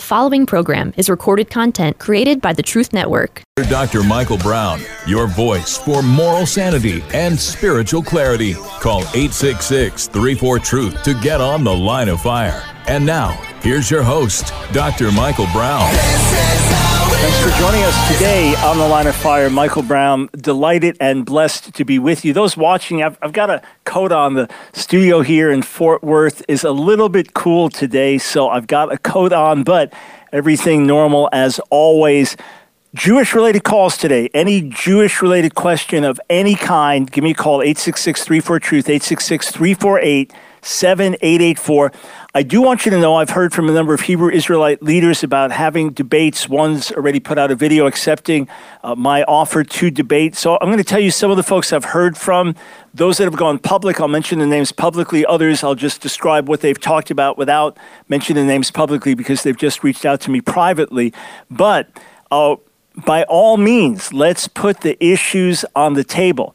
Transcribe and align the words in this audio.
The 0.00 0.06
following 0.06 0.46
program 0.46 0.94
is 0.96 1.10
recorded 1.10 1.50
content 1.50 1.98
created 1.98 2.40
by 2.40 2.54
the 2.54 2.62
Truth 2.62 2.94
Network. 2.94 3.42
Dr. 3.68 4.02
Michael 4.02 4.38
Brown, 4.38 4.80
your 5.06 5.26
voice 5.26 5.76
for 5.76 6.02
moral 6.02 6.46
sanity 6.46 7.04
and 7.12 7.38
spiritual 7.38 8.02
clarity. 8.02 8.54
Call 8.80 9.00
866 9.00 10.08
34 10.08 10.58
Truth 10.60 11.02
to 11.02 11.12
get 11.20 11.42
on 11.42 11.64
the 11.64 11.76
line 11.76 12.08
of 12.08 12.22
fire. 12.22 12.64
And 12.86 13.04
now, 13.04 13.32
here's 13.60 13.90
your 13.90 14.02
host, 14.02 14.54
Dr. 14.72 15.12
Michael 15.12 15.48
Brown. 15.52 15.94
Thanks 17.20 17.38
for 17.42 17.50
joining 17.60 17.82
us 17.82 18.12
today 18.14 18.54
on 18.64 18.78
the 18.78 18.88
line 18.88 19.06
of 19.06 19.14
fire. 19.14 19.50
Michael 19.50 19.82
Brown, 19.82 20.30
delighted 20.38 20.96
and 21.00 21.26
blessed 21.26 21.74
to 21.74 21.84
be 21.84 21.98
with 21.98 22.24
you. 22.24 22.32
Those 22.32 22.56
watching, 22.56 23.02
I've, 23.02 23.18
I've 23.20 23.34
got 23.34 23.50
a 23.50 23.60
coat 23.84 24.10
on. 24.10 24.32
The 24.32 24.48
studio 24.72 25.20
here 25.20 25.50
in 25.52 25.60
Fort 25.60 26.02
Worth 26.02 26.42
is 26.48 26.64
a 26.64 26.70
little 26.70 27.10
bit 27.10 27.34
cool 27.34 27.68
today, 27.68 28.16
so 28.16 28.48
I've 28.48 28.66
got 28.66 28.90
a 28.90 28.96
coat 28.96 29.34
on, 29.34 29.64
but 29.64 29.92
everything 30.32 30.86
normal 30.86 31.28
as 31.30 31.60
always. 31.68 32.38
Jewish 32.94 33.34
related 33.34 33.64
calls 33.64 33.98
today. 33.98 34.30
Any 34.32 34.62
Jewish 34.62 35.20
related 35.20 35.54
question 35.54 36.04
of 36.04 36.18
any 36.30 36.54
kind, 36.54 37.12
give 37.12 37.22
me 37.22 37.32
a 37.32 37.34
call 37.34 37.60
866 37.60 38.24
34 38.24 38.60
Truth, 38.60 38.88
866 38.88 39.50
348 39.50 40.32
7884. 40.62 41.92
I 42.32 42.44
do 42.44 42.62
want 42.62 42.84
you 42.84 42.92
to 42.92 42.98
know 43.00 43.16
I've 43.16 43.30
heard 43.30 43.52
from 43.52 43.68
a 43.68 43.72
number 43.72 43.92
of 43.92 44.02
Hebrew 44.02 44.30
Israelite 44.30 44.84
leaders 44.84 45.24
about 45.24 45.50
having 45.50 45.90
debates. 45.90 46.48
One's 46.48 46.92
already 46.92 47.18
put 47.18 47.38
out 47.38 47.50
a 47.50 47.56
video 47.56 47.88
accepting 47.88 48.48
uh, 48.84 48.94
my 48.94 49.24
offer 49.24 49.64
to 49.64 49.90
debate. 49.90 50.36
So 50.36 50.56
I'm 50.60 50.68
going 50.68 50.78
to 50.78 50.84
tell 50.84 51.00
you 51.00 51.10
some 51.10 51.32
of 51.32 51.36
the 51.36 51.42
folks 51.42 51.72
I've 51.72 51.86
heard 51.86 52.16
from. 52.16 52.54
Those 52.94 53.18
that 53.18 53.24
have 53.24 53.36
gone 53.36 53.58
public, 53.58 54.00
I'll 54.00 54.06
mention 54.06 54.38
the 54.38 54.46
names 54.46 54.70
publicly. 54.70 55.26
Others, 55.26 55.64
I'll 55.64 55.74
just 55.74 56.02
describe 56.02 56.48
what 56.48 56.60
they've 56.60 56.78
talked 56.78 57.10
about 57.10 57.36
without 57.36 57.76
mentioning 58.08 58.46
the 58.46 58.52
names 58.52 58.70
publicly 58.70 59.14
because 59.14 59.42
they've 59.42 59.58
just 59.58 59.82
reached 59.82 60.04
out 60.04 60.20
to 60.20 60.30
me 60.30 60.40
privately. 60.40 61.12
But 61.50 61.88
uh, 62.30 62.56
by 63.04 63.24
all 63.24 63.56
means, 63.56 64.12
let's 64.12 64.46
put 64.46 64.82
the 64.82 64.96
issues 65.04 65.64
on 65.74 65.94
the 65.94 66.04
table. 66.04 66.54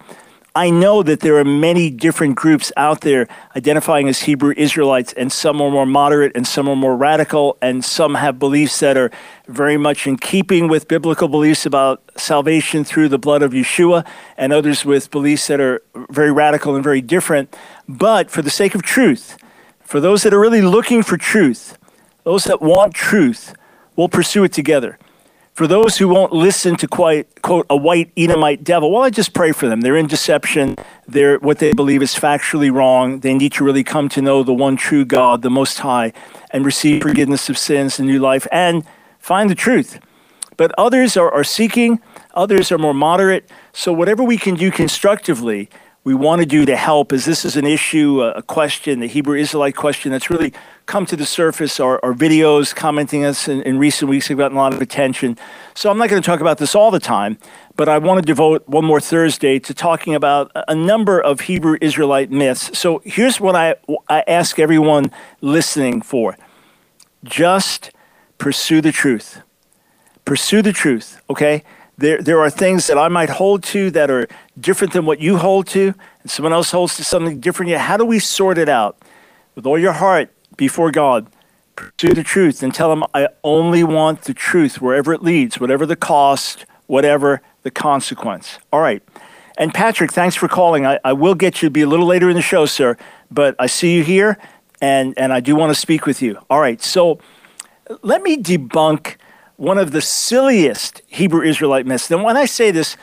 I 0.58 0.70
know 0.70 1.04
that 1.04 1.20
there 1.20 1.36
are 1.38 1.44
many 1.44 1.90
different 1.90 2.36
groups 2.36 2.72
out 2.78 3.02
there 3.02 3.28
identifying 3.58 4.08
as 4.08 4.22
Hebrew 4.22 4.54
Israelites, 4.56 5.12
and 5.12 5.30
some 5.30 5.62
are 5.62 5.70
more 5.70 5.86
moderate 5.86 6.32
and 6.34 6.48
some 6.48 6.70
are 6.70 6.78
more 6.78 6.96
radical, 6.96 7.58
and 7.62 7.84
some 7.84 8.16
have 8.16 8.40
beliefs 8.40 8.80
that 8.80 8.96
are 8.96 9.12
very 9.50 9.76
much 9.76 10.08
in 10.08 10.16
keeping 10.16 10.70
with 10.70 10.88
biblical 10.88 11.28
beliefs 11.28 11.66
about 11.66 12.02
salvation 12.16 12.86
through 12.86 13.10
the 13.10 13.20
blood 13.20 13.42
of 13.42 13.52
Yeshua, 13.52 14.08
and 14.38 14.54
others 14.54 14.86
with 14.86 15.12
beliefs 15.12 15.48
that 15.48 15.60
are 15.60 15.84
very 16.10 16.32
radical 16.32 16.74
and 16.74 16.82
very 16.82 17.02
different. 17.02 17.54
But 17.90 18.32
for 18.32 18.42
the 18.42 18.50
sake 18.50 18.76
of 18.76 18.82
truth, 18.82 19.38
for 19.82 20.00
those 20.00 20.24
that 20.24 20.34
are 20.34 20.40
really 20.40 20.62
looking 20.62 21.04
for 21.04 21.18
truth, 21.18 21.78
those 22.24 22.46
that 22.46 22.62
want 22.62 22.94
truth, 22.94 23.54
we'll 23.98 24.08
pursue 24.08 24.46
it 24.46 24.54
together. 24.54 24.98
For 25.56 25.68
those 25.68 25.98
who 25.98 26.10
won't 26.10 26.34
listen 26.34 26.76
to 26.76 26.88
quite, 26.88 27.42
quote, 27.42 27.66
a 27.70 27.78
white 27.78 28.12
Edomite 28.18 28.66
devil, 28.66 28.92
well, 28.92 29.04
I 29.04 29.10
just 29.10 29.34
pray 29.34 29.54
for 29.54 29.70
them. 29.70 29.80
They're 29.80 29.96
in 29.96 30.06
deception. 30.06 30.76
They're, 31.08 31.40
what 31.40 31.60
they 31.60 31.72
believe 31.72 32.02
is 32.02 32.14
factually 32.14 32.70
wrong. 32.70 33.22
They 33.22 33.34
need 33.34 33.54
to 33.54 33.64
really 33.64 33.82
come 33.82 34.10
to 34.10 34.22
know 34.22 34.44
the 34.44 34.54
one 34.54 34.76
true 34.76 35.06
God, 35.06 35.44
the 35.44 35.50
Most 35.50 35.80
High, 35.80 36.12
and 36.52 36.66
receive 36.66 37.02
forgiveness 37.02 37.48
of 37.48 37.58
sins 37.58 38.00
and 38.00 38.06
new 38.10 38.20
life 38.20 38.46
and 38.52 38.84
find 39.18 39.50
the 39.50 39.56
truth. 39.56 39.98
But 40.58 40.74
others 40.78 41.16
are, 41.16 41.32
are 41.32 41.46
seeking, 41.46 42.02
others 42.34 42.70
are 42.70 42.78
more 42.78 42.94
moderate. 42.94 43.50
So, 43.72 43.94
whatever 43.94 44.24
we 44.24 44.38
can 44.38 44.56
do 44.56 44.72
constructively, 44.72 45.70
we 46.06 46.14
want 46.14 46.40
to 46.40 46.46
do 46.46 46.66
to 46.66 46.78
help, 46.78 47.12
as 47.12 47.26
this 47.26 47.44
is 47.44 47.58
an 47.58 47.66
issue, 47.66 48.22
a 48.22 48.44
question, 48.44 49.00
the 49.00 49.08
Hebrew 49.08 49.36
Israelite 49.40 49.76
question 49.76 50.12
that's 50.12 50.30
really 50.30 50.54
come 50.86 51.08
to 51.08 51.16
the 51.16 51.26
surface. 51.26 51.80
Our, 51.80 52.00
our 52.06 52.14
videos 52.14 52.76
commenting 52.76 53.26
us 53.26 53.48
in, 53.48 53.64
in 53.64 53.80
recent 53.80 54.08
weeks 54.08 54.28
have 54.28 54.38
gotten 54.38 54.56
a 54.56 54.60
lot 54.60 54.72
of 54.72 54.84
attention. 54.84 55.36
So 55.74 55.90
I'm 55.90 55.98
not 55.98 56.10
going 56.10 56.22
to 56.22 56.26
talk 56.26 56.42
about 56.42 56.60
this 56.60 56.76
all 56.76 56.92
the 56.92 57.00
time, 57.00 57.40
but 57.76 57.90
I 57.90 57.98
want 57.98 58.20
to 58.20 58.26
devote 58.26 58.70
one 58.70 58.86
more 58.86 59.02
Thursday 59.02 59.58
to 59.58 59.74
talking 59.74 60.14
about 60.14 60.52
a 60.68 60.76
number 60.76 61.20
of 61.20 61.42
Hebrew 61.42 61.76
Israelite 61.82 62.30
myths. 62.30 62.78
So 62.78 63.02
here's 63.04 63.42
what 63.42 63.56
I, 63.56 63.74
I 64.08 64.24
ask 64.28 64.60
everyone 64.60 65.12
listening 65.42 66.04
for 66.04 66.38
just 67.24 67.90
pursue 68.38 68.80
the 68.80 68.92
truth. 68.92 69.42
Pursue 70.24 70.62
the 70.62 70.72
truth, 70.72 71.20
okay? 71.32 71.64
There, 71.98 72.22
there 72.22 72.40
are 72.42 72.50
things 72.50 72.88
that 72.88 72.98
I 72.98 73.08
might 73.08 73.30
hold 73.30 73.64
to 73.64 73.90
that 73.92 74.12
are 74.12 74.28
different 74.60 74.94
than 74.94 75.06
what 75.06 75.20
you 75.20 75.38
hold 75.38 75.68
to, 75.68 75.94
and 76.22 76.32
someone 76.32 76.52
else 76.52 76.72
holds 76.72 76.98
to 76.98 77.04
something 77.04 77.40
different. 77.40 77.70
Yet, 77.70 77.82
how 77.82 77.98
do 77.98 78.06
we 78.06 78.20
sort 78.20 78.58
it 78.58 78.68
out? 78.68 78.98
With 79.56 79.66
all 79.66 79.80
your 79.80 79.94
heart 79.94 80.30
before 80.58 80.92
God, 80.92 81.28
pursue 81.78 82.14
the 82.14 82.24
truth 82.24 82.62
and 82.62 82.74
tell 82.74 82.92
Him, 82.92 83.06
I 83.14 83.30
only 83.44 83.84
want 83.84 84.24
the 84.24 84.34
truth 84.34 84.82
wherever 84.82 85.14
it 85.14 85.24
leads, 85.24 85.60
whatever 85.60 85.86
the 85.86 85.96
cost, 85.96 86.66
whatever 86.88 87.42
the 87.64 87.72
consequence. 87.72 88.60
All 88.74 88.82
right. 88.82 89.02
And 89.58 89.74
Patrick, 89.74 90.12
thanks 90.12 90.36
for 90.36 90.50
calling. 90.50 90.86
I, 90.86 91.00
I 91.06 91.14
will 91.14 91.36
get 91.36 91.62
you 91.62 91.68
to 91.68 91.72
be 91.72 91.82
a 91.82 91.88
little 91.88 92.06
later 92.06 92.30
in 92.30 92.36
the 92.36 92.42
show, 92.42 92.66
sir, 92.66 92.98
but 93.32 93.56
I 93.58 93.68
see 93.68 93.96
you 93.96 94.04
here, 94.04 94.38
and, 94.82 95.14
and 95.18 95.32
I 95.32 95.40
do 95.40 95.56
want 95.56 95.74
to 95.74 95.80
speak 95.80 96.06
with 96.06 96.22
you. 96.22 96.38
All 96.50 96.60
right. 96.60 96.82
So 96.82 97.20
let 98.02 98.22
me 98.22 98.36
debunk 98.36 99.16
one 99.58 99.78
of 99.78 99.92
the 99.92 100.02
silliest 100.02 101.02
Hebrew 101.08 101.42
Israelite 101.42 101.86
myths. 101.86 102.12
And 102.12 102.24
when 102.24 102.38
I 102.38 102.46
say 102.46 102.72
this, 102.72 102.98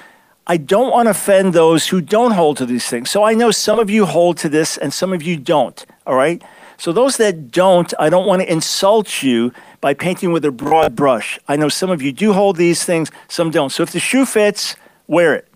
I 0.46 0.56
don't 0.56 0.90
want 0.90 1.06
to 1.06 1.10
offend 1.10 1.54
those 1.54 1.88
who 1.88 2.00
don't 2.00 2.32
hold 2.32 2.56
to 2.58 2.66
these 2.66 2.86
things. 2.88 3.10
So 3.10 3.22
I 3.22 3.34
know 3.34 3.50
some 3.50 3.78
of 3.78 3.88
you 3.88 4.06
hold 4.06 4.38
to 4.38 4.48
this 4.48 4.76
and 4.76 4.92
some 4.92 5.12
of 5.12 5.22
you 5.22 5.36
don't, 5.36 5.84
all 6.06 6.16
right? 6.16 6.42
So 6.76 6.92
those 6.92 7.16
that 7.18 7.52
don't, 7.52 7.94
I 7.98 8.08
don't 8.08 8.26
want 8.26 8.42
to 8.42 8.50
insult 8.50 9.22
you 9.22 9.52
by 9.80 9.94
painting 9.94 10.32
with 10.32 10.44
a 10.44 10.50
broad 10.50 10.96
brush. 10.96 11.38
I 11.46 11.54
know 11.54 11.68
some 11.68 11.90
of 11.90 12.02
you 12.02 12.10
do 12.10 12.32
hold 12.32 12.56
these 12.56 12.84
things, 12.84 13.10
some 13.28 13.50
don't. 13.50 13.70
So 13.70 13.84
if 13.84 13.92
the 13.92 14.00
shoe 14.00 14.26
fits, 14.26 14.74
wear 15.06 15.34
it. 15.34 15.46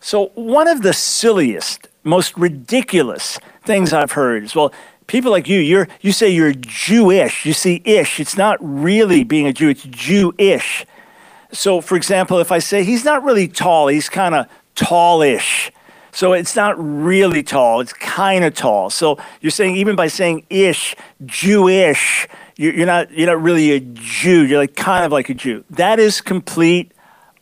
So 0.00 0.26
one 0.34 0.68
of 0.68 0.82
the 0.82 0.92
silliest, 0.92 1.88
most 2.02 2.36
ridiculous 2.36 3.38
things 3.62 3.92
I've 3.92 4.12
heard 4.12 4.44
is, 4.44 4.54
well, 4.54 4.72
people 5.06 5.30
like 5.30 5.48
you, 5.48 5.58
you're, 5.58 5.88
you 6.00 6.12
say 6.12 6.28
you're 6.30 6.54
Jewish. 6.54 7.44
You 7.44 7.52
see 7.52 7.82
ish. 7.84 8.20
It's 8.20 8.36
not 8.36 8.58
really 8.60 9.24
being 9.24 9.46
a 9.46 9.52
Jew, 9.52 9.68
it's 9.68 9.82
Jewish. 9.82 10.86
So, 11.52 11.80
for 11.80 11.96
example, 11.96 12.38
if 12.38 12.52
I 12.52 12.60
say 12.60 12.84
he's 12.84 13.04
not 13.04 13.24
really 13.24 13.48
tall, 13.48 13.88
he's 13.88 14.08
kind 14.08 14.34
of 14.34 14.46
tallish. 14.76 15.70
So 16.12 16.32
it's 16.32 16.56
not 16.56 16.74
really 16.78 17.42
tall, 17.42 17.80
it's 17.80 17.92
kind 17.92 18.44
of 18.44 18.54
tall. 18.54 18.90
So 18.90 19.18
you're 19.40 19.50
saying, 19.50 19.76
even 19.76 19.94
by 19.94 20.08
saying 20.08 20.44
ish, 20.50 20.96
Jewish, 21.24 22.26
you're 22.56 22.86
not, 22.86 23.10
you're 23.12 23.28
not 23.28 23.40
really 23.40 23.72
a 23.72 23.80
Jew. 23.80 24.44
You're 24.44 24.58
like 24.58 24.76
kind 24.76 25.04
of 25.04 25.12
like 25.12 25.28
a 25.28 25.34
Jew. 25.34 25.64
That 25.70 25.98
is 25.98 26.20
complete, 26.20 26.92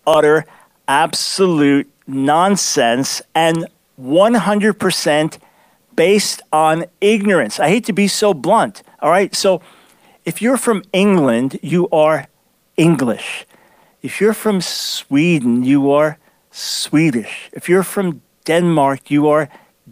utter, 0.06 0.44
absolute 0.86 1.90
nonsense 2.06 3.20
and 3.34 3.66
100% 4.00 5.38
based 5.94 6.42
on 6.52 6.84
ignorance. 7.00 7.58
I 7.58 7.68
hate 7.68 7.84
to 7.86 7.92
be 7.92 8.08
so 8.08 8.32
blunt, 8.32 8.82
all 9.00 9.10
right? 9.10 9.34
So 9.34 9.60
if 10.24 10.40
you're 10.40 10.56
from 10.56 10.82
England, 10.92 11.58
you 11.62 11.88
are 11.90 12.26
English. 12.76 13.46
If 14.02 14.20
you're 14.20 14.34
from 14.34 14.60
Sweden, 14.60 15.64
you 15.64 15.90
are 15.90 16.18
Swedish. 16.50 17.50
If 17.52 17.68
you're 17.68 17.82
from 17.82 18.22
Denmark, 18.44 19.10
you 19.10 19.28
are 19.28 19.48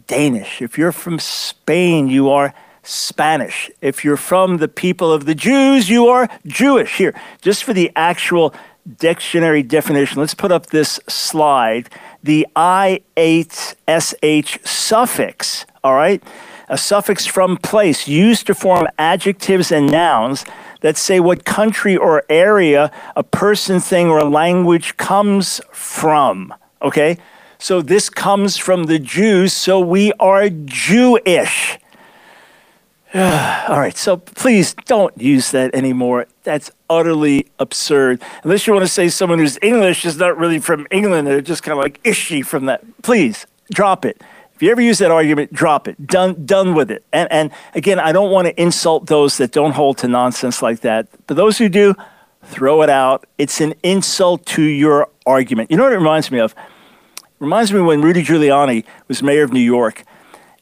Danish. 0.07 0.61
If 0.61 0.77
you're 0.77 0.93
from 0.93 1.19
Spain, 1.19 2.07
you 2.07 2.29
are 2.29 2.53
Spanish. 2.83 3.69
If 3.81 4.05
you're 4.05 4.15
from 4.15 4.57
the 4.57 4.69
people 4.69 5.11
of 5.11 5.25
the 5.25 5.35
Jews, 5.35 5.89
you 5.89 6.07
are 6.07 6.29
Jewish. 6.45 6.97
Here, 6.97 7.13
just 7.41 7.63
for 7.65 7.73
the 7.73 7.91
actual 7.95 8.53
dictionary 8.99 9.63
definition, 9.63 10.19
let's 10.19 10.33
put 10.33 10.51
up 10.51 10.67
this 10.67 10.99
slide. 11.07 11.89
The 12.23 12.47
I8SH 12.55 14.67
suffix 14.67 15.65
all 15.87 15.95
right? 15.95 16.21
A 16.67 16.77
suffix 16.77 17.25
from 17.25 17.55
place 17.55 18.09
used 18.09 18.45
to 18.47 18.53
form 18.53 18.87
adjectives 18.99 19.71
and 19.71 19.89
nouns 19.89 20.45
that 20.81 20.97
say 20.97 21.19
what 21.19 21.45
country 21.45 21.95
or 21.95 22.23
area 22.29 22.91
a 23.15 23.23
person, 23.23 23.79
thing, 23.79 24.09
or 24.09 24.21
language 24.21 24.97
comes 24.97 25.61
from, 25.71 26.53
okay? 26.81 27.17
So 27.57 27.81
this 27.81 28.09
comes 28.09 28.57
from 28.57 28.83
the 28.83 28.99
Jews, 28.99 29.53
so 29.53 29.79
we 29.79 30.11
are 30.19 30.49
Jewish. 30.49 31.79
All 33.13 33.79
right, 33.79 33.95
so 33.95 34.17
please 34.17 34.73
don't 34.85 35.17
use 35.19 35.51
that 35.51 35.73
anymore. 35.73 36.27
That's 36.43 36.71
utterly 36.89 37.47
absurd. 37.57 38.21
Unless 38.43 38.67
you 38.67 38.73
want 38.73 38.85
to 38.85 38.91
say 38.91 39.07
someone 39.07 39.39
who's 39.39 39.57
English 39.61 40.03
is 40.03 40.17
not 40.17 40.37
really 40.37 40.59
from 40.59 40.87
England, 40.91 41.25
they're 41.25 41.39
just 41.39 41.63
kind 41.63 41.77
of 41.77 41.81
like 41.81 42.03
ishy 42.03 42.45
from 42.45 42.65
that. 42.65 42.83
Please 43.03 43.45
drop 43.71 44.03
it. 44.03 44.21
If 44.55 44.61
you 44.61 44.71
ever 44.71 44.81
use 44.81 44.97
that 44.97 45.11
argument, 45.11 45.53
drop 45.53 45.87
it. 45.87 46.05
Done, 46.05 46.45
done 46.45 46.73
with 46.73 46.91
it. 46.91 47.05
And, 47.13 47.31
and 47.31 47.51
again, 47.75 47.99
I 47.99 48.11
don't 48.11 48.31
want 48.31 48.47
to 48.47 48.61
insult 48.61 49.05
those 49.05 49.37
that 49.37 49.51
don't 49.51 49.73
hold 49.73 49.99
to 49.99 50.07
nonsense 50.07 50.61
like 50.61 50.81
that. 50.81 51.07
But 51.27 51.37
those 51.37 51.57
who 51.59 51.69
do, 51.69 51.95
throw 52.43 52.81
it 52.81 52.89
out. 52.89 53.25
It's 53.37 53.61
an 53.61 53.73
insult 53.83 54.45
to 54.47 54.63
your 54.63 55.09
argument. 55.25 55.71
You 55.71 55.77
know 55.77 55.83
what 55.83 55.93
it 55.93 55.97
reminds 55.97 56.29
me 56.29 56.39
of? 56.39 56.55
It 57.17 57.23
reminds 57.39 57.71
me 57.71 57.81
when 57.81 58.01
Rudy 58.01 58.23
Giuliani 58.23 58.83
was 59.07 59.21
mayor 59.21 59.43
of 59.43 59.53
New 59.53 59.59
York, 59.59 60.03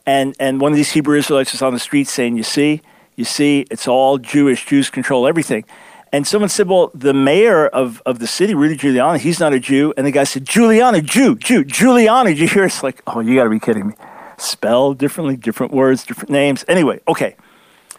and, 0.06 0.36
and 0.40 0.62
one 0.62 0.72
of 0.72 0.76
these 0.76 0.92
Hebrew 0.92 1.18
Israelites 1.18 1.52
was 1.52 1.62
on 1.62 1.74
the 1.74 1.80
street 1.80 2.08
saying, 2.08 2.38
You 2.38 2.44
see, 2.44 2.82
you 3.16 3.26
see, 3.26 3.66
it's 3.72 3.88
all 3.88 4.18
Jewish, 4.18 4.66
Jews 4.66 4.90
control 4.90 5.28
everything. 5.28 5.66
And 6.12 6.26
someone 6.26 6.50
said, 6.50 6.70
well, 6.70 6.92
the 6.94 7.14
mayor 7.14 7.68
of, 7.68 8.02
of 8.06 8.20
the 8.20 8.28
city, 8.28 8.54
Rudy 8.54 8.78
Giuliani, 8.78 9.20
he's 9.20 9.40
not 9.40 9.52
a 9.52 9.60
Jew. 9.60 9.94
And 9.98 10.08
the 10.08 10.12
guy 10.12 10.24
said, 10.24 10.46
Giuliani, 10.46 11.04
Jew, 11.04 11.36
Jew, 11.36 11.66
Giuliani. 11.66 12.28
Did 12.28 12.40
you 12.40 12.48
hear? 12.48 12.64
It's 12.64 12.84
like, 12.84 13.02
oh, 13.08 13.20
you 13.20 13.36
got 13.36 13.46
to 13.46 13.50
be 13.50 13.60
kidding 13.60 13.88
me. 13.88 13.96
Spell 14.38 14.94
differently, 14.94 15.36
different 15.36 15.74
words, 15.74 16.06
different 16.06 16.30
names. 16.30 16.64
Anyway, 16.70 17.02
okay. 17.08 17.36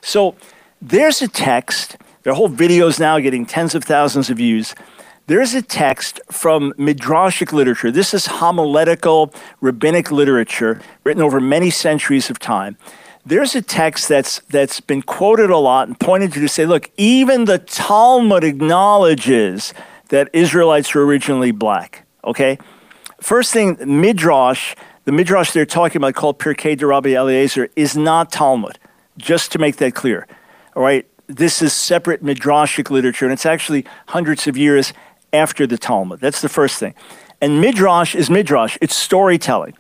So 0.01 0.35
there's 0.81 1.21
a 1.21 1.29
text. 1.29 1.99
There 2.23 2.33
are 2.33 2.37
whole 2.37 2.49
videos 2.49 2.99
now 2.99 3.19
getting 3.19 3.45
tens 3.45 3.75
of 3.75 3.85
thousands 3.85 4.31
of 4.31 4.39
views. 4.39 4.75
There's 5.27 5.55
a 5.55 5.63
text 5.63 6.21
from 6.31 6.73
Midrashic 6.75 7.53
literature. 7.53 7.91
This 7.91 8.15
is 8.15 8.27
homiletical 8.27 9.35
rabbinic 9.61 10.11
literature 10.11 10.81
written 11.03 11.23
over 11.23 11.41
many 11.41 11.71
centuries 11.71 12.31
of 12.31 12.39
time 12.39 12.77
there's 13.27 13.57
a 13.57 13.61
text 13.61 14.09
that's 14.09 14.39
that's 14.49 14.81
been 14.81 15.03
quoted 15.03 15.51
a 15.51 15.59
lot 15.59 15.89
and 15.89 15.99
pointed 15.99 16.33
to 16.33 16.41
to 16.41 16.49
say, 16.49 16.65
look, 16.65 16.91
even 16.97 17.45
the 17.45 17.59
Talmud 17.59 18.45
acknowledges 18.45 19.75
that 20.09 20.31
Israelites 20.33 20.95
were 20.95 21.05
originally 21.05 21.51
black. 21.51 22.07
Okay, 22.25 22.57
first 23.21 23.53
thing, 23.53 23.77
midrash, 23.85 24.77
the 25.05 25.13
midrash 25.13 25.51
they're 25.51 25.67
talking 25.67 25.97
about 25.97 26.15
called 26.15 26.39
Pirkei 26.39 26.79
de 26.79 26.87
Rabbi 26.87 27.11
Eliezer 27.11 27.69
is 27.75 27.97
not 27.97 28.31
Talmud. 28.31 28.79
Just 29.19 29.51
to 29.53 29.59
make 29.59 29.77
that 29.77 29.95
clear, 29.95 30.27
all 30.77 30.83
right. 30.83 31.07
This 31.29 31.61
is 31.61 31.73
separate 31.73 32.23
midrashic 32.23 32.89
literature, 32.89 33.25
and 33.25 33.33
it's 33.33 33.47
actually 33.47 33.85
hundreds 34.07 34.47
of 34.47 34.57
years 34.57 34.93
after 35.33 35.67
the 35.67 35.79
Talmud. 35.79 36.21
That's 36.21 36.41
the 36.41 36.49
first 36.49 36.79
thing. 36.79 36.95
And 37.41 37.61
midrash 37.61 38.15
is 38.15 38.31
midrash; 38.31 38.79
it's 38.81 38.97
storytelling. 38.97 39.75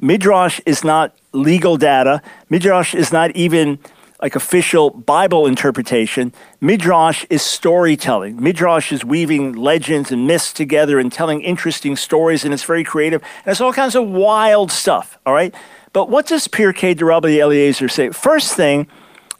Midrash 0.00 0.60
is 0.66 0.82
not 0.84 1.14
legal 1.32 1.76
data. 1.76 2.22
Midrash 2.48 2.94
is 2.94 3.12
not 3.12 3.30
even 3.36 3.78
like 4.24 4.36
official 4.36 4.90
Bible 4.90 5.46
interpretation. 5.46 6.32
Midrash 6.60 7.26
is 7.28 7.42
storytelling. 7.42 8.42
Midrash 8.42 8.90
is 8.90 9.04
weaving 9.04 9.52
legends 9.52 10.10
and 10.10 10.26
myths 10.26 10.52
together 10.52 10.98
and 10.98 11.12
telling 11.12 11.42
interesting 11.42 11.94
stories, 11.94 12.44
and 12.44 12.54
it's 12.54 12.64
very 12.64 12.84
creative. 12.84 13.20
And 13.44 13.52
it's 13.52 13.60
all 13.60 13.72
kinds 13.72 13.94
of 13.94 14.08
wild 14.08 14.72
stuff, 14.72 15.18
all 15.26 15.34
right? 15.34 15.54
But 15.92 16.08
what 16.08 16.26
does 16.26 16.48
Pirkei 16.48 16.96
de 16.96 17.04
Rabbi 17.04 17.38
Eliezer 17.38 17.88
say? 17.88 18.10
First 18.10 18.54
thing, 18.54 18.86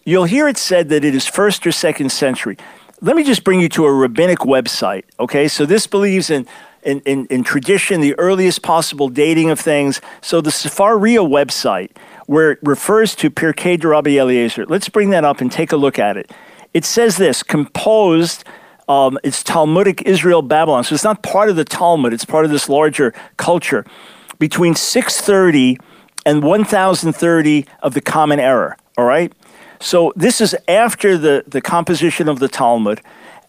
you'll 0.05 0.25
hear 0.25 0.49
it 0.49 0.59
said 0.59 0.91
that 0.91 1.05
it 1.05 1.15
is 1.15 1.27
first 1.27 1.67
or 1.67 1.73
second 1.73 2.13
century. 2.13 2.59
Let 3.05 3.17
me 3.17 3.23
just 3.23 3.45
bring 3.45 3.61
you 3.61 3.69
to 3.69 3.85
a 3.85 3.93
rabbinic 3.93 4.39
website, 4.39 5.05
okay? 5.21 5.47
So 5.47 5.67
this 5.67 5.87
believes 5.87 6.31
in 6.31 6.47
in, 6.83 7.01
in, 7.01 7.27
in 7.27 7.45
tradition, 7.45 8.01
the 8.01 8.19
earliest 8.19 8.63
possible 8.63 9.09
dating 9.09 9.51
of 9.51 9.61
things. 9.61 10.01
So 10.23 10.41
the 10.41 10.51
Sefaria 10.51 11.21
website, 11.21 11.91
where 12.27 12.53
it 12.53 12.59
refers 12.63 13.15
to 13.17 13.31
Pirkei 13.31 13.79
de 13.81 13.89
Rabbi 13.89 14.19
Eliezer, 14.19 14.67
let's 14.67 14.89
bring 14.89 15.11
that 15.11 15.25
up 15.25 15.41
and 15.41 15.53
take 15.53 15.73
a 15.73 15.77
look 15.77 15.99
at 15.99 16.17
it. 16.17 16.31
It 16.73 16.85
says 16.85 17.17
this 17.17 17.43
composed, 17.43 18.45
um, 18.89 19.19
it's 19.23 19.43
Talmudic 19.43 20.03
Israel 20.03 20.43
Babylon. 20.43 20.85
So 20.85 20.95
it's 20.95 21.05
not 21.05 21.23
part 21.23 21.49
of 21.49 21.57
the 21.57 21.65
Talmud, 21.65 22.13
it's 22.13 22.25
part 22.25 22.45
of 22.45 22.51
this 22.51 22.69
larger 22.69 23.15
culture. 23.37 23.85
Between 24.39 24.75
630 24.75 25.79
and 26.27 26.43
1030 26.43 27.67
of 27.83 27.95
the 27.95 28.01
Common 28.01 28.41
Era, 28.41 28.77
all 28.97 29.05
right? 29.05 29.33
So 29.81 30.13
this 30.17 30.41
is 30.41 30.57
after 30.69 31.19
the, 31.19 31.45
the 31.47 31.61
composition 31.61 32.29
of 32.29 32.39
the 32.39 32.49
Talmud. 32.49 33.01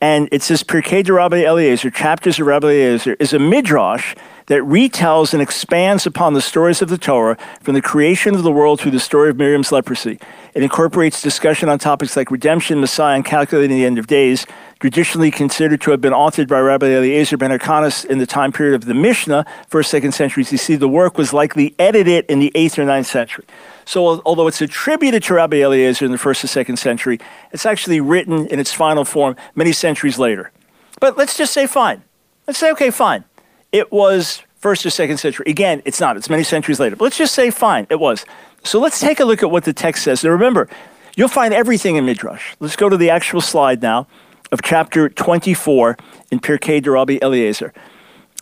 And 0.02 0.28
it 0.32 0.44
says 0.44 0.64
Pirkei 0.64 1.04
de 1.04 1.14
Rabbi 1.14 1.46
Eliezer, 1.46 1.90
chapters 1.90 2.40
of 2.40 2.48
Rabbi 2.48 2.68
Eliezer, 2.68 3.16
is 3.20 3.34
a 3.34 3.40
midrash 3.40 4.14
that 4.48 4.62
retells 4.62 5.34
and 5.34 5.42
expands 5.42 6.06
upon 6.06 6.34
the 6.34 6.42
stories 6.42 6.82
of 6.82 6.90
the 6.90 6.98
Torah 6.98 7.38
from 7.62 7.74
the 7.74 7.82
creation 7.82 8.36
of 8.36 8.44
the 8.44 8.52
world 8.52 8.80
through 8.80 8.92
the 8.92 9.00
story 9.00 9.30
of 9.30 9.38
Miriam's 9.38 9.72
leprosy. 9.72 10.20
It 10.54 10.62
incorporates 10.62 11.22
discussion 11.22 11.70
on 11.70 11.80
topics 11.80 12.16
like 12.16 12.30
redemption, 12.30 12.80
Messiah, 12.80 13.16
and 13.16 13.26
calculating 13.26 13.76
the 13.78 13.86
end 13.86 13.98
of 13.98 14.08
days, 14.08 14.46
traditionally 14.80 15.32
considered 15.32 15.82
to 15.82 15.92
have 15.92 16.02
been 16.02 16.14
authored 16.14 16.48
by 16.48 16.60
Rabbi 16.60 16.88
Eliezer 16.88 17.38
ben 17.38 17.50
Hyrcanus 17.50 18.06
in 18.06 18.20
the 18.20 18.28
time 18.28 18.52
period 18.52 18.76
of 18.76 18.86
the 18.86 18.94
Mishnah, 18.94 19.46
first, 19.68 19.90
second 19.90 20.12
centuries. 20.12 20.52
You 20.52 20.58
see, 20.58 20.76
the 20.76 20.90
work 20.90 21.18
was 21.18 21.34
likely 21.34 21.74
edited 21.80 22.26
in 22.26 22.40
the 22.40 22.52
eighth 22.54 22.78
or 22.78 22.86
ninth 22.86 23.08
century. 23.08 23.46
So, 23.86 24.22
although 24.26 24.48
it's 24.48 24.62
attributed 24.62 25.24
to 25.24 25.36
Rabbi 25.36 25.58
Eliezer 25.58 26.06
in 26.06 26.12
the 26.12 26.18
first 26.18 26.44
or 26.44 26.48
second 26.48 26.78
century, 26.78 27.20
it's 27.52 27.66
actually 27.66 28.02
written 28.02 28.48
in 28.48 28.60
its 28.60 28.74
final 28.74 29.06
form 29.06 29.36
many 29.54 29.72
centuries 29.72 30.18
later. 30.18 30.52
But 31.00 31.18
let's 31.18 31.38
just 31.38 31.54
say 31.54 31.68
fine. 31.68 32.04
Let's 32.48 32.60
say, 32.60 32.72
okay, 32.72 32.90
fine. 32.90 33.24
It 33.72 33.92
was 33.92 34.42
first 34.58 34.86
or 34.86 34.90
second 34.90 35.18
century. 35.18 35.46
Again, 35.48 35.82
it's 35.86 36.00
not, 36.00 36.18
it's 36.18 36.30
many 36.30 36.44
centuries 36.44 36.80
later. 36.80 36.96
But 36.96 37.06
let's 37.06 37.18
just 37.18 37.36
say 37.36 37.52
fine, 37.52 37.86
it 37.90 38.00
was. 38.00 38.26
So, 38.64 38.80
let's 38.80 39.00
take 39.00 39.20
a 39.20 39.26
look 39.26 39.44
at 39.44 39.52
what 39.52 39.64
the 39.64 39.74
text 39.74 40.04
says. 40.04 40.24
Now, 40.24 40.32
remember, 40.32 40.68
you'll 41.16 41.28
find 41.28 41.54
everything 41.54 41.96
in 41.96 42.06
Midrash. 42.06 42.56
Let's 42.60 42.76
go 42.76 42.90
to 42.90 42.98
the 42.98 43.12
actual 43.12 43.42
slide 43.42 43.84
now 43.84 44.08
of 44.52 44.62
chapter 44.64 45.10
24 45.10 45.98
in 46.32 46.40
Pirkei 46.40 46.82
de 46.82 46.90
Rabbi 46.90 47.20
Eliezer. 47.22 47.74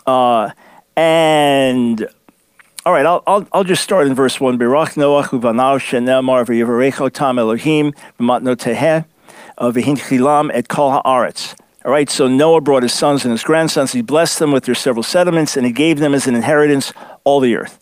Uh, 0.05 0.51
and 0.95 2.07
all 2.85 2.91
right, 2.91 3.05
I'll, 3.05 3.23
I'll, 3.25 3.47
I'll 3.53 3.63
just 3.63 3.81
start 3.81 4.07
in 4.07 4.13
verse 4.13 4.41
1. 4.41 4.59
Birach 4.59 4.95
Noach 4.95 5.27
uvanav 5.27 5.79
shenemar 5.79 6.45
v'yivarecho 6.45 7.09
tam 7.13 7.39
Elohim 7.39 7.93
b'matnoteheh 8.19 9.05
uh, 9.57 9.71
v'hinchilam 9.71 10.51
et 10.53 10.67
kol 10.67 11.01
haaretz. 11.01 11.57
All 11.85 11.91
right, 11.91 12.09
so 12.09 12.27
Noah 12.27 12.59
brought 12.59 12.83
his 12.83 12.91
sons 12.91 13.23
and 13.23 13.31
his 13.31 13.41
grandsons. 13.43 13.93
He 13.93 14.01
blessed 14.01 14.39
them 14.39 14.51
with 14.51 14.65
their 14.65 14.75
several 14.75 15.03
settlements, 15.03 15.55
and 15.55 15.65
he 15.65 15.71
gave 15.71 15.99
them 15.99 16.13
as 16.13 16.27
an 16.27 16.35
inheritance 16.35 16.91
all 17.23 17.39
the 17.39 17.55
earth. 17.55 17.79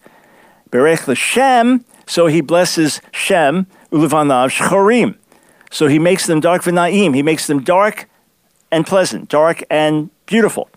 Berech 0.70 1.08
l'Shem, 1.08 1.84
so 2.06 2.28
he 2.28 2.42
blesses 2.42 3.02
Shem, 3.12 3.66
ulevanav 3.92 4.52
shchorim. 4.56 5.18
So 5.72 5.88
he 5.88 5.98
makes 5.98 6.28
them 6.28 6.40
dark 6.40 6.62
v'naim. 6.62 7.16
He 7.16 7.24
makes 7.24 7.48
them 7.48 7.64
dark 7.64 8.08
and 8.72 8.86
pleasant, 8.86 9.30
dark 9.30 9.64
and 9.68 10.12
beautiful. 10.28 10.70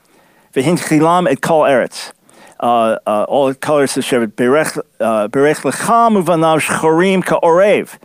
V'hinchilam 0.54 1.30
et 1.30 1.42
kol 1.42 1.64
eretz 1.64 2.12
uh, 2.60 2.98
uh, 3.06 3.24
all 3.28 3.52
colors 3.54 3.96
of 3.96 4.04
Shevet. 4.04 4.32
Berech 4.32 4.78
uh, 5.00 5.28
lecham 5.28 6.22
uvanav 6.22 6.60
shchorim 6.60 7.24
ka'orev. 7.24 7.98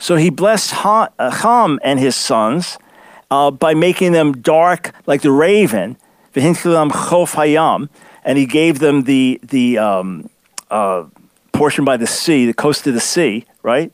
So 0.00 0.16
he 0.16 0.30
blessed 0.30 0.74
uh, 0.84 1.08
Ham 1.18 1.78
and 1.82 1.98
his 1.98 2.16
sons 2.16 2.78
uh, 3.30 3.50
by 3.50 3.74
making 3.74 4.12
them 4.12 4.32
dark 4.32 4.92
like 5.06 5.22
the 5.22 5.30
raven, 5.30 5.96
v'hinchilam 6.34 6.90
chof 6.90 7.34
hayam, 7.34 7.88
and 8.24 8.36
he 8.36 8.46
gave 8.46 8.80
them 8.80 9.02
the, 9.04 9.40
the 9.42 9.78
um, 9.78 10.28
portion 11.52 11.84
by 11.84 11.96
the 11.96 12.06
sea, 12.06 12.46
the 12.46 12.54
coast 12.54 12.86
of 12.86 12.94
the 12.94 13.00
sea, 13.00 13.44
right? 13.62 13.92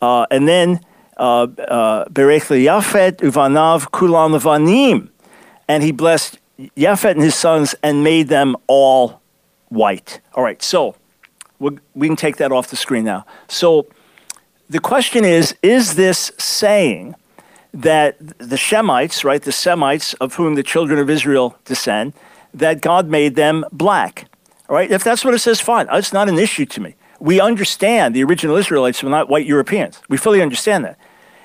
and 0.00 0.46
then 0.46 0.80
Berech 1.18 2.46
Yafet 2.64 3.16
uvanav 3.16 3.90
kulam 3.90 4.38
levanim, 4.38 5.08
and 5.66 5.82
he 5.82 5.92
blessed 5.92 6.38
Yafet 6.76 7.12
and 7.12 7.22
his 7.22 7.34
sons 7.34 7.74
and 7.82 8.04
made 8.04 8.28
them 8.28 8.54
all 8.66 9.19
white. 9.70 10.20
All 10.34 10.44
right, 10.44 10.62
so 10.62 10.94
we 11.58 12.06
can 12.06 12.16
take 12.16 12.36
that 12.36 12.52
off 12.52 12.68
the 12.68 12.76
screen 12.76 13.04
now. 13.04 13.24
So 13.48 13.86
the 14.68 14.78
question 14.78 15.24
is 15.24 15.54
Is 15.62 15.94
this 15.94 16.32
saying 16.38 17.14
that 17.72 18.18
the 18.38 18.56
Shemites, 18.56 19.24
right, 19.24 19.42
the 19.42 19.52
Semites 19.52 20.14
of 20.14 20.34
whom 20.34 20.54
the 20.54 20.62
children 20.62 20.98
of 20.98 21.08
Israel 21.08 21.56
descend, 21.64 22.12
that 22.52 22.80
God 22.80 23.08
made 23.08 23.36
them 23.36 23.64
black? 23.72 24.26
All 24.68 24.76
right, 24.76 24.90
if 24.90 25.02
that's 25.02 25.24
what 25.24 25.34
it 25.34 25.38
says, 25.40 25.60
fine. 25.60 25.88
It's 25.90 26.12
not 26.12 26.28
an 26.28 26.38
issue 26.38 26.66
to 26.66 26.80
me. 26.80 26.94
We 27.18 27.40
understand 27.40 28.14
the 28.14 28.24
original 28.24 28.56
Israelites 28.56 29.02
were 29.02 29.10
not 29.10 29.28
white 29.28 29.44
Europeans. 29.44 30.00
We 30.08 30.16
fully 30.16 30.40
understand 30.40 30.84
that. 30.84 30.98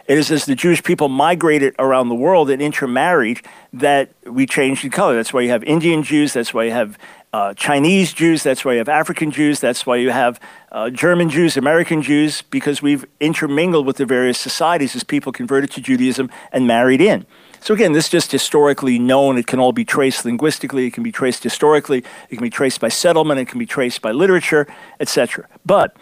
It 0.07 0.19
is 0.19 0.29
as 0.29 0.45
the 0.45 0.53
Jewish 0.53 0.83
people 0.83 1.09
migrated 1.09 1.73
around 1.79 2.09
the 2.09 2.15
world 2.15 2.51
and 2.51 2.61
intermarried 2.61 3.41
that 3.73 4.11
we 4.23 4.45
changed 4.45 4.85
in 4.85 4.91
color. 4.91 5.15
That's 5.15 5.33
why 5.33 5.41
you 5.41 5.49
have 5.49 5.63
Indian 5.63 6.03
Jews. 6.03 6.33
That's 6.33 6.53
why 6.53 6.65
you 6.65 6.71
have 6.71 6.97
uh, 7.35 7.53
Chinese 7.53 8.13
Jews, 8.13 8.43
that's 8.43 8.63
why 8.63 8.71
you 8.71 8.77
have 8.77 8.87
African 8.87 9.29
Jews, 9.29 9.59
that's 9.59 9.85
why 9.85 9.97
you 9.97 10.09
have 10.09 10.39
uh, 10.71 10.89
German 10.89 11.29
Jews, 11.29 11.57
American 11.57 12.01
Jews, 12.01 12.43
because 12.43 12.81
we've 12.81 13.05
intermingled 13.19 13.85
with 13.85 13.97
the 13.97 14.05
various 14.05 14.39
societies 14.39 14.95
as 14.95 15.03
people 15.03 15.33
converted 15.33 15.69
to 15.71 15.81
Judaism 15.81 16.29
and 16.53 16.65
married 16.65 17.01
in. 17.01 17.25
So 17.59 17.73
again, 17.73 17.91
this 17.91 18.05
is 18.05 18.11
just 18.11 18.31
historically 18.31 18.99
known. 18.99 19.37
It 19.37 19.47
can 19.47 19.59
all 19.59 19.73
be 19.73 19.83
traced 19.83 20.23
linguistically. 20.23 20.85
It 20.85 20.93
can 20.93 21.03
be 21.03 21.11
traced 21.11 21.43
historically. 21.43 22.05
It 22.29 22.37
can 22.37 22.43
be 22.43 22.49
traced 22.49 22.79
by 22.79 22.87
settlement. 22.87 23.37
It 23.41 23.49
can 23.49 23.59
be 23.59 23.65
traced 23.65 24.01
by 24.01 24.11
literature, 24.11 24.65
etc. 25.01 25.45
But 25.65 25.97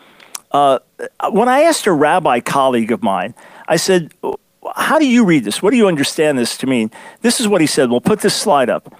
uh, 0.51 0.79
when 1.31 1.49
I 1.49 1.61
asked 1.61 1.87
a 1.87 1.93
rabbi 1.93 2.41
colleague 2.41 2.91
of 2.91 3.01
mine, 3.01 3.33
I 3.67 3.77
said, 3.77 4.13
"How 4.75 4.99
do 4.99 5.07
you 5.07 5.25
read 5.25 5.45
this? 5.45 5.63
What 5.63 5.71
do 5.71 5.77
you 5.77 5.87
understand 5.87 6.37
this 6.37 6.57
to 6.57 6.67
mean?" 6.67 6.91
This 7.21 7.39
is 7.39 7.47
what 7.47 7.59
he 7.59 7.65
said. 7.65 7.89
We'll 7.89 8.01
put 8.01 8.19
this 8.19 8.35
slide 8.35 8.69
up. 8.69 8.93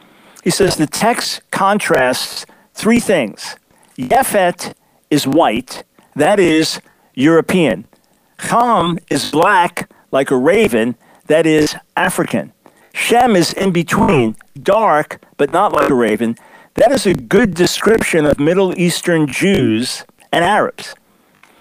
He 0.44 0.50
says 0.50 0.76
the 0.76 0.88
text 0.88 1.42
contrasts 1.52 2.46
three 2.74 3.00
things. 3.00 3.56
Yefet 3.96 4.76
is 5.10 5.26
white, 5.26 5.84
that 6.16 6.40
is 6.40 6.82
European. 7.14 7.86
Ham 8.40 9.00
is 9.10 9.32
black, 9.32 9.90
like 10.12 10.32
a 10.32 10.36
raven, 10.36 10.96
that 11.28 11.46
is 11.46 11.76
African. 11.96 12.52
Shem 12.94 13.36
is 13.36 13.54
in 13.54 13.72
between, 13.72 14.36
dark, 14.62 15.24
but 15.38 15.54
not 15.54 15.72
like 15.72 15.90
a 15.90 15.96
raven. 15.96 16.36
That 16.74 16.92
is 16.92 17.06
a 17.06 17.14
good 17.14 17.54
description 17.54 18.26
of 18.26 18.40
Middle 18.40 18.78
Eastern 18.78 19.28
Jews 19.28 20.04
and 20.32 20.44
Arabs. 20.44 20.94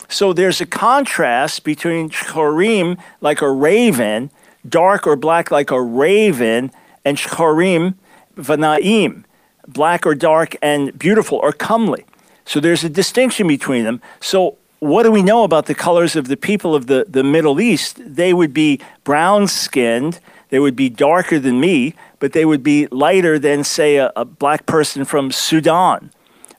So 0.08 0.32
there's 0.32 0.60
a 0.60 0.66
contrast 0.66 1.64
between 1.64 2.10
Chorim, 2.10 2.98
like 3.20 3.40
a 3.40 3.50
raven, 3.50 4.30
dark 4.68 5.06
or 5.06 5.16
black 5.16 5.50
like 5.50 5.70
a 5.70 5.80
raven, 5.80 6.70
and 7.04 7.16
shcharim 7.16 7.94
vanaim, 8.36 9.24
black 9.66 10.06
or 10.06 10.14
dark 10.14 10.56
and 10.62 10.98
beautiful 10.98 11.38
or 11.38 11.52
comely. 11.52 12.04
So 12.44 12.60
there's 12.60 12.84
a 12.84 12.88
distinction 12.88 13.46
between 13.46 13.84
them. 13.84 14.00
So 14.20 14.58
what 14.80 15.04
do 15.04 15.12
we 15.12 15.22
know 15.22 15.44
about 15.44 15.66
the 15.66 15.74
colors 15.74 16.16
of 16.16 16.26
the 16.26 16.36
people 16.36 16.74
of 16.74 16.86
the, 16.86 17.06
the 17.08 17.22
Middle 17.22 17.60
East? 17.60 18.00
They 18.04 18.34
would 18.34 18.52
be 18.52 18.80
brown 19.04 19.46
skinned, 19.46 20.18
they 20.48 20.58
would 20.58 20.74
be 20.74 20.88
darker 20.88 21.38
than 21.38 21.60
me, 21.60 21.94
but 22.18 22.32
they 22.32 22.44
would 22.44 22.62
be 22.62 22.88
lighter 22.88 23.38
than, 23.38 23.64
say, 23.64 23.96
a, 23.96 24.12
a 24.16 24.24
black 24.24 24.66
person 24.66 25.04
from 25.04 25.30
Sudan 25.30 26.10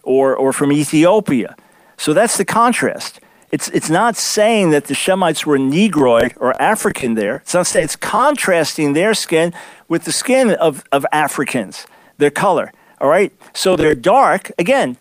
or, 0.04 0.36
or 0.36 0.54
from 0.54 0.72
Ethiopia. 0.72 1.56
So 1.98 2.14
that's 2.14 2.38
the 2.38 2.46
contrast. 2.46 3.20
It's, 3.52 3.68
it's 3.70 3.90
not 3.90 4.16
saying 4.16 4.72
that 4.72 4.86
the 4.86 4.96
Shemites 4.96 5.46
were 5.46 5.60
Negroid 5.60 6.34
or 6.38 6.60
African 6.62 7.14
there. 7.14 7.36
It's 7.38 7.54
not 7.54 7.68
saying 7.68 7.86
it's 7.86 7.96
contrasting 7.96 8.94
their 8.94 9.14
skin 9.14 9.54
with 9.94 10.06
the 10.06 10.12
skin 10.12 10.50
of, 10.56 10.84
of 10.92 11.06
Africans, 11.12 11.86
their 12.18 12.32
color. 12.32 12.74
All 13.00 13.08
right? 13.08 13.32
So 13.54 13.76
they're 13.76 13.94
dark. 13.94 14.52
Again, 14.58 14.98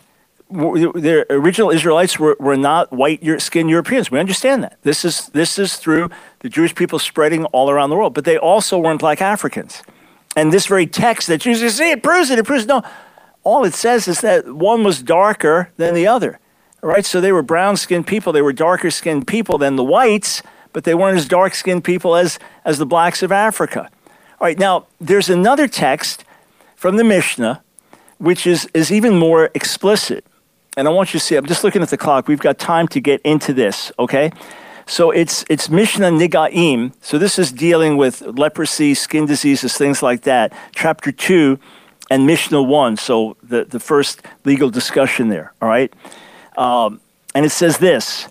the 0.50 1.24
original 1.30 1.70
Israelites 1.70 2.18
were, 2.18 2.36
were 2.38 2.58
not 2.58 2.92
white 2.92 3.22
skinned 3.40 3.70
Europeans. 3.70 4.10
We 4.10 4.18
understand 4.18 4.62
that. 4.64 4.76
This 4.82 5.02
is, 5.02 5.28
this 5.28 5.58
is 5.58 5.76
through 5.76 6.10
the 6.40 6.50
Jewish 6.50 6.74
people 6.74 6.98
spreading 6.98 7.46
all 7.46 7.70
around 7.70 7.88
the 7.88 7.96
world. 7.96 8.12
But 8.12 8.26
they 8.26 8.36
also 8.36 8.78
weren't 8.78 9.00
black 9.00 9.22
Africans. 9.22 9.82
And 10.36 10.52
this 10.52 10.66
very 10.66 10.86
text 10.86 11.26
that 11.28 11.46
you 11.46 11.54
see, 11.54 11.90
it 11.90 12.02
proves 12.02 12.28
it, 12.28 12.38
it 12.38 12.44
proves 12.44 12.64
it. 12.64 12.68
No, 12.68 12.82
all 13.44 13.64
it 13.64 13.72
says 13.72 14.06
is 14.06 14.20
that 14.20 14.46
one 14.54 14.84
was 14.84 15.02
darker 15.02 15.70
than 15.78 15.94
the 15.94 16.06
other. 16.06 16.38
All 16.82 16.90
right, 16.90 17.06
so 17.06 17.18
they 17.18 17.32
were 17.32 17.42
brown 17.42 17.78
skinned 17.78 18.06
people. 18.06 18.30
They 18.34 18.42
were 18.42 18.52
darker 18.52 18.90
skinned 18.90 19.26
people 19.26 19.56
than 19.56 19.76
the 19.76 19.84
whites, 19.84 20.42
but 20.74 20.84
they 20.84 20.94
weren't 20.94 21.16
as 21.16 21.26
dark 21.26 21.54
skinned 21.54 21.82
people 21.82 22.14
as, 22.14 22.38
as 22.62 22.76
the 22.76 22.84
blacks 22.84 23.22
of 23.22 23.32
Africa. 23.32 23.88
All 24.42 24.48
right, 24.48 24.58
now 24.58 24.86
there's 25.00 25.30
another 25.30 25.68
text 25.68 26.24
from 26.74 26.96
the 26.96 27.04
Mishnah 27.04 27.62
which 28.18 28.44
is, 28.44 28.68
is 28.74 28.90
even 28.90 29.16
more 29.16 29.50
explicit. 29.54 30.26
And 30.76 30.88
I 30.88 30.90
want 30.90 31.14
you 31.14 31.20
to 31.20 31.24
see, 31.24 31.36
I'm 31.36 31.46
just 31.46 31.62
looking 31.62 31.80
at 31.80 31.90
the 31.90 31.96
clock. 31.96 32.26
We've 32.26 32.40
got 32.40 32.58
time 32.58 32.88
to 32.88 33.00
get 33.00 33.20
into 33.20 33.52
this, 33.52 33.92
okay? 34.00 34.32
So 34.84 35.12
it's, 35.12 35.44
it's 35.48 35.68
Mishnah 35.70 36.10
Negaim. 36.10 36.92
So 37.00 37.18
this 37.18 37.38
is 37.38 37.52
dealing 37.52 37.96
with 37.96 38.20
leprosy, 38.22 38.94
skin 38.94 39.26
diseases, 39.26 39.76
things 39.76 40.02
like 40.02 40.22
that. 40.22 40.52
Chapter 40.74 41.12
2 41.12 41.56
and 42.10 42.26
Mishnah 42.26 42.64
1. 42.64 42.96
So 42.96 43.36
the, 43.44 43.64
the 43.64 43.78
first 43.78 44.22
legal 44.44 44.70
discussion 44.70 45.28
there, 45.28 45.52
all 45.62 45.68
right? 45.68 45.94
Um, 46.56 47.00
and 47.32 47.46
it 47.46 47.50
says 47.50 47.78
this 47.78 48.26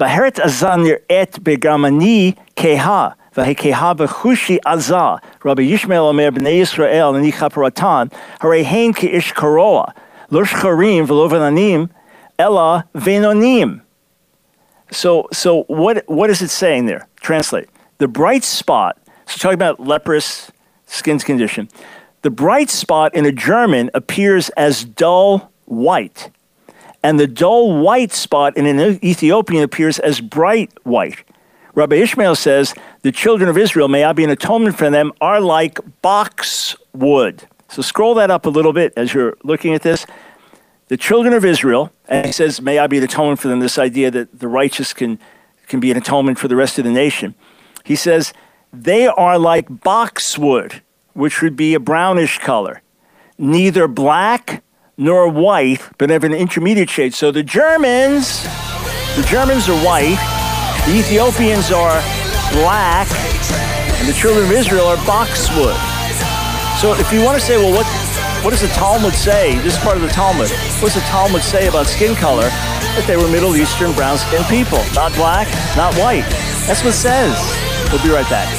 Baheret 0.00 0.34
azanir 0.34 1.02
et 1.08 1.30
begamani 1.34 2.36
keha. 2.56 3.14
Vahikehaba 3.34 4.06
Hushi 4.06 4.58
Azah, 4.64 5.20
Rabbi 5.42 5.62
Yishmael 5.62 6.08
Omer 6.08 6.30
Bnei 6.30 6.60
Israel, 6.60 7.14
and 7.14 7.24
Yikaparatan, 7.26 8.12
Harehain 8.40 8.94
Ki 8.94 9.08
Ish 9.12 9.32
Karoa, 9.34 9.92
Lushkarim 10.30 11.06
Velovananim, 11.06 11.90
Ella 12.38 12.86
Venonim. 12.94 13.80
So 14.90 15.28
so 15.32 15.64
what 15.64 16.04
what 16.06 16.30
is 16.30 16.42
it 16.42 16.50
saying 16.50 16.86
there? 16.86 17.08
Translate. 17.20 17.68
The 17.98 18.06
bright 18.06 18.44
spot, 18.44 18.98
so 19.26 19.38
talking 19.38 19.54
about 19.54 19.80
leprous 19.80 20.52
skin's 20.86 21.24
condition. 21.24 21.68
The 22.22 22.30
bright 22.30 22.70
spot 22.70 23.14
in 23.14 23.26
a 23.26 23.32
German 23.32 23.90
appears 23.94 24.48
as 24.50 24.84
dull 24.84 25.52
white, 25.64 26.30
and 27.02 27.18
the 27.18 27.26
dull 27.26 27.82
white 27.82 28.12
spot 28.12 28.56
in 28.56 28.66
an 28.66 29.04
Ethiopian 29.04 29.62
appears 29.64 29.98
as 29.98 30.20
bright 30.20 30.70
white. 30.84 31.24
Rabbi 31.74 31.96
Ishmael 31.96 32.36
says 32.36 32.72
the 33.02 33.10
children 33.10 33.48
of 33.48 33.58
Israel, 33.58 33.88
may 33.88 34.04
I 34.04 34.12
be 34.12 34.22
an 34.22 34.30
atonement 34.30 34.78
for 34.78 34.90
them, 34.90 35.12
are 35.20 35.40
like 35.40 35.80
boxwood. 36.02 37.48
So 37.68 37.82
scroll 37.82 38.14
that 38.14 38.30
up 38.30 38.46
a 38.46 38.50
little 38.50 38.72
bit 38.72 38.92
as 38.96 39.12
you're 39.12 39.36
looking 39.42 39.74
at 39.74 39.82
this. 39.82 40.06
The 40.86 40.96
children 40.96 41.34
of 41.34 41.44
Israel, 41.44 41.92
and 42.08 42.26
he 42.26 42.32
says, 42.32 42.60
may 42.60 42.78
I 42.78 42.86
be 42.86 42.98
an 42.98 43.04
atonement 43.04 43.40
for 43.40 43.48
them, 43.48 43.58
this 43.58 43.78
idea 43.78 44.10
that 44.12 44.38
the 44.38 44.46
righteous 44.46 44.92
can, 44.92 45.18
can 45.66 45.80
be 45.80 45.90
an 45.90 45.96
atonement 45.96 46.38
for 46.38 46.46
the 46.46 46.54
rest 46.54 46.78
of 46.78 46.84
the 46.84 46.92
nation. 46.92 47.34
He 47.82 47.96
says, 47.96 48.32
they 48.72 49.08
are 49.08 49.38
like 49.38 49.82
boxwood, 49.82 50.82
which 51.14 51.42
would 51.42 51.56
be 51.56 51.74
a 51.74 51.80
brownish 51.80 52.38
color, 52.38 52.82
neither 53.36 53.88
black 53.88 54.62
nor 54.96 55.28
white, 55.28 55.80
but 55.98 56.10
of 56.12 56.22
an 56.22 56.32
intermediate 56.32 56.90
shade. 56.90 57.14
So 57.14 57.32
the 57.32 57.42
Germans, 57.42 58.44
the 59.16 59.26
Germans 59.28 59.68
are 59.68 59.78
white, 59.84 60.43
the 60.86 61.00
Ethiopians 61.00 61.72
are 61.72 61.96
black, 62.52 63.08
and 63.96 64.06
the 64.06 64.12
children 64.12 64.44
of 64.44 64.52
Israel 64.52 64.86
are 64.86 65.00
boxwood. 65.06 65.76
So 66.76 66.92
if 66.92 67.10
you 67.12 67.24
want 67.24 67.40
to 67.40 67.44
say, 67.44 67.56
well, 67.56 67.72
what, 67.72 67.86
what 68.44 68.50
does 68.50 68.60
the 68.60 68.68
Talmud 68.68 69.14
say? 69.14 69.56
This 69.60 69.76
is 69.76 69.82
part 69.82 69.96
of 69.96 70.02
the 70.02 70.08
Talmud. 70.08 70.50
What 70.84 70.92
does 70.92 71.00
the 71.00 71.08
Talmud 71.08 71.42
say 71.42 71.68
about 71.68 71.86
skin 71.86 72.14
color? 72.14 72.48
That 73.00 73.04
they 73.06 73.16
were 73.16 73.28
Middle 73.28 73.56
Eastern 73.56 73.92
brown 73.92 74.18
skinned 74.18 74.44
people, 74.46 74.78
not 74.92 75.14
black, 75.14 75.48
not 75.74 75.96
white. 75.96 76.28
That's 76.68 76.84
what 76.84 76.92
it 76.92 77.00
says. 77.00 77.32
We'll 77.90 78.02
be 78.04 78.10
right 78.12 78.28
back. 78.28 78.52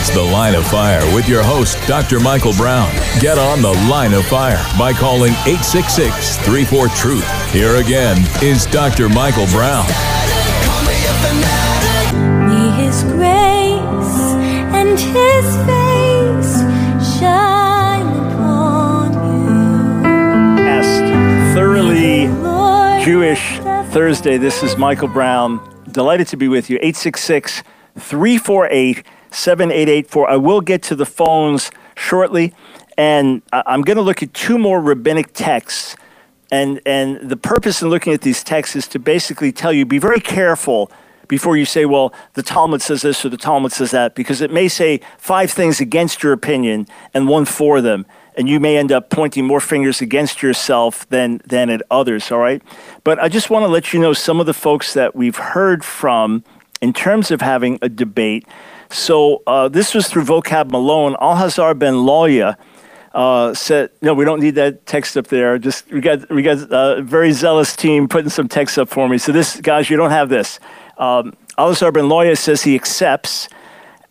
It's 0.00 0.08
The 0.08 0.22
Line 0.22 0.54
of 0.54 0.66
Fire 0.66 1.04
with 1.14 1.28
your 1.28 1.42
host, 1.42 1.76
Dr. 1.86 2.20
Michael 2.20 2.54
Brown. 2.54 2.90
Get 3.20 3.36
on 3.36 3.60
The 3.60 3.74
Line 3.86 4.14
of 4.14 4.24
Fire 4.24 4.56
by 4.78 4.94
calling 4.94 5.32
866 5.44 6.38
34 6.38 6.88
Truth. 6.88 7.52
Here 7.52 7.76
again 7.76 8.16
is 8.42 8.64
Dr. 8.64 9.10
Michael 9.10 9.44
Brown. 9.48 9.84
May 12.48 12.82
His 12.82 13.02
grace 13.02 14.16
and 14.72 14.98
His 14.98 15.56
face 15.68 16.60
shine 17.20 18.06
upon 18.06 19.12
you. 19.12 20.62
Asked 20.66 21.54
thoroughly 21.54 22.24
Jewish 23.04 23.58
Thursday. 23.92 24.38
This 24.38 24.62
is 24.62 24.78
Michael 24.78 25.08
Brown. 25.08 25.60
Delighted 25.92 26.26
to 26.28 26.38
be 26.38 26.48
with 26.48 26.70
you. 26.70 26.76
866 26.76 27.62
348 27.98 29.04
7884. 29.30 30.30
I 30.30 30.36
will 30.36 30.60
get 30.60 30.82
to 30.84 30.96
the 30.96 31.06
phones 31.06 31.70
shortly, 31.96 32.54
and 32.96 33.42
I'm 33.52 33.82
going 33.82 33.96
to 33.96 34.02
look 34.02 34.22
at 34.22 34.34
two 34.34 34.58
more 34.58 34.80
rabbinic 34.80 35.32
texts. 35.32 35.96
And, 36.52 36.80
and 36.84 37.30
the 37.30 37.36
purpose 37.36 37.80
in 37.80 37.88
looking 37.88 38.12
at 38.12 38.22
these 38.22 38.42
texts 38.42 38.74
is 38.74 38.88
to 38.88 38.98
basically 38.98 39.52
tell 39.52 39.72
you 39.72 39.86
be 39.86 39.98
very 39.98 40.20
careful 40.20 40.90
before 41.28 41.56
you 41.56 41.64
say, 41.64 41.86
well, 41.86 42.12
the 42.34 42.42
Talmud 42.42 42.82
says 42.82 43.02
this 43.02 43.24
or 43.24 43.28
the 43.28 43.36
Talmud 43.36 43.70
says 43.70 43.92
that, 43.92 44.16
because 44.16 44.40
it 44.40 44.52
may 44.52 44.66
say 44.66 45.00
five 45.16 45.52
things 45.52 45.80
against 45.80 46.24
your 46.24 46.32
opinion 46.32 46.88
and 47.14 47.28
one 47.28 47.44
for 47.44 47.80
them. 47.80 48.04
And 48.36 48.48
you 48.48 48.58
may 48.58 48.76
end 48.76 48.90
up 48.90 49.10
pointing 49.10 49.46
more 49.46 49.60
fingers 49.60 50.00
against 50.00 50.42
yourself 50.42 51.08
than, 51.08 51.40
than 51.46 51.70
at 51.70 51.82
others, 51.88 52.32
all 52.32 52.40
right? 52.40 52.60
But 53.04 53.20
I 53.20 53.28
just 53.28 53.48
want 53.48 53.62
to 53.62 53.68
let 53.68 53.92
you 53.92 54.00
know 54.00 54.12
some 54.12 54.40
of 54.40 54.46
the 54.46 54.54
folks 54.54 54.92
that 54.94 55.14
we've 55.14 55.36
heard 55.36 55.84
from 55.84 56.42
in 56.82 56.92
terms 56.92 57.30
of 57.30 57.40
having 57.40 57.78
a 57.80 57.88
debate. 57.88 58.46
So 58.90 59.42
uh, 59.46 59.68
this 59.68 59.94
was 59.94 60.08
through 60.08 60.24
Vocab 60.24 60.70
Malone. 60.70 61.14
Alhazar 61.14 61.78
Ben 61.78 61.94
Loya 61.94 62.56
uh, 63.14 63.54
said, 63.54 63.90
"No, 64.02 64.14
we 64.14 64.24
don't 64.24 64.40
need 64.40 64.56
that 64.56 64.84
text 64.84 65.16
up 65.16 65.28
there. 65.28 65.58
Just 65.58 65.90
we 65.90 66.00
got 66.00 66.28
we 66.28 66.42
got 66.42 66.58
a 66.70 67.00
very 67.02 67.32
zealous 67.32 67.76
team 67.76 68.08
putting 68.08 68.30
some 68.30 68.48
text 68.48 68.78
up 68.78 68.88
for 68.88 69.08
me. 69.08 69.18
So 69.18 69.32
this, 69.32 69.60
guys, 69.60 69.90
you 69.90 69.96
don't 69.96 70.10
have 70.10 70.28
this." 70.28 70.58
Um, 70.98 71.34
Alhazar 71.56 71.92
Ben 71.92 72.04
Loya 72.04 72.36
says 72.36 72.62
he 72.62 72.74
accepts 72.74 73.48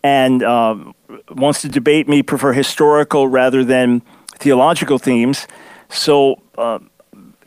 and 0.02 0.42
um, 0.42 0.94
wants 1.30 1.60
to 1.62 1.68
debate 1.68 2.08
me, 2.08 2.22
prefer 2.22 2.52
historical 2.52 3.28
rather 3.28 3.64
than 3.64 4.02
theological 4.34 4.98
themes. 4.98 5.46
So. 5.88 6.40
Uh, 6.56 6.78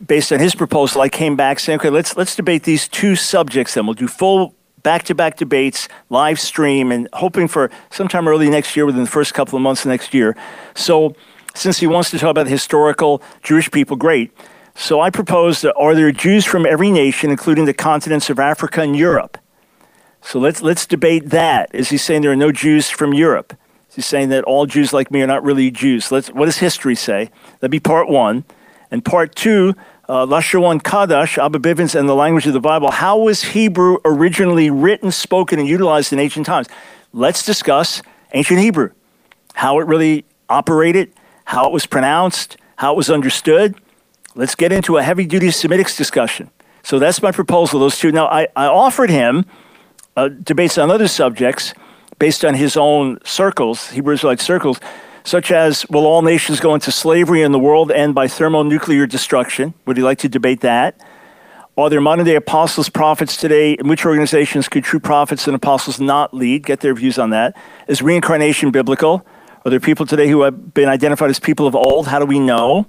based 0.06 0.34
on 0.34 0.40
his 0.40 0.54
proposal, 0.54 1.00
I 1.00 1.08
came 1.08 1.38
back 1.38 1.60
saying, 1.60 1.80
okay, 1.80 1.90
let's 1.90 2.18
let's 2.18 2.36
debate 2.36 2.64
these 2.64 2.90
two 2.90 3.16
subjects. 3.16 3.76
Then 3.76 3.86
we'll 3.86 3.94
do 3.94 4.08
full 4.08 4.54
back-to-back 4.84 5.38
debates, 5.38 5.88
live 6.10 6.40
stream, 6.40 6.92
and 6.92 7.10
hoping 7.14 7.48
for 7.48 7.72
sometime 7.90 8.28
early 8.28 8.50
next 8.50 8.76
year, 8.76 8.86
within 8.86 9.04
the 9.04 9.10
first 9.10 9.34
couple 9.34 9.56
of 9.56 9.62
months 9.62 9.86
next 9.86 10.14
year. 10.14 10.36
So, 10.76 11.16
since 11.56 11.80
he 11.80 11.88
wants 11.88 12.12
to 12.12 12.20
talk 12.20 12.32
about 12.32 12.46
the 12.46 12.52
historical 12.52 13.22
Jewish 13.42 13.70
people, 13.72 13.96
great. 13.96 14.32
So 14.76 15.02
I 15.02 15.10
propose 15.10 15.62
that 15.62 15.76
are 15.76 15.94
there 15.94 16.12
Jews 16.12 16.46
from 16.46 16.66
every 16.66 16.92
nation, 16.92 17.30
including 17.30 17.66
the 17.66 17.74
continents 17.74 18.30
of 18.30 18.40
Africa 18.40 18.82
and 18.82 18.96
Europe? 18.96 19.38
So 20.22 20.40
let's 20.40 20.62
let's 20.62 20.86
debate 20.86 21.30
that. 21.30 21.70
Is 21.74 21.90
he 21.90 21.98
saying 21.98 22.22
there 22.22 22.32
are 22.32 22.36
no 22.36 22.52
Jews 22.52 22.90
from 22.90 23.14
Europe? 23.14 23.56
Is 23.90 23.96
he 23.96 24.02
saying 24.02 24.30
that 24.30 24.44
all 24.46 24.66
Jews 24.66 24.94
like 24.94 25.12
me 25.12 25.22
are 25.22 25.28
not 25.28 25.44
really 25.44 25.70
Jews? 25.70 26.12
Let's 26.12 26.30
what 26.30 26.46
does 26.46 26.58
history 26.58 26.96
say? 26.96 27.30
That'd 27.60 27.72
be 27.72 27.80
part 27.80 28.10
one. 28.10 28.46
And 28.90 29.04
part 29.04 29.36
two, 29.36 29.74
uh, 30.10 30.26
Lashawan 30.26 30.82
Kadash, 30.82 31.44
Abba 31.44 31.60
Bivens, 31.60 31.98
and 31.98 32.08
the 32.08 32.16
language 32.16 32.46
of 32.46 32.54
the 32.54 32.60
Bible. 32.60 32.92
How 32.92 33.18
was 33.18 33.44
Hebrew 33.44 33.98
originally 34.04 34.70
written, 34.70 35.12
spoken, 35.12 35.60
and 35.60 35.68
utilized 35.68 36.12
in 36.12 36.20
ancient 36.20 36.46
times? 36.46 36.68
Let's 37.14 37.46
discuss 37.46 38.02
ancient 38.34 38.60
Hebrew, 38.60 38.92
how 39.54 39.80
it 39.80 39.88
really 39.88 40.26
operated, 40.50 41.14
how 41.46 41.66
it 41.66 41.72
was 41.72 41.86
pronounced, 41.86 42.58
how 42.76 42.94
it 42.94 42.98
was 42.98 43.10
understood. 43.10 43.76
Let's 44.36 44.56
get 44.56 44.72
into 44.72 44.98
a 44.98 45.04
heavy 45.04 45.26
duty 45.26 45.48
Semitics 45.48 45.98
discussion. 45.98 46.50
So 46.84 47.00
that's 47.00 47.22
my 47.22 47.32
proposal, 47.32 47.80
those 47.80 47.98
two. 47.98 48.12
Now, 48.12 48.28
I, 48.28 48.48
I 48.56 48.66
offered 48.66 49.10
him 49.10 49.46
uh, 50.18 50.28
debates 50.28 50.78
on 50.78 50.92
other 50.92 51.08
subjects 51.08 51.74
based 52.20 52.44
on 52.44 52.56
his 52.56 52.76
own 52.76 53.20
circles, 53.24 53.90
Hebrew 53.92 54.14
Israelite 54.14 54.42
circles, 54.42 54.80
such 55.24 55.52
as 55.52 55.88
Will 55.90 56.06
all 56.06 56.22
nations 56.22 56.60
go 56.60 56.74
into 56.74 56.92
slavery 56.92 57.42
and 57.42 57.54
the 57.54 57.60
world 57.60 57.92
end 57.92 58.16
by 58.16 58.28
thermonuclear 58.28 59.08
destruction? 59.08 59.74
Would 59.86 59.98
you 59.98 60.04
like 60.04 60.20
to 60.20 60.30
debate 60.30 60.62
that? 60.62 61.00
Are 61.76 61.90
there 61.90 62.02
modern 62.02 62.26
day 62.26 62.36
apostles, 62.36 62.90
prophets 62.90 63.36
today? 63.36 63.74
In 63.74 63.88
which 63.88 64.06
organizations 64.06 64.70
could 64.70 64.84
true 64.84 65.00
prophets 65.00 65.48
and 65.48 65.56
apostles 65.56 66.00
not 66.00 66.34
lead? 66.34 66.66
Get 66.66 66.82
their 66.82 66.94
views 66.94 67.18
on 67.18 67.32
that. 67.32 67.58
Is 67.88 68.02
reincarnation 68.02 68.70
biblical? 68.70 69.26
Are 69.66 69.72
there 69.72 69.80
people 69.80 70.06
today 70.06 70.28
who 70.28 70.42
have 70.42 70.74
been 70.74 70.90
identified 70.90 71.30
as 71.30 71.40
people 71.40 71.66
of 71.66 71.74
old? 71.74 72.08
How 72.08 72.20
do 72.20 72.26
we 72.26 72.38
know? 72.38 72.86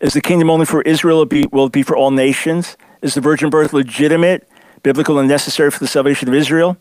Is 0.00 0.14
the 0.14 0.20
kingdom 0.20 0.50
only 0.50 0.66
for 0.66 0.82
Israel? 0.82 1.24
Be, 1.24 1.46
will 1.52 1.66
it 1.66 1.72
be 1.72 1.82
for 1.82 1.96
all 1.96 2.10
nations? 2.10 2.76
Is 3.00 3.14
the 3.14 3.20
virgin 3.20 3.48
birth 3.48 3.72
legitimate, 3.72 4.48
biblical, 4.82 5.18
and 5.18 5.28
necessary 5.28 5.70
for 5.70 5.78
the 5.78 5.86
salvation 5.86 6.28
of 6.28 6.34
Israel? 6.34 6.76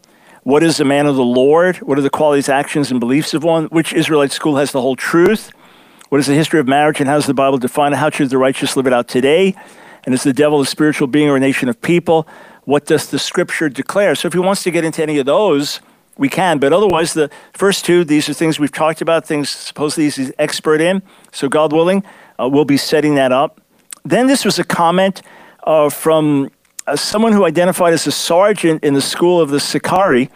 What 0.46 0.62
is 0.62 0.78
the 0.78 0.86
man 0.86 1.08
of 1.08 1.16
the 1.16 1.24
Lord? 1.24 1.78
What 1.78 1.98
are 1.98 2.04
the 2.04 2.10
qualities, 2.12 2.50
actions, 2.50 2.92
and 2.92 3.00
beliefs 3.00 3.34
of 3.34 3.44
one? 3.44 3.66
Which 3.66 3.92
Israelite 3.94 4.32
school 4.32 4.58
has 4.58 4.72
the 4.72 4.80
whole 4.80 4.96
truth? 4.96 5.52
What 6.10 6.20
is 6.20 6.28
the 6.28 6.36
history 6.36 6.60
of 6.60 6.68
marriage 6.68 7.00
and 7.00 7.10
how 7.10 7.16
does 7.16 7.26
the 7.26 7.34
Bible 7.34 7.58
define 7.58 7.94
it? 7.94 7.96
How 7.96 8.12
should 8.12 8.30
the 8.30 8.38
righteous 8.38 8.78
live 8.78 8.86
it 8.86 8.94
out 8.94 9.08
today? 9.08 9.56
And 10.04 10.14
is 10.14 10.22
the 10.22 10.34
devil 10.34 10.62
a 10.62 10.66
spiritual 10.68 11.08
being 11.08 11.30
or 11.30 11.36
a 11.36 11.40
nation 11.40 11.68
of 11.68 11.82
people? 11.82 12.28
What 12.66 12.86
does 12.86 13.10
the 13.10 13.18
scripture 13.18 13.70
declare? 13.70 14.14
So 14.14 14.28
if 14.28 14.34
he 14.34 14.40
wants 14.40 14.62
to 14.62 14.70
get 14.70 14.86
into 14.86 15.02
any 15.02 15.18
of 15.18 15.26
those, 15.26 15.82
we 16.16 16.30
can. 16.30 16.60
But 16.60 16.74
otherwise, 16.74 17.16
the 17.16 17.32
first 17.54 17.84
two, 17.84 18.04
these 18.04 18.30
are 18.30 18.34
things 18.36 18.60
we've 18.60 18.72
talked 18.72 19.02
about, 19.02 19.26
things 19.26 19.50
supposedly 19.50 20.04
he's 20.12 20.32
expert 20.38 20.80
in. 20.80 21.02
So 21.32 21.50
God 21.50 21.74
willing, 21.74 22.04
uh, 22.40 22.48
we'll 22.48 22.66
be 22.66 22.78
setting 22.78 23.16
that 23.16 23.32
up. 23.32 23.62
Then 24.04 24.28
this 24.28 24.46
was 24.46 24.60
a 24.60 24.64
comment 24.64 25.24
uh, 25.64 25.90
from 25.90 26.52
uh, 26.88 26.96
someone 26.96 27.34
who 27.34 27.46
identified 27.46 27.94
as 27.94 28.06
a 28.06 28.12
sergeant 28.12 28.84
in 28.84 28.94
the 28.94 29.02
school 29.02 29.42
of 29.42 29.50
the 29.50 29.60
Sicarii. 29.60 30.30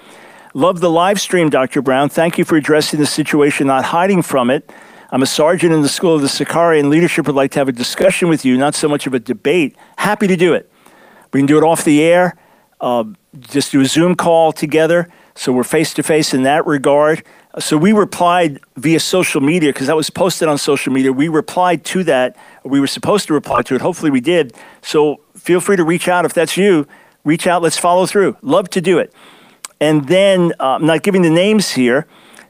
Love 0.53 0.79
the 0.79 0.89
live 0.89 1.21
stream, 1.21 1.49
Dr. 1.49 1.81
Brown. 1.81 2.09
Thank 2.09 2.37
you 2.37 2.45
for 2.45 2.55
addressing 2.55 2.99
the 2.99 3.05
situation, 3.05 3.67
not 3.67 3.85
hiding 3.85 4.23
from 4.23 4.49
it. 4.49 4.71
I'm 5.11 5.21
a 5.21 5.27
sergeant 5.27 5.73
in 5.73 5.81
the 5.81 5.89
school 5.89 6.15
of 6.15 6.21
the 6.21 6.29
Sicarii, 6.29 6.79
and 6.79 6.89
leadership 6.89 7.27
would 7.27 7.35
like 7.35 7.51
to 7.51 7.59
have 7.59 7.67
a 7.67 7.71
discussion 7.71 8.29
with 8.29 8.45
you, 8.45 8.57
not 8.57 8.73
so 8.73 8.87
much 8.87 9.05
of 9.05 9.13
a 9.13 9.19
debate. 9.19 9.75
Happy 9.97 10.27
to 10.27 10.35
do 10.35 10.53
it. 10.53 10.71
We 11.33 11.39
can 11.39 11.45
do 11.45 11.57
it 11.57 11.63
off 11.63 11.83
the 11.83 12.01
air, 12.01 12.35
uh, 12.81 13.03
just 13.39 13.71
do 13.71 13.81
a 13.81 13.85
Zoom 13.85 14.15
call 14.15 14.51
together. 14.51 15.07
So 15.35 15.53
we're 15.53 15.63
face 15.63 15.93
to 15.93 16.03
face 16.03 16.33
in 16.33 16.43
that 16.43 16.65
regard. 16.65 17.23
So 17.59 17.77
we 17.77 17.93
replied 17.93 18.59
via 18.75 18.99
social 18.99 19.41
media 19.41 19.71
because 19.71 19.87
that 19.87 19.95
was 19.95 20.09
posted 20.09 20.47
on 20.47 20.57
social 20.57 20.91
media. 20.91 21.13
We 21.13 21.27
replied 21.27 21.85
to 21.85 22.03
that. 22.05 22.35
We 22.63 22.79
were 22.79 22.87
supposed 22.87 23.27
to 23.27 23.33
reply 23.33 23.61
to 23.63 23.75
it. 23.75 23.81
Hopefully 23.81 24.11
we 24.11 24.21
did. 24.21 24.53
So 24.81 25.21
feel 25.39 25.59
free 25.59 25.77
to 25.77 25.83
reach 25.83 26.07
out 26.07 26.25
if 26.25 26.33
that's 26.33 26.57
you. 26.57 26.87
Reach 27.23 27.47
out. 27.47 27.61
Let's 27.61 27.77
follow 27.77 28.05
through. 28.05 28.37
Love 28.41 28.69
to 28.71 28.81
do 28.81 28.99
it. 28.99 29.13
And 29.81 30.07
then 30.07 30.53
uh, 30.59 30.75
I'm 30.75 30.85
not 30.85 31.03
giving 31.03 31.21
the 31.21 31.29
names 31.29 31.71
here. 31.71 32.05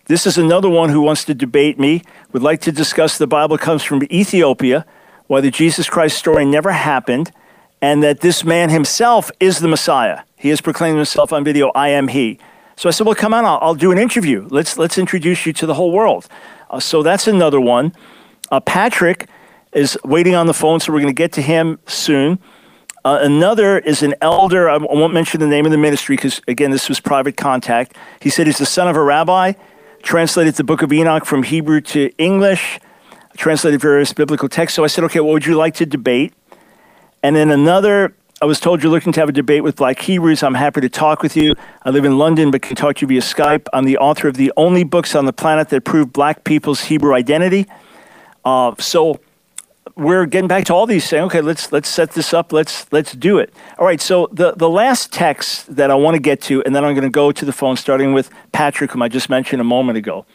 This 0.06 0.26
is 0.26 0.38
another 0.38 0.70
one 0.70 0.90
who 0.90 1.02
wants 1.02 1.24
to 1.26 1.36
debate 1.36 1.80
me. 1.80 2.02
Would 2.34 2.42
like 2.42 2.62
to 2.62 2.72
discuss 2.72 3.18
the 3.18 3.28
Bible 3.28 3.58
comes 3.58 3.84
from 3.84 4.02
Ethiopia, 4.12 4.86
why 5.28 5.42
the 5.42 5.52
Jesus 5.52 5.88
Christ 5.88 6.18
story 6.18 6.46
never 6.46 6.72
happened, 6.72 7.32
and 7.82 8.02
that 8.02 8.22
this 8.22 8.44
man 8.44 8.70
himself 8.70 9.30
is 9.40 9.60
the 9.60 9.68
Messiah. 9.68 10.22
He 10.36 10.50
has 10.50 10.62
proclaimed 10.62 10.98
himself 10.98 11.32
on 11.32 11.44
video, 11.44 11.72
I 11.76 11.90
am 11.90 12.08
he. 12.08 12.40
So 12.76 12.90
I 12.90 12.92
said, 12.92 13.06
well, 13.06 13.16
come 13.16 13.34
on, 13.34 13.46
I'll, 13.46 13.60
I'll 13.62 13.76
do 13.76 13.92
an 13.92 13.98
interview. 13.98 14.48
Let's, 14.50 14.78
let's 14.78 14.98
introduce 14.98 15.46
you 15.46 15.54
to 15.54 15.66
the 15.66 15.76
whole 15.76 15.92
world. 15.92 16.28
Uh, 16.70 16.80
so 16.80 17.04
that's 17.04 17.28
another 17.28 17.60
one. 17.60 17.94
Uh, 18.52 18.60
Patrick 18.60 19.28
is 19.74 19.98
waiting 20.04 20.34
on 20.34 20.48
the 20.48 20.54
phone, 20.54 20.80
so 20.80 20.92
we're 20.92 21.02
going 21.02 21.14
to 21.14 21.18
get 21.18 21.34
to 21.34 21.42
him 21.42 21.78
soon. 21.86 22.40
Uh, 23.06 23.20
another 23.22 23.80
is 23.80 24.04
an 24.04 24.14
elder. 24.22 24.70
I 24.70 24.78
won't 24.78 25.14
mention 25.14 25.40
the 25.40 25.48
name 25.48 25.66
of 25.66 25.72
the 25.72 25.78
ministry 25.78 26.16
because, 26.16 26.42
again, 26.48 26.72
this 26.72 26.90
was 26.90 27.00
private 27.00 27.38
contact. 27.38 27.96
He 28.22 28.30
said 28.30 28.48
he's 28.48 28.58
the 28.58 28.66
son 28.66 28.88
of 28.88 28.96
a 28.96 29.04
rabbi, 29.04 29.54
translated 30.04 30.56
the 30.56 30.64
book 30.64 30.82
of 30.82 30.92
Enoch 30.92 31.26
from 31.26 31.44
Hebrew 31.44 31.82
to 31.82 32.12
English, 32.18 32.80
translated 33.38 33.80
various 33.80 34.12
biblical 34.12 34.50
texts. 34.50 34.76
So 34.76 34.84
I 34.84 34.88
said, 34.88 35.04
okay, 35.06 35.22
what 35.22 35.32
would 35.32 35.46
you 35.46 35.56
like 35.56 35.76
to 35.76 35.86
debate? 35.86 36.34
And 37.24 37.36
then 37.36 37.52
another 37.52 38.14
I 38.42 38.46
was 38.46 38.62
told 38.62 38.82
you're 38.82 38.92
looking 38.92 39.12
to 39.12 39.20
have 39.20 39.28
a 39.28 39.34
debate 39.34 39.64
with 39.64 39.76
Black 39.76 40.00
Hebrews. 40.00 40.44
I'm 40.44 40.54
happy 40.54 40.80
to 40.80 40.88
talk 40.88 41.22
with 41.22 41.36
you. 41.36 41.56
I 41.84 41.90
live 41.90 42.06
in 42.06 42.18
London, 42.18 42.52
but 42.52 42.62
can 42.62 42.78
talk 42.78 42.96
to 42.96 43.02
you 43.02 43.08
via 43.08 43.20
Skype. 43.20 43.68
I'm 43.74 43.84
the 43.84 43.98
author 43.98 44.30
of 44.30 44.38
the 44.38 44.54
only 44.56 44.86
books 44.86 45.14
on 45.14 45.26
the 45.26 45.34
planet 45.34 45.68
that 45.70 45.84
prove 45.84 46.14
Black 46.14 46.46
people's 46.46 46.80
Hebrew 46.80 47.14
identity. 47.14 47.66
Uh, 48.46 48.76
so 48.80 49.20
we're 49.96 50.26
getting 50.26 50.48
back 50.48 50.66
to 50.66 50.74
all 50.74 50.86
these 50.86 51.04
saying, 51.04 51.26
okay, 51.26 51.42
let's 51.42 51.72
let's 51.72 51.90
set 51.90 52.12
this 52.12 52.34
up. 52.34 52.52
Let's 52.52 52.92
let's 52.92 53.14
do 53.14 53.38
it. 53.38 53.54
All 53.78 53.86
right. 53.86 54.02
So 54.02 54.30
the 54.32 54.54
the 54.54 54.70
last 54.70 55.12
text 55.12 55.76
that 55.76 55.92
I 55.92 55.96
want 55.96 56.16
to 56.16 56.22
get 56.22 56.42
to, 56.44 56.64
and 56.64 56.76
then 56.76 56.84
I'm 56.84 56.94
going 56.94 57.04
to 57.04 57.10
go 57.10 57.32
to 57.32 57.46
the 57.46 57.54
phone, 57.54 57.76
starting 57.78 58.14
with 58.14 58.30
Patrick, 58.52 58.92
whom 58.92 59.02
I 59.02 59.08
just 59.08 59.30
mentioned 59.30 59.62
a 59.62 59.66
moment 59.66 59.98
ago. 59.98 60.26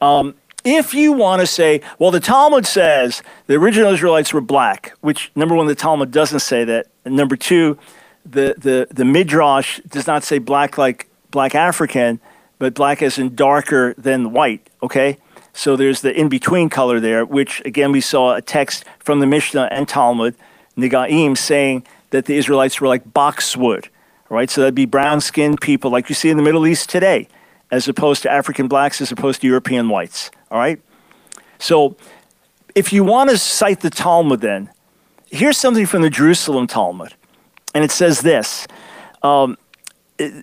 Um, 0.00 0.34
if 0.64 0.94
you 0.94 1.12
want 1.12 1.40
to 1.40 1.46
say, 1.46 1.80
well, 1.98 2.10
the 2.10 2.20
Talmud 2.20 2.66
says 2.66 3.22
the 3.46 3.54
original 3.54 3.92
Israelites 3.92 4.32
were 4.32 4.40
black, 4.40 4.94
which 5.00 5.32
number 5.34 5.54
one, 5.54 5.66
the 5.66 5.74
Talmud 5.74 6.10
doesn't 6.10 6.40
say 6.40 6.64
that. 6.64 6.86
And 7.04 7.16
number 7.16 7.36
two, 7.36 7.78
the, 8.24 8.54
the, 8.56 8.86
the 8.90 9.04
Midrash 9.04 9.80
does 9.80 10.06
not 10.06 10.22
say 10.22 10.38
black 10.38 10.78
like 10.78 11.08
black 11.30 11.54
African, 11.54 12.20
but 12.58 12.74
black 12.74 13.02
as 13.02 13.18
in 13.18 13.34
darker 13.34 13.94
than 13.94 14.32
white, 14.32 14.68
okay? 14.82 15.18
So 15.52 15.76
there's 15.76 16.00
the 16.00 16.18
in 16.18 16.28
between 16.28 16.68
color 16.68 17.00
there, 17.00 17.24
which 17.24 17.62
again, 17.64 17.92
we 17.92 18.00
saw 18.00 18.34
a 18.34 18.42
text 18.42 18.84
from 18.98 19.20
the 19.20 19.26
Mishnah 19.26 19.68
and 19.70 19.88
Talmud, 19.88 20.34
Negaim, 20.76 21.36
saying 21.36 21.84
that 22.10 22.26
the 22.26 22.36
Israelites 22.36 22.80
were 22.80 22.88
like 22.88 23.12
boxwood, 23.12 23.88
right? 24.28 24.48
So 24.50 24.62
that'd 24.62 24.74
be 24.74 24.86
brown 24.86 25.20
skinned 25.20 25.60
people 25.60 25.90
like 25.90 26.08
you 26.08 26.14
see 26.14 26.30
in 26.30 26.36
the 26.36 26.42
Middle 26.42 26.66
East 26.66 26.88
today, 26.88 27.28
as 27.70 27.88
opposed 27.88 28.22
to 28.22 28.30
African 28.30 28.68
blacks, 28.68 29.00
as 29.00 29.12
opposed 29.12 29.42
to 29.42 29.46
European 29.46 29.88
whites. 29.88 30.30
All 30.50 30.58
right? 30.58 30.80
So 31.58 31.96
if 32.74 32.92
you 32.92 33.04
want 33.04 33.30
to 33.30 33.38
cite 33.38 33.80
the 33.80 33.90
Talmud, 33.90 34.40
then, 34.40 34.70
here's 35.30 35.58
something 35.58 35.86
from 35.86 36.02
the 36.02 36.10
Jerusalem 36.10 36.66
Talmud. 36.66 37.14
And 37.74 37.84
it 37.84 37.90
says 37.90 38.20
this 38.20 38.66
um, 39.22 39.56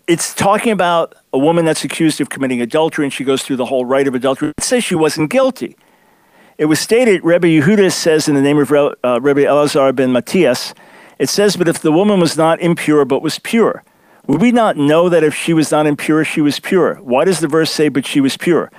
it's 0.07 0.33
talking 0.33 0.71
about 0.71 1.15
a 1.33 1.37
woman 1.37 1.65
that's 1.65 1.83
accused 1.83 2.19
of 2.21 2.29
committing 2.29 2.61
adultery, 2.61 3.05
and 3.05 3.13
she 3.13 3.23
goes 3.23 3.43
through 3.43 3.57
the 3.57 3.65
whole 3.65 3.85
rite 3.85 4.07
of 4.07 4.15
adultery. 4.15 4.53
It 4.57 4.63
says 4.63 4.83
she 4.83 4.95
wasn't 4.95 5.29
guilty. 5.29 5.77
It 6.57 6.65
was 6.65 6.79
stated, 6.79 7.23
Rebbe 7.23 7.47
Yehuda 7.47 7.91
says 7.91 8.27
in 8.27 8.35
the 8.35 8.41
name 8.41 8.57
of 8.57 8.71
uh, 8.71 9.21
Rebbe 9.21 9.41
Elazar 9.41 9.95
ben 9.95 10.11
Matthias, 10.11 10.73
it 11.17 11.29
says, 11.29 11.55
But 11.55 11.67
if 11.67 11.79
the 11.79 11.91
woman 11.91 12.19
was 12.19 12.37
not 12.37 12.59
impure 12.59 13.05
but 13.05 13.21
was 13.21 13.39
pure, 13.39 13.83
would 14.27 14.41
we 14.41 14.51
not 14.51 14.75
know 14.75 15.09
that 15.09 15.23
if 15.23 15.33
she 15.33 15.53
was 15.53 15.71
not 15.71 15.87
impure, 15.87 16.25
she 16.25 16.41
was 16.41 16.59
pure? 16.59 16.95
Why 16.95 17.23
does 17.25 17.39
the 17.39 17.47
verse 17.47 17.71
say, 17.71 17.89
But 17.89 18.05
she 18.05 18.19
was 18.19 18.35
pure? 18.35 18.71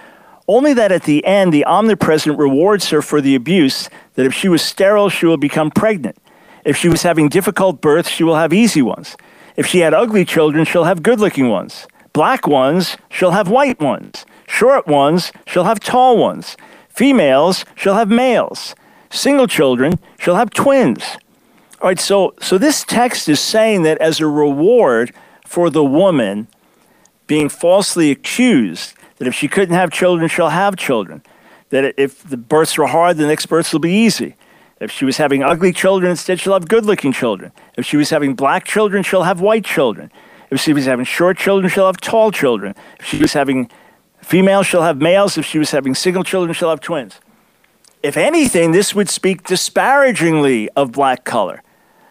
Only 0.46 0.74
that 0.74 0.92
at 0.92 1.04
the 1.04 1.24
end, 1.24 1.52
the 1.52 1.64
omnipresent 1.64 2.36
rewards 2.36 2.90
her 2.90 3.02
for 3.02 3.20
the 3.20 3.34
abuse, 3.34 3.88
that 4.14 4.26
if 4.26 4.34
she 4.34 4.48
was 4.48 4.62
sterile, 4.62 5.08
she 5.08 5.24
will 5.24 5.36
become 5.36 5.70
pregnant. 5.70 6.18
If 6.64 6.76
she 6.76 6.88
was 6.88 7.02
having 7.02 7.28
difficult 7.28 7.80
births, 7.80 8.10
she 8.10 8.24
will 8.24 8.36
have 8.36 8.52
easy 8.52 8.82
ones. 8.82 9.16
If 9.56 9.66
she 9.66 9.80
had 9.80 9.94
ugly 9.94 10.24
children, 10.24 10.64
she'll 10.64 10.84
have 10.84 11.02
good 11.02 11.20
looking 11.20 11.48
ones. 11.48 11.86
Black 12.12 12.46
ones, 12.46 12.96
she'll 13.08 13.30
have 13.30 13.48
white 13.48 13.80
ones. 13.80 14.26
Short 14.48 14.86
ones, 14.86 15.32
she'll 15.46 15.64
have 15.64 15.80
tall 15.80 16.16
ones. 16.16 16.56
Females, 16.88 17.64
she'll 17.76 17.94
have 17.94 18.10
males. 18.10 18.74
Single 19.10 19.46
children, 19.46 19.98
she'll 20.18 20.36
have 20.36 20.50
twins. 20.50 21.16
All 21.80 21.88
right, 21.88 21.98
so, 21.98 22.34
so 22.40 22.58
this 22.58 22.84
text 22.84 23.28
is 23.28 23.40
saying 23.40 23.84
that 23.84 23.98
as 23.98 24.20
a 24.20 24.26
reward 24.26 25.14
for 25.46 25.70
the 25.70 25.84
woman 25.84 26.48
being 27.26 27.48
falsely 27.48 28.10
accused, 28.10 28.94
that 29.16 29.28
if 29.28 29.34
she 29.34 29.48
couldn't 29.48 29.74
have 29.74 29.90
children, 29.90 30.28
she'll 30.28 30.48
have 30.48 30.76
children. 30.76 31.22
That 31.70 31.94
if 31.96 32.22
the 32.22 32.36
births 32.36 32.76
were 32.76 32.88
hard, 32.88 33.16
the 33.16 33.26
next 33.26 33.46
births 33.46 33.72
will 33.72 33.80
be 33.80 33.92
easy. 33.92 34.34
If 34.80 34.90
she 34.90 35.04
was 35.04 35.18
having 35.18 35.42
ugly 35.42 35.72
children, 35.72 36.10
instead 36.10 36.40
she'll 36.40 36.54
have 36.54 36.66
good 36.66 36.86
looking 36.86 37.12
children. 37.12 37.52
If 37.76 37.84
she 37.84 37.98
was 37.98 38.08
having 38.08 38.34
black 38.34 38.64
children, 38.64 39.02
she'll 39.02 39.24
have 39.24 39.40
white 39.40 39.64
children. 39.64 40.10
If 40.50 40.58
she 40.58 40.72
was 40.72 40.86
having 40.86 41.04
short 41.04 41.36
children, 41.36 41.70
she'll 41.70 41.86
have 41.86 42.00
tall 42.00 42.32
children. 42.32 42.74
If 42.98 43.06
she 43.06 43.18
was 43.18 43.34
having 43.34 43.70
females, 44.22 44.66
she'll 44.66 44.82
have 44.82 45.00
males. 45.00 45.36
If 45.36 45.44
she 45.44 45.58
was 45.58 45.70
having 45.70 45.94
single 45.94 46.24
children, 46.24 46.54
she'll 46.54 46.70
have 46.70 46.80
twins. 46.80 47.20
If 48.02 48.16
anything, 48.16 48.72
this 48.72 48.94
would 48.94 49.10
speak 49.10 49.44
disparagingly 49.44 50.70
of 50.70 50.92
black 50.92 51.24
color. 51.24 51.62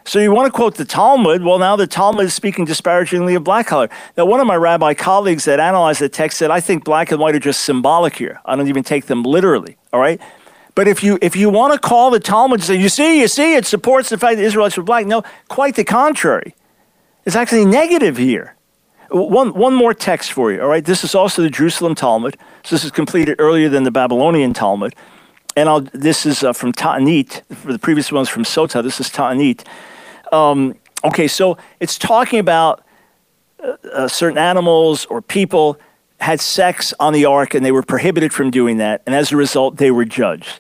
So 0.06 0.20
you 0.20 0.32
want 0.32 0.48
to 0.48 0.52
quote 0.52 0.76
the 0.76 0.86
Talmud? 0.86 1.44
Well, 1.44 1.60
now 1.60 1.76
the 1.76 1.86
Talmud 1.86 2.26
is 2.26 2.34
speaking 2.34 2.66
disparagingly 2.66 3.36
of 3.36 3.44
black 3.44 3.68
color. 3.68 3.90
Now, 4.18 4.26
one 4.26 4.40
of 4.40 4.48
my 4.48 4.56
rabbi 4.56 4.94
colleagues 4.94 5.46
that 5.46 5.60
analyzed 5.60 6.02
the 6.02 6.10
text 6.10 6.38
said, 6.38 6.50
I 6.50 6.60
think 6.62 6.84
black 6.84 7.12
and 7.12 7.20
white 7.20 7.36
are 7.36 7.40
just 7.40 7.62
symbolic 7.62 8.16
here. 8.16 8.40
I 8.46 8.56
don't 8.56 8.68
even 8.68 8.84
take 8.84 9.06
them 9.06 9.24
literally, 9.24 9.78
all 9.92 10.00
right? 10.00 10.20
But 10.76 10.88
if 10.88 11.04
you 11.04 11.18
if 11.22 11.36
you 11.36 11.50
want 11.50 11.74
to 11.74 11.80
call 11.80 12.12
the 12.12 12.20
Talmud 12.20 12.60
and 12.60 12.66
say, 12.66 12.76
you 12.76 12.90
see, 12.90 13.20
you 13.20 13.28
see, 13.28 13.56
it 13.56 13.66
supports 13.66 14.10
the 14.10 14.18
fact 14.18 14.38
that 14.38 14.44
Israelites 14.44 14.78
were 14.78 14.84
black, 14.84 15.06
no, 15.06 15.24
quite 15.48 15.76
the 15.76 15.84
contrary. 15.84 16.56
It's 17.26 17.36
actually 17.36 17.66
negative 17.66 18.18
here. 18.18 18.56
One, 19.12 19.54
one 19.54 19.74
more 19.74 19.94
text 19.94 20.32
for 20.34 20.52
you, 20.52 20.62
all 20.62 20.68
right? 20.68 20.86
This 20.86 21.04
is 21.04 21.16
also 21.16 21.42
the 21.42 21.50
Jerusalem 21.50 21.96
Talmud. 21.96 22.38
So 22.64 22.76
this 22.76 22.84
is 22.84 22.92
completed 22.92 23.38
earlier 23.40 23.68
than 23.68 23.84
the 23.84 23.92
Babylonian 23.92 24.54
Talmud. 24.54 24.94
and 25.56 25.68
I'll, 25.68 25.82
this 25.82 26.26
is 26.26 26.44
uh, 26.44 26.54
from 26.54 26.72
Ta'anit. 26.72 27.44
For 27.54 27.74
the 27.74 27.80
previous 27.80 28.12
ones 28.12 28.30
from 28.30 28.44
Sota, 28.44 28.82
this 28.82 29.00
is 29.00 29.10
Ta'anit. 29.10 29.66
Um, 30.32 30.76
okay, 31.04 31.28
so 31.28 31.58
it's 31.80 31.98
talking 31.98 32.40
about 32.40 32.84
uh, 33.62 33.76
uh, 33.92 34.08
certain 34.08 34.38
animals 34.38 35.06
or 35.08 35.22
people 35.22 35.78
had 36.22 36.42
sex 36.42 36.94
on 37.00 37.14
the 37.14 37.26
ark 37.26 37.54
and 37.54 37.66
they 37.66 37.72
were 37.72 37.84
prohibited 37.84 38.34
from 38.34 38.52
doing 38.52 38.78
that, 38.78 39.02
and 39.06 39.16
as 39.16 39.32
a 39.32 39.38
result, 39.38 39.78
they 39.78 39.92
were 39.92 40.06
judged. 40.06 40.60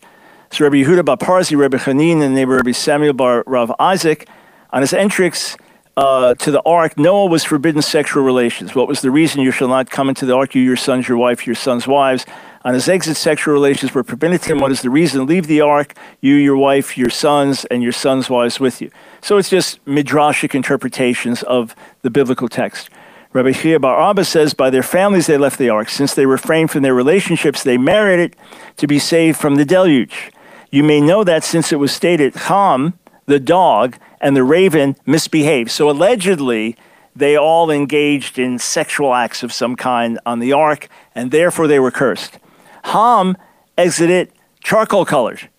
So 0.51 0.63
Rabbi 0.63 0.77
Yehuda 0.77 1.05
bar 1.05 1.17
Pazi, 1.17 1.55
Rabbi 1.57 1.77
Chanin, 1.77 2.21
and 2.23 2.49
Rabbi 2.49 2.71
Samuel 2.71 3.13
bar 3.13 3.43
Rav 3.45 3.71
Isaac, 3.79 4.27
on 4.71 4.81
his 4.81 4.93
entrance 4.93 5.57
uh, 5.99 6.33
to 6.35 6.49
the 6.49 6.61
ark, 6.65 6.97
Noah 6.97 7.25
was 7.25 7.43
forbidden 7.43 7.81
sexual 7.81 8.23
relations. 8.23 8.73
What 8.73 8.87
was 8.87 9.01
the 9.01 9.11
reason? 9.11 9.41
You 9.41 9.51
shall 9.51 9.67
not 9.67 9.89
come 9.89 10.07
into 10.07 10.25
the 10.25 10.33
ark, 10.33 10.55
you, 10.55 10.61
your 10.61 10.77
sons, 10.77 11.07
your 11.09 11.17
wife, 11.17 11.45
your 11.45 11.55
sons' 11.55 11.87
wives. 11.87 12.25
On 12.63 12.73
his 12.73 12.87
exit, 12.87 13.17
sexual 13.17 13.53
relations 13.53 13.93
were 13.93 14.03
permitted 14.03 14.41
to 14.43 14.53
him. 14.53 14.59
What 14.59 14.71
is 14.71 14.81
the 14.81 14.89
reason? 14.89 15.25
Leave 15.25 15.47
the 15.47 15.61
ark, 15.61 15.95
you, 16.21 16.35
your 16.35 16.57
wife, 16.57 16.97
your 16.97 17.09
sons, 17.09 17.65
and 17.65 17.83
your 17.83 17.91
sons' 17.91 18.29
wives 18.29 18.59
with 18.59 18.81
you. 18.81 18.91
So 19.21 19.37
it's 19.37 19.49
just 19.49 19.83
midrashic 19.85 20.55
interpretations 20.55 21.43
of 21.43 21.75
the 22.01 22.09
biblical 22.09 22.47
text. 22.47 22.89
Rabbi 23.31 23.51
Chiya 23.51 23.79
Bar 23.79 24.09
Abba 24.09 24.25
says, 24.25 24.55
by 24.55 24.71
their 24.71 24.81
families 24.81 25.27
they 25.27 25.37
left 25.37 25.59
the 25.59 25.69
ark. 25.69 25.89
Since 25.89 26.15
they 26.15 26.25
refrained 26.25 26.71
from 26.71 26.81
their 26.81 26.95
relationships, 26.95 27.61
they 27.61 27.77
married 27.77 28.19
it 28.19 28.35
to 28.77 28.87
be 28.87 28.97
saved 28.97 29.37
from 29.37 29.55
the 29.55 29.65
deluge. 29.65 30.31
You 30.71 30.83
may 30.83 30.99
know 30.99 31.23
that 31.23 31.43
since 31.43 31.71
it 31.71 31.75
was 31.75 31.91
stated, 31.91 32.33
Ham, 32.35 32.97
the 33.27 33.39
dog, 33.39 33.97
and 34.19 34.35
the 34.35 34.43
raven 34.43 34.95
misbehaved. 35.05 35.69
So 35.69 35.91
allegedly, 35.91 36.75
they 37.15 37.35
all 37.37 37.69
engaged 37.69 38.39
in 38.39 38.57
sexual 38.57 39.13
acts 39.13 39.43
of 39.43 39.53
some 39.53 39.75
kind 39.75 40.19
on 40.25 40.39
the 40.39 40.53
ark, 40.53 40.87
and 41.13 41.29
therefore 41.29 41.67
they 41.67 41.79
were 41.79 41.91
cursed. 41.91 42.39
Ham 42.85 43.37
exited 43.77 44.31
charcoal 44.63 45.05
colored. 45.05 45.49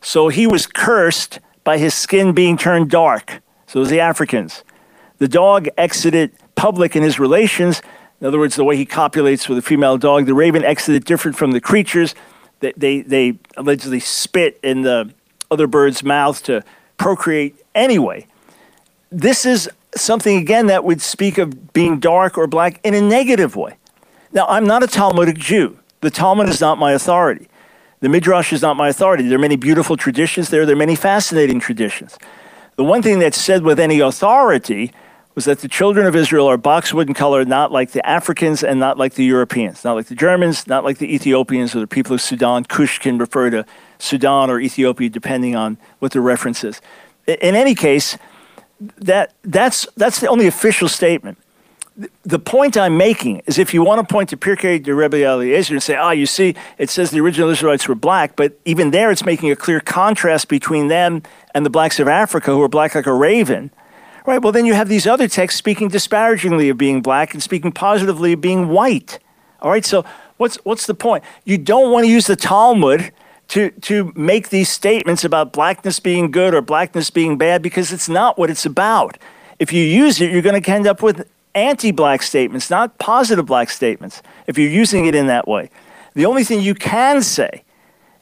So 0.00 0.28
he 0.28 0.46
was 0.46 0.68
cursed 0.68 1.40
by 1.64 1.78
his 1.78 1.94
skin 1.94 2.32
being 2.32 2.56
turned 2.56 2.90
dark. 2.90 3.40
So 3.66 3.80
it 3.80 3.80
was 3.80 3.90
the 3.90 4.00
Africans. 4.00 4.62
The 5.18 5.28
dog 5.28 5.68
exited 5.76 6.32
public 6.58 6.96
in 6.96 7.04
his 7.04 7.20
relations. 7.20 7.80
In 8.20 8.26
other 8.26 8.38
words, 8.38 8.56
the 8.56 8.64
way 8.64 8.76
he 8.76 8.84
copulates 8.84 9.48
with 9.48 9.58
a 9.58 9.62
female 9.62 9.96
dog. 9.96 10.26
The 10.26 10.34
raven 10.34 10.64
exited 10.64 11.04
different 11.04 11.36
from 11.36 11.52
the 11.52 11.60
creatures. 11.60 12.16
They, 12.58 12.72
they, 12.76 13.00
they 13.02 13.38
allegedly 13.56 14.00
spit 14.00 14.58
in 14.62 14.82
the 14.82 15.14
other 15.52 15.68
bird's 15.68 16.02
mouth 16.02 16.42
to 16.42 16.64
procreate 16.96 17.54
anyway. 17.76 18.26
This 19.10 19.46
is 19.46 19.70
something, 19.94 20.36
again, 20.36 20.66
that 20.66 20.82
would 20.82 21.00
speak 21.00 21.38
of 21.38 21.72
being 21.72 22.00
dark 22.00 22.36
or 22.36 22.48
black 22.48 22.80
in 22.82 22.92
a 22.92 23.00
negative 23.00 23.54
way. 23.54 23.76
Now, 24.32 24.46
I'm 24.48 24.66
not 24.66 24.82
a 24.82 24.88
Talmudic 24.88 25.38
Jew. 25.38 25.78
The 26.00 26.10
Talmud 26.10 26.48
is 26.48 26.60
not 26.60 26.76
my 26.76 26.92
authority. 26.92 27.48
The 28.00 28.08
Midrash 28.08 28.52
is 28.52 28.62
not 28.62 28.76
my 28.76 28.88
authority. 28.88 29.28
There 29.28 29.38
are 29.38 29.40
many 29.40 29.56
beautiful 29.56 29.96
traditions 29.96 30.50
there, 30.50 30.66
there 30.66 30.74
are 30.74 30.78
many 30.78 30.96
fascinating 30.96 31.60
traditions. 31.60 32.18
The 32.76 32.84
one 32.84 33.00
thing 33.00 33.20
that's 33.20 33.40
said 33.40 33.62
with 33.62 33.80
any 33.80 34.00
authority 34.00 34.92
was 35.38 35.44
that 35.44 35.60
the 35.60 35.68
children 35.68 36.04
of 36.04 36.16
Israel 36.16 36.48
are 36.48 36.56
boxwood 36.56 37.06
in 37.06 37.14
color, 37.14 37.44
not 37.44 37.70
like 37.70 37.92
the 37.92 38.04
Africans 38.04 38.64
and 38.64 38.80
not 38.80 38.98
like 38.98 39.14
the 39.14 39.24
Europeans, 39.24 39.84
not 39.84 39.94
like 39.94 40.06
the 40.06 40.16
Germans, 40.16 40.66
not 40.66 40.82
like 40.82 40.98
the 40.98 41.14
Ethiopians 41.14 41.76
or 41.76 41.78
the 41.78 41.86
people 41.86 42.12
of 42.12 42.20
Sudan. 42.20 42.64
Cush 42.64 42.98
can 42.98 43.18
refer 43.18 43.48
to 43.50 43.64
Sudan 44.00 44.50
or 44.50 44.58
Ethiopia 44.58 45.08
depending 45.08 45.54
on 45.54 45.78
what 46.00 46.10
the 46.10 46.20
reference 46.20 46.64
is. 46.64 46.80
In 47.28 47.54
any 47.54 47.76
case, 47.76 48.18
that, 48.96 49.32
that's, 49.44 49.86
that's 49.96 50.18
the 50.18 50.26
only 50.26 50.48
official 50.48 50.88
statement. 50.88 51.38
The 52.24 52.40
point 52.40 52.76
I'm 52.76 52.96
making 52.96 53.42
is 53.46 53.58
if 53.58 53.72
you 53.72 53.84
want 53.84 54.00
to 54.00 54.12
point 54.12 54.30
to 54.30 54.36
Pirkei 54.36 54.82
de 54.82 54.92
Rebbe 54.92 55.22
Eliezer 55.22 55.74
and 55.74 55.80
say, 55.80 55.94
ah, 55.94 56.10
you 56.10 56.26
see, 56.26 56.56
it 56.78 56.90
says 56.90 57.12
the 57.12 57.20
original 57.20 57.48
Israelites 57.48 57.86
were 57.86 57.94
black, 57.94 58.34
but 58.34 58.58
even 58.64 58.90
there 58.90 59.12
it's 59.12 59.24
making 59.24 59.52
a 59.52 59.56
clear 59.56 59.78
contrast 59.78 60.48
between 60.48 60.88
them 60.88 61.22
and 61.54 61.64
the 61.64 61.70
blacks 61.70 62.00
of 62.00 62.08
Africa 62.08 62.50
who 62.50 62.60
are 62.60 62.68
black 62.68 62.96
like 62.96 63.06
a 63.06 63.14
raven. 63.14 63.70
Right, 64.28 64.42
well, 64.42 64.52
then 64.52 64.66
you 64.66 64.74
have 64.74 64.90
these 64.90 65.06
other 65.06 65.26
texts 65.26 65.56
speaking 65.56 65.88
disparagingly 65.88 66.68
of 66.68 66.76
being 66.76 67.00
black 67.00 67.32
and 67.32 67.42
speaking 67.42 67.72
positively 67.72 68.34
of 68.34 68.42
being 68.42 68.68
white. 68.68 69.20
All 69.62 69.70
right, 69.70 69.86
so 69.86 70.04
what's, 70.36 70.56
what's 70.66 70.84
the 70.84 70.92
point? 70.92 71.24
You 71.46 71.56
don't 71.56 71.90
want 71.90 72.04
to 72.04 72.10
use 72.10 72.26
the 72.26 72.36
Talmud 72.36 73.10
to, 73.48 73.70
to 73.70 74.12
make 74.14 74.50
these 74.50 74.68
statements 74.68 75.24
about 75.24 75.54
blackness 75.54 75.98
being 75.98 76.30
good 76.30 76.52
or 76.52 76.60
blackness 76.60 77.08
being 77.08 77.38
bad 77.38 77.62
because 77.62 77.90
it's 77.90 78.06
not 78.06 78.38
what 78.38 78.50
it's 78.50 78.66
about. 78.66 79.16
If 79.58 79.72
you 79.72 79.82
use 79.82 80.20
it, 80.20 80.30
you're 80.30 80.42
going 80.42 80.62
to 80.62 80.70
end 80.70 80.86
up 80.86 81.02
with 81.02 81.26
anti 81.54 81.90
black 81.90 82.20
statements, 82.22 82.68
not 82.68 82.98
positive 82.98 83.46
black 83.46 83.70
statements, 83.70 84.20
if 84.46 84.58
you're 84.58 84.68
using 84.68 85.06
it 85.06 85.14
in 85.14 85.26
that 85.28 85.48
way. 85.48 85.70
The 86.12 86.26
only 86.26 86.44
thing 86.44 86.60
you 86.60 86.74
can 86.74 87.22
say 87.22 87.64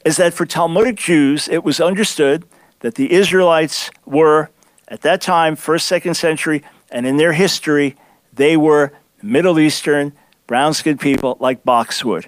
is 0.05 0.19
that 0.19 0.35
for 0.35 0.47
Talmudic 0.47 0.95
Jews, 0.95 1.49
it 1.49 1.65
was 1.65 1.81
understood 1.81 2.45
that 2.79 2.95
the 2.95 3.13
Israelites 3.13 3.91
were, 4.05 4.51
at 4.89 5.03
that 5.03 5.21
time, 5.21 5.57
first, 5.57 5.87
second 5.87 6.15
century, 6.15 6.63
and 6.91 7.07
in 7.07 7.17
their 7.17 7.33
history, 7.33 7.97
they 8.33 8.57
were 8.57 8.93
Middle 9.23 9.59
Eastern, 9.59 10.13
brown 10.47 10.75
skinned 10.75 11.01
people 11.01 11.37
like 11.41 11.65
boxwood, 11.65 12.27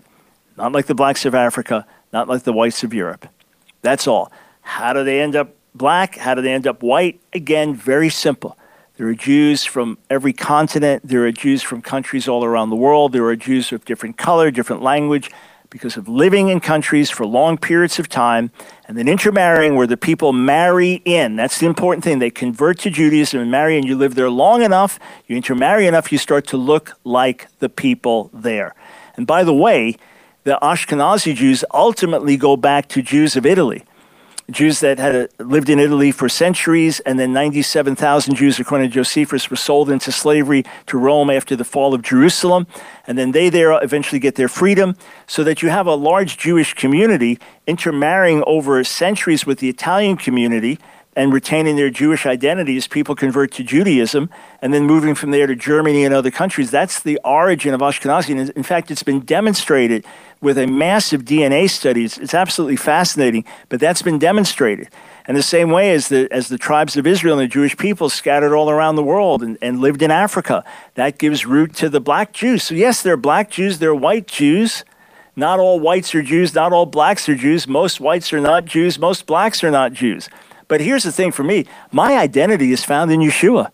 not 0.56 0.72
like 0.72 0.86
the 0.86 0.94
blacks 0.94 1.24
of 1.24 1.34
Africa 1.34 1.86
not 2.12 2.28
like 2.28 2.42
the 2.42 2.52
whites 2.52 2.82
of 2.82 2.94
Europe. 2.94 3.26
That's 3.82 4.06
all. 4.06 4.32
How 4.62 4.92
do 4.92 5.04
they 5.04 5.20
end 5.20 5.36
up 5.36 5.54
black? 5.74 6.16
How 6.16 6.34
do 6.34 6.42
they 6.42 6.52
end 6.52 6.66
up 6.66 6.82
white? 6.82 7.20
Again, 7.32 7.74
very 7.74 8.08
simple. 8.08 8.56
There 8.96 9.06
are 9.06 9.14
Jews 9.14 9.64
from 9.64 9.98
every 10.10 10.32
continent. 10.32 11.02
There 11.04 11.24
are 11.24 11.32
Jews 11.32 11.62
from 11.62 11.82
countries 11.82 12.26
all 12.26 12.44
around 12.44 12.70
the 12.70 12.76
world. 12.76 13.12
There 13.12 13.24
are 13.26 13.36
Jews 13.36 13.72
of 13.72 13.84
different 13.84 14.16
color, 14.16 14.50
different 14.50 14.82
language, 14.82 15.30
because 15.70 15.96
of 15.96 16.08
living 16.08 16.48
in 16.48 16.60
countries 16.60 17.10
for 17.10 17.26
long 17.26 17.58
periods 17.58 17.98
of 17.98 18.08
time 18.08 18.50
and 18.86 18.96
then 18.96 19.06
intermarrying 19.08 19.74
where 19.74 19.86
the 19.86 19.96
people 19.96 20.32
marry 20.32 21.02
in. 21.04 21.36
That's 21.36 21.58
the 21.58 21.66
important 21.66 22.04
thing. 22.04 22.18
They 22.18 22.30
convert 22.30 22.78
to 22.80 22.90
Judaism 22.90 23.40
and 23.40 23.50
marry, 23.50 23.76
and 23.76 23.86
you 23.86 23.96
live 23.96 24.14
there 24.14 24.30
long 24.30 24.62
enough, 24.62 24.98
you 25.26 25.36
intermarry 25.36 25.86
enough, 25.86 26.10
you 26.10 26.18
start 26.18 26.46
to 26.48 26.56
look 26.56 26.98
like 27.04 27.48
the 27.58 27.68
people 27.68 28.30
there. 28.32 28.74
And 29.16 29.26
by 29.26 29.44
the 29.44 29.54
way, 29.54 29.96
the 30.44 30.58
Ashkenazi 30.62 31.34
Jews 31.34 31.64
ultimately 31.74 32.36
go 32.36 32.56
back 32.56 32.88
to 32.88 33.02
Jews 33.02 33.36
of 33.36 33.44
Italy. 33.44 33.84
Jews 34.50 34.80
that 34.80 34.98
had 34.98 35.14
uh, 35.14 35.26
lived 35.44 35.68
in 35.68 35.78
Italy 35.78 36.10
for 36.10 36.26
centuries, 36.26 37.00
and 37.00 37.20
then 37.20 37.34
97,000 37.34 38.34
Jews, 38.34 38.58
according 38.58 38.88
to 38.88 38.94
Josephus, 38.94 39.50
were 39.50 39.56
sold 39.56 39.90
into 39.90 40.10
slavery 40.10 40.64
to 40.86 40.96
Rome 40.96 41.28
after 41.28 41.54
the 41.54 41.64
fall 41.64 41.92
of 41.92 42.00
Jerusalem. 42.00 42.66
And 43.06 43.18
then 43.18 43.32
they 43.32 43.50
there 43.50 43.78
eventually 43.82 44.18
get 44.18 44.36
their 44.36 44.48
freedom, 44.48 44.96
so 45.26 45.44
that 45.44 45.60
you 45.60 45.68
have 45.68 45.86
a 45.86 45.94
large 45.94 46.38
Jewish 46.38 46.72
community 46.72 47.38
intermarrying 47.66 48.42
over 48.46 48.82
centuries 48.84 49.44
with 49.44 49.58
the 49.58 49.68
Italian 49.68 50.16
community 50.16 50.78
and 51.18 51.32
retaining 51.32 51.74
their 51.74 51.90
Jewish 51.90 52.26
identity 52.26 52.76
as 52.76 52.86
people 52.86 53.16
convert 53.16 53.50
to 53.54 53.64
Judaism 53.64 54.30
and 54.62 54.72
then 54.72 54.84
moving 54.84 55.16
from 55.16 55.32
there 55.32 55.48
to 55.48 55.56
Germany 55.56 56.04
and 56.04 56.14
other 56.14 56.30
countries. 56.30 56.70
That's 56.70 57.02
the 57.02 57.18
origin 57.24 57.74
of 57.74 57.80
Ashkenazi. 57.80 58.38
And 58.38 58.50
in 58.50 58.62
fact, 58.62 58.88
it's 58.92 59.02
been 59.02 59.22
demonstrated 59.22 60.06
with 60.40 60.56
a 60.56 60.68
massive 60.68 61.24
DNA 61.24 61.68
study. 61.68 62.04
It's, 62.04 62.18
it's 62.18 62.34
absolutely 62.34 62.76
fascinating, 62.76 63.44
but 63.68 63.80
that's 63.80 64.00
been 64.00 64.20
demonstrated. 64.20 64.90
And 65.26 65.36
the 65.36 65.42
same 65.42 65.72
way 65.72 65.90
as 65.90 66.08
the, 66.08 66.28
as 66.30 66.50
the 66.50 66.56
tribes 66.56 66.96
of 66.96 67.04
Israel 67.04 67.36
and 67.36 67.50
the 67.50 67.52
Jewish 67.52 67.76
people 67.76 68.08
scattered 68.08 68.54
all 68.54 68.70
around 68.70 68.94
the 68.94 69.02
world 69.02 69.42
and, 69.42 69.58
and 69.60 69.80
lived 69.80 70.02
in 70.02 70.12
Africa, 70.12 70.62
that 70.94 71.18
gives 71.18 71.44
root 71.44 71.74
to 71.74 71.88
the 71.88 72.00
black 72.00 72.32
Jews. 72.32 72.62
So, 72.62 72.76
yes, 72.76 73.02
there 73.02 73.14
are 73.14 73.16
black 73.16 73.50
Jews, 73.50 73.80
there 73.80 73.90
are 73.90 73.94
white 73.94 74.28
Jews. 74.28 74.84
Not 75.34 75.58
all 75.58 75.80
whites 75.80 76.14
are 76.14 76.22
Jews, 76.22 76.54
not 76.54 76.72
all 76.72 76.86
blacks 76.86 77.28
are 77.28 77.34
Jews. 77.34 77.66
Most 77.66 78.00
whites 78.00 78.32
are 78.32 78.40
not 78.40 78.64
Jews, 78.66 79.00
most 79.00 79.26
blacks 79.26 79.64
are 79.64 79.70
not 79.72 79.92
Jews. 79.92 80.28
But 80.68 80.82
here's 80.82 81.02
the 81.02 81.12
thing 81.12 81.32
for 81.32 81.42
me 81.42 81.66
my 81.90 82.16
identity 82.16 82.72
is 82.72 82.84
found 82.84 83.10
in 83.10 83.20
Yeshua. 83.20 83.70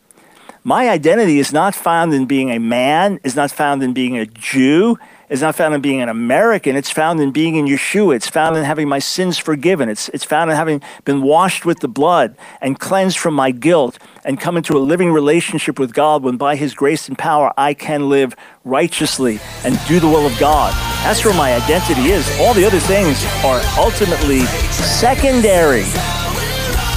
My 0.67 0.89
identity 0.89 1.39
is 1.39 1.53
not 1.53 1.75
found 1.75 2.15
in 2.15 2.25
being 2.25 2.51
a 2.51 2.59
man, 2.59 3.21
is 3.23 3.37
not 3.37 3.51
found 3.51 3.83
in 3.83 3.93
being 3.93 4.17
a 4.17 4.25
Jew, 4.25 4.97
is 5.29 5.43
not 5.43 5.55
found 5.55 5.75
in 5.75 5.83
being 5.83 6.01
an 6.01 6.09
American. 6.09 6.75
It's 6.75 6.91
found 6.91 7.21
in 7.21 7.33
being 7.33 7.57
in 7.57 7.67
Yeshua. 7.67 8.17
It's 8.17 8.31
found 8.31 8.57
in 8.57 8.65
having 8.65 8.89
my 8.89 8.99
sins 8.99 9.37
forgiven. 9.37 9.91
It's, 9.91 10.09
it's 10.11 10.25
found 10.25 10.51
in 10.51 10.57
having 10.57 10.81
been 11.05 11.21
washed 11.21 11.67
with 11.67 11.81
the 11.81 11.89
blood 11.89 12.35
and 12.63 12.79
cleansed 12.79 13.19
from 13.19 13.35
my 13.35 13.51
guilt 13.51 13.99
and 14.25 14.41
come 14.41 14.57
into 14.57 14.75
a 14.75 14.81
living 14.81 15.13
relationship 15.13 15.79
with 15.79 15.93
God 15.93 16.23
when 16.23 16.39
by 16.39 16.57
His 16.57 16.73
grace 16.73 17.09
and 17.09 17.19
power 17.19 17.53
I 17.59 17.75
can 17.75 18.09
live 18.09 18.35
righteously 18.65 19.41
and 19.65 19.79
do 19.87 20.01
the 20.01 20.09
will 20.09 20.27
of 20.27 20.39
God. 20.39 20.73
That's 21.05 21.25
where 21.27 21.35
my 21.35 21.55
identity 21.55 22.09
is. 22.09 22.27
All 22.41 22.55
the 22.55 22.65
other 22.65 22.81
things 22.81 23.23
are 23.45 23.61
ultimately 23.77 24.41
secondary. 24.71 25.85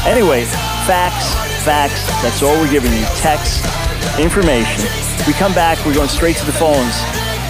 Anyway, 0.06 0.46
facts, 0.86 1.34
facts. 1.64 2.06
That's 2.22 2.44
all 2.44 2.54
we're 2.60 2.72
giving 2.72 2.94
you. 2.94 3.06
Text, 3.16 3.66
information. 4.20 4.86
We 5.26 5.34
come 5.34 5.54
back, 5.54 5.84
we're 5.86 5.94
going 5.94 6.10
straight 6.10 6.38
to 6.38 6.46
the 6.46 6.54
phones. 6.54 6.96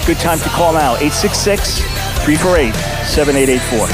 Good 0.06 0.20
time 0.20 0.40
to 0.40 0.50
call 0.50 0.74
now 0.74 0.96
866 0.96 1.80
348 2.24 2.74
7884. 3.06 3.88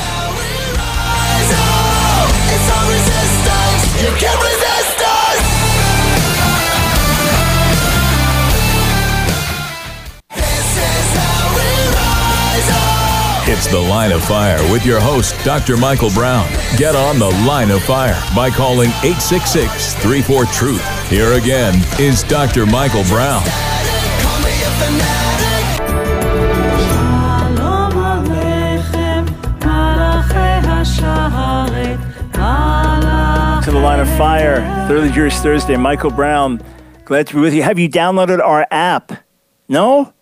It's 13.45 13.67
The 13.67 13.77
Line 13.77 14.13
of 14.13 14.23
Fire 14.23 14.57
with 14.71 14.85
your 14.85 15.01
host, 15.01 15.35
Dr. 15.43 15.75
Michael 15.75 16.09
Brown. 16.11 16.47
Get 16.77 16.95
on 16.95 17.19
The 17.19 17.27
Line 17.45 17.71
of 17.71 17.83
Fire 17.83 18.17
by 18.33 18.49
calling 18.49 18.87
866 19.03 19.95
34 19.95 20.45
Truth. 20.45 21.09
Here 21.09 21.33
again 21.33 21.75
is 21.99 22.23
Dr. 22.23 22.65
Michael 22.65 23.03
Brown. 23.03 23.43
To 33.63 33.71
the 33.71 33.77
line 33.77 33.99
of 33.99 34.07
fire, 34.17 34.61
Thoroughly 34.87 35.11
Jewish 35.11 35.35
Thursday. 35.35 35.75
Michael 35.75 36.11
Brown, 36.11 36.61
glad 37.03 37.27
to 37.27 37.33
be 37.33 37.41
with 37.41 37.53
you. 37.53 37.63
Have 37.63 37.77
you 37.77 37.89
downloaded 37.89 38.39
our 38.39 38.65
app? 38.71 39.11
No? 39.67 40.13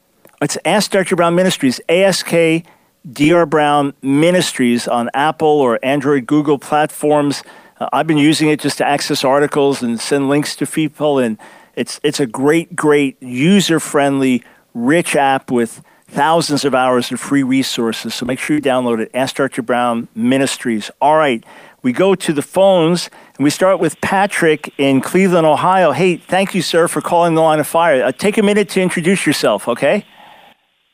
It's 0.41 0.57
Ask 0.65 0.89
Dr. 0.89 1.15
Brown 1.15 1.35
Ministries, 1.35 1.79
ASK 1.87 2.65
DR 3.09 3.45
Brown 3.45 3.93
Ministries 4.01 4.87
on 4.87 5.09
Apple 5.13 5.47
or 5.47 5.79
Android, 5.81 6.27
Google 6.27 6.59
platforms. 6.59 7.43
Uh, 7.79 7.89
I've 7.91 8.05
been 8.05 8.17
using 8.17 8.49
it 8.49 8.59
just 8.59 8.77
to 8.77 8.85
access 8.85 9.23
articles 9.23 9.81
and 9.81 9.99
send 9.99 10.29
links 10.29 10.55
to 10.57 10.67
people, 10.67 11.17
and 11.17 11.37
it's 11.75 11.99
it's 12.03 12.19
a 12.19 12.27
great, 12.27 12.75
great 12.75 13.21
user-friendly, 13.21 14.43
rich 14.73 15.15
app 15.15 15.49
with 15.49 15.81
thousands 16.07 16.63
of 16.63 16.75
hours 16.75 17.11
of 17.11 17.19
free 17.19 17.41
resources. 17.41 18.13
So 18.13 18.25
make 18.25 18.37
sure 18.37 18.57
you 18.57 18.61
download 18.61 18.99
it. 18.99 19.09
Ask 19.13 19.35
Dr. 19.35 19.63
Brown 19.63 20.07
Ministries. 20.13 20.91
All 21.01 21.17
right, 21.17 21.43
we 21.81 21.93
go 21.93 22.13
to 22.13 22.33
the 22.33 22.43
phones, 22.43 23.09
and 23.35 23.43
we 23.43 23.49
start 23.49 23.79
with 23.79 23.99
Patrick 24.01 24.71
in 24.77 25.01
Cleveland, 25.01 25.47
Ohio. 25.47 25.91
Hey, 25.91 26.17
thank 26.17 26.53
you, 26.53 26.61
sir, 26.61 26.87
for 26.87 27.01
calling 27.01 27.33
the 27.33 27.41
line 27.41 27.59
of 27.59 27.65
fire. 27.65 28.03
Uh, 28.03 28.11
take 28.11 28.37
a 28.37 28.43
minute 28.43 28.69
to 28.69 28.81
introduce 28.81 29.25
yourself, 29.25 29.67
okay? 29.67 30.05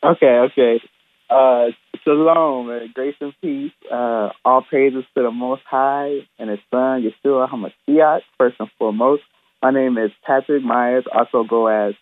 Okay, 0.02 0.38
okay. 0.38 0.80
Uh, 1.30 1.66
shalom, 2.04 2.70
uh, 2.70 2.78
grace 2.94 3.14
and 3.20 3.34
peace. 3.42 3.72
Uh, 3.92 4.30
all 4.44 4.62
praises 4.62 5.04
to 5.14 5.22
the 5.22 5.30
Most 5.30 5.62
High 5.68 6.26
and 6.38 6.48
His 6.48 6.58
Son, 6.70 7.02
Yeshua 7.02 7.48
HaMashiach, 7.50 8.20
first 8.38 8.56
and 8.58 8.70
foremost. 8.78 9.22
My 9.62 9.70
name 9.70 9.98
is 9.98 10.10
Patrick 10.24 10.62
Myers, 10.62 11.04
also 11.12 11.44
go 11.44 11.66
as 11.66 11.94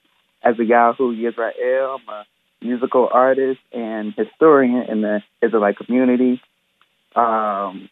Azariahu 0.44 1.16
Yisrael. 1.16 1.98
I'm 1.98 2.08
a 2.08 2.24
musical 2.62 3.08
artist 3.12 3.58
and 3.72 4.14
historian 4.16 4.84
in 4.88 5.00
the 5.00 5.22
Israelite 5.42 5.78
community. 5.78 6.40
Um, 7.16 7.88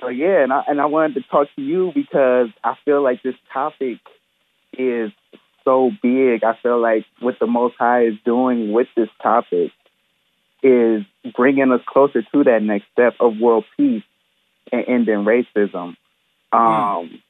so 0.00 0.08
yeah, 0.08 0.42
and 0.44 0.52
I 0.52 0.62
and 0.66 0.80
I 0.80 0.86
wanted 0.86 1.14
to 1.14 1.22
talk 1.28 1.48
to 1.56 1.62
you 1.62 1.92
because 1.94 2.48
I 2.64 2.74
feel 2.86 3.02
like 3.02 3.22
this 3.22 3.34
topic 3.52 3.98
is 4.72 5.10
so 5.64 5.90
big. 6.02 6.42
I 6.42 6.56
feel 6.62 6.80
like 6.80 7.04
what 7.20 7.38
the 7.38 7.46
Most 7.46 7.74
High 7.78 8.04
is 8.06 8.14
doing 8.24 8.72
with 8.72 8.86
this 8.96 9.08
topic 9.22 9.72
is 10.62 11.04
bringing 11.36 11.72
us 11.72 11.80
closer 11.86 12.22
to 12.22 12.44
that 12.44 12.62
next 12.62 12.86
step 12.92 13.14
of 13.20 13.38
world 13.38 13.64
peace 13.76 14.02
and 14.72 14.84
ending 14.88 15.24
racism. 15.24 15.96
Um, 16.52 17.20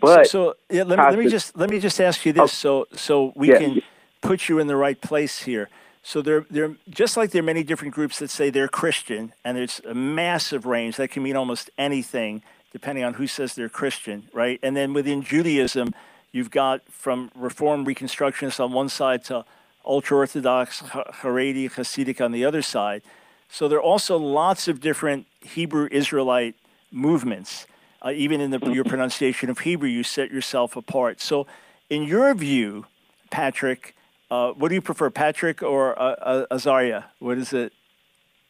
but 0.00 0.26
so, 0.26 0.54
so 0.54 0.54
yeah, 0.70 0.84
let 0.84 0.98
me, 0.98 1.06
let 1.06 1.18
me 1.18 1.26
just 1.26 1.56
let 1.56 1.70
me 1.70 1.80
just 1.80 2.00
ask 2.00 2.24
you 2.24 2.32
this, 2.32 2.52
so 2.52 2.86
so 2.94 3.32
we 3.36 3.48
Yeah. 3.48 3.58
can 3.58 3.82
put 4.22 4.48
you 4.48 4.58
in 4.58 4.66
the 4.66 4.76
right 4.76 5.00
place 5.00 5.40
here. 5.42 5.68
So 6.02 6.22
there, 6.22 6.46
there, 6.50 6.76
just 6.90 7.16
like 7.16 7.30
there 7.30 7.40
are 7.40 7.44
many 7.44 7.62
different 7.62 7.94
groups 7.94 8.18
that 8.18 8.30
say 8.30 8.50
they're 8.50 8.68
Christian, 8.68 9.32
and 9.44 9.56
there's 9.56 9.80
a 9.88 9.94
massive 9.94 10.66
range 10.66 10.96
that 10.96 11.10
can 11.10 11.22
mean 11.22 11.36
almost 11.36 11.70
anything, 11.78 12.42
depending 12.72 13.04
on 13.04 13.14
who 13.14 13.26
says 13.26 13.54
they're 13.54 13.70
Christian, 13.70 14.28
right? 14.32 14.60
And 14.62 14.76
then 14.76 14.92
within 14.92 15.22
Judaism, 15.22 15.94
you've 16.32 16.50
got 16.50 16.82
from 16.90 17.30
Reform 17.34 17.86
Reconstructionists 17.86 18.60
on 18.62 18.72
one 18.72 18.88
side 18.90 19.24
to 19.26 19.46
ultra 19.84 20.18
Orthodox 20.18 20.82
Haredi 20.82 21.70
Hasidic 21.70 22.24
on 22.24 22.32
the 22.32 22.44
other 22.44 22.62
side. 22.62 23.02
So 23.48 23.68
there 23.68 23.78
are 23.78 23.82
also 23.82 24.16
lots 24.16 24.68
of 24.68 24.80
different 24.80 25.26
Hebrew 25.40 25.88
Israelite 25.90 26.56
movements. 26.90 27.66
Uh, 28.02 28.12
even 28.14 28.40
in 28.40 28.50
the, 28.50 28.60
your 28.72 28.84
pronunciation 28.84 29.48
of 29.50 29.60
Hebrew, 29.60 29.88
you 29.88 30.02
set 30.02 30.30
yourself 30.30 30.76
apart. 30.76 31.20
So, 31.20 31.46
in 31.88 32.02
your 32.04 32.34
view, 32.34 32.86
Patrick, 33.30 33.94
uh, 34.30 34.52
what 34.52 34.68
do 34.68 34.74
you 34.74 34.82
prefer, 34.82 35.10
Patrick 35.10 35.62
or 35.62 35.98
uh, 35.98 36.12
uh, 36.12 36.46
Azaria? 36.56 37.04
What 37.18 37.38
is 37.38 37.52
it? 37.52 37.72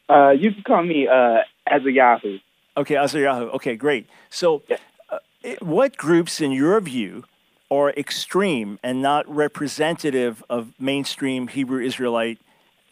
uh, 0.08 0.30
you 0.30 0.52
can 0.52 0.62
call 0.64 0.82
me 0.82 1.06
uh, 1.08 1.38
Azariahu. 1.68 2.40
Okay, 2.76 2.94
Azariahu. 2.94 3.54
Okay, 3.54 3.76
great. 3.76 4.08
So, 4.30 4.62
uh, 5.10 5.18
it- 5.42 5.62
what 5.62 5.96
groups, 5.96 6.40
in 6.40 6.50
your 6.52 6.80
view, 6.80 7.24
are 7.70 7.90
extreme 7.90 8.78
and 8.82 9.02
not 9.02 9.28
representative 9.28 10.44
of 10.48 10.72
mainstream 10.78 11.48
Hebrew 11.48 11.84
Israelite 11.84 12.38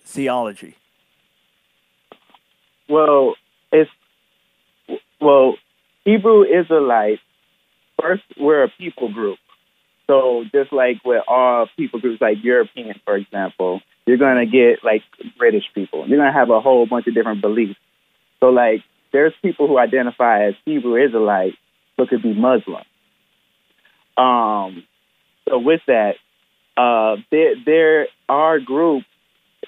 theology? 0.05 0.77
Well, 2.89 3.35
it's 3.71 3.91
well, 5.21 5.55
Hebrew 6.05 6.45
Israelites. 6.45 7.23
First, 8.01 8.23
we're 8.39 8.65
a 8.65 8.69
people 8.79 9.13
group. 9.13 9.39
So 10.09 10.45
just 10.53 10.73
like 10.73 10.97
with 11.05 11.23
all 11.29 11.69
people 11.77 12.01
groups, 12.01 12.21
like 12.21 12.39
European, 12.43 13.01
for 13.05 13.17
example, 13.17 13.81
you're 14.07 14.19
gonna 14.19 14.47
get 14.47 14.85
like 14.85 15.03
British 15.39 15.65
people. 15.75 16.07
You're 16.09 16.19
gonna 16.19 16.33
have 16.33 16.51
a 16.51 16.61
whole 16.61 16.87
bunch 16.87 17.07
of 17.07 17.15
different 17.15 17.41
beliefs. 17.41 17.79
So 18.41 18.47
like, 18.47 18.83
there's 19.13 19.33
people 19.43 19.69
who 19.69 19.79
identify 19.79 20.49
as 20.49 20.55
Hebrew 20.65 20.97
Israelite, 20.97 21.55
but 21.97 22.09
could 22.09 22.23
be 22.23 22.35
Muslim. 22.35 22.83
Um, 24.17 24.85
so 25.49 25.59
with 25.59 25.81
that, 25.87 26.15
uh, 26.77 27.17
there 27.31 27.55
there 27.65 28.09
are 28.29 28.59
groups. 28.61 29.07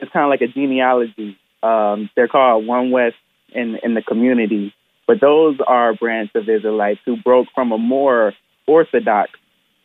It's 0.00 0.11
kind 0.12 0.24
of 0.24 0.30
like 0.30 0.40
a 0.40 0.52
genealogy. 0.52 1.38
Um, 1.62 2.11
they're 2.16 2.28
called 2.28 2.66
One 2.66 2.90
West 2.90 3.16
in 3.52 3.78
in 3.83 3.94
the 3.94 4.02
community, 4.02 4.74
but 5.07 5.20
those 5.20 5.59
are 5.66 5.90
a 5.90 5.94
branch 5.94 6.30
of 6.35 6.48
Israelites 6.48 7.00
who 7.04 7.16
broke 7.16 7.48
from 7.54 7.72
a 7.72 7.78
more 7.78 8.33
orthodox 8.66 9.30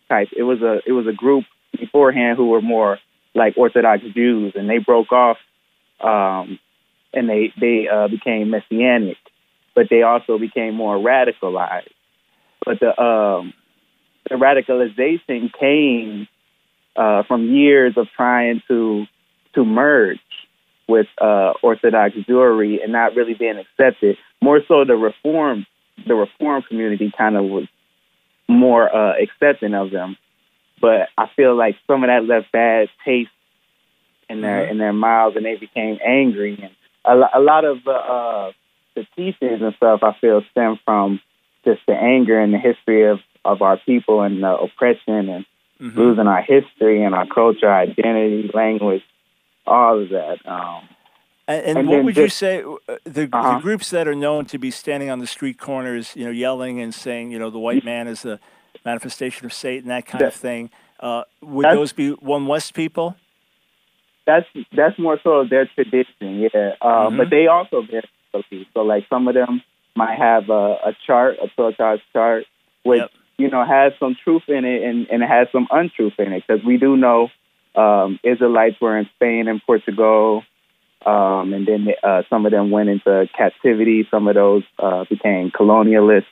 type. 0.09 0.29
It 0.35 0.43
was 0.43 0.61
a 0.61 0.81
it 0.85 0.91
was 0.91 1.07
a 1.07 1.13
group 1.13 1.45
beforehand 1.77 2.37
who 2.37 2.47
were 2.47 2.61
more 2.61 2.99
like 3.35 3.57
Orthodox 3.57 4.03
Jews, 4.13 4.53
and 4.55 4.69
they 4.69 4.79
broke 4.79 5.11
off, 5.11 5.37
um, 6.01 6.59
and 7.13 7.29
they 7.29 7.53
they 7.59 7.87
uh, 7.87 8.07
became 8.07 8.49
messianic, 8.49 9.17
but 9.75 9.87
they 9.89 10.01
also 10.01 10.37
became 10.37 10.75
more 10.75 10.97
radicalized. 10.97 11.89
But 12.65 12.79
the 12.79 13.01
um, 13.01 13.53
the 14.29 14.35
radicalization 14.35 15.51
came 15.59 16.27
uh, 16.95 17.23
from 17.23 17.53
years 17.53 17.93
of 17.97 18.07
trying 18.15 18.61
to 18.67 19.05
to 19.55 19.65
merge 19.65 20.19
with 20.87 21.07
uh, 21.21 21.53
Orthodox 21.61 22.15
Jewry 22.27 22.83
and 22.83 22.91
not 22.91 23.15
really 23.15 23.33
being 23.33 23.57
accepted. 23.57 24.17
More 24.41 24.61
so, 24.67 24.85
the 24.85 24.95
reform 24.95 25.65
the 26.07 26.15
reform 26.15 26.63
community 26.63 27.11
kind 27.15 27.35
of 27.35 27.45
was 27.45 27.67
more 28.47 28.93
uh, 28.93 29.13
accepting 29.21 29.73
of 29.73 29.91
them. 29.91 30.17
But 30.81 31.09
I 31.17 31.29
feel 31.35 31.55
like 31.55 31.75
some 31.87 32.03
of 32.03 32.07
that 32.07 32.25
left 32.25 32.51
bad 32.51 32.89
taste 33.05 33.29
in 34.29 34.41
their 34.41 34.65
in 34.65 34.77
their 34.77 34.93
mouths, 34.93 35.35
and 35.35 35.45
they 35.45 35.55
became 35.55 35.99
angry. 36.05 36.57
And 36.61 36.71
a, 37.05 37.15
lo- 37.15 37.33
a 37.33 37.39
lot 37.39 37.65
of 37.65 37.83
the 37.83 37.91
uh, 37.91 38.51
the 38.95 39.05
teachings 39.15 39.61
and 39.61 39.73
stuff 39.75 40.01
I 40.03 40.15
feel 40.19 40.41
stem 40.51 40.79
from 40.85 41.19
just 41.65 41.81
the 41.87 41.93
anger 41.93 42.39
and 42.39 42.53
the 42.53 42.57
history 42.57 43.09
of 43.09 43.19
of 43.45 43.61
our 43.61 43.77
people 43.77 44.21
and 44.21 44.43
the 44.43 44.57
oppression 44.57 45.29
and 45.29 45.45
losing 45.79 46.27
our 46.27 46.41
history 46.41 47.03
and 47.03 47.15
our 47.15 47.25
culture, 47.25 47.71
identity, 47.71 48.51
language, 48.53 49.03
all 49.65 50.01
of 50.01 50.09
that. 50.09 50.37
Um, 50.45 50.83
And, 51.47 51.79
and, 51.79 51.87
what 51.89 52.03
would 52.03 52.17
you 52.17 52.29
say 52.29 52.61
uh, 52.61 52.75
the, 53.05 53.25
the 53.25 53.37
Uh-huh. 53.37 53.59
groups 53.59 53.89
that 53.89 54.07
are 54.07 54.13
known 54.15 54.45
to 54.45 54.59
be 54.59 54.69
standing 54.71 55.09
on 55.09 55.19
the 55.19 55.27
street 55.27 55.57
corners, 55.57 56.15
you 56.15 56.23
know, 56.25 56.31
yelling 56.31 56.79
and 56.79 56.93
saying, 56.93 57.31
you 57.31 57.39
know, 57.39 57.49
the 57.49 57.59
white 57.59 57.83
man 57.83 58.07
is 58.07 58.21
the 58.21 58.39
manifestation 58.85 59.45
of 59.45 59.53
Satan, 59.53 59.89
that 59.89 60.05
kind 60.05 60.25
of 60.25 60.33
thing? 60.33 60.69
Uh, 60.99 61.23
would 61.41 61.65
those 61.71 61.91
be 61.93 62.11
One 62.11 62.45
West 62.45 62.73
people? 62.73 63.15
that's 64.29 64.45
that's 64.73 64.99
more 64.99 65.19
so 65.23 65.31
of 65.41 65.49
their 65.49 65.65
tradition, 65.65 66.39
yeah. 66.39 66.75
Uh, 66.81 67.09
But 67.09 67.29
they 67.31 67.47
also 67.47 67.81
vary. 67.81 68.07
So 68.73 68.81
like 68.81 69.07
some 69.09 69.27
of 69.27 69.33
them 69.33 69.63
might 69.95 70.17
have 70.17 70.49
a, 70.49 70.77
a 70.89 70.95
chart, 71.07 71.37
a 71.41 71.47
Torah 71.55 71.97
chart, 72.13 72.45
which 72.83 72.99
Yep. 72.99 73.11
You 73.39 73.49
know 73.49 73.65
has 73.65 73.93
some 73.99 74.15
truth 74.23 74.43
in 74.47 74.65
it 74.65 74.83
and, 74.83 75.07
and 75.09 75.23
it 75.23 75.29
has 75.29 75.47
some 75.51 75.67
untruth 75.71 76.13
in 76.19 76.33
it 76.33 76.43
because 76.45 76.63
we 76.63 76.77
do 76.77 76.97
know 76.97 77.29
um, 77.75 78.19
Israelites 78.23 78.75
were 78.81 78.97
in 78.97 79.09
Spain 79.15 79.47
and 79.47 79.61
Portugal, 79.65 80.43
um, 81.05 81.53
and 81.53 81.67
then 81.67 81.87
uh, 82.03 82.23
some 82.29 82.45
of 82.45 82.51
them 82.51 82.71
went 82.71 82.89
into 82.89 83.27
captivity. 83.37 84.07
Some 84.11 84.27
of 84.27 84.35
those 84.35 84.63
uh, 84.77 85.05
became 85.09 85.51
colonialists. 85.51 86.25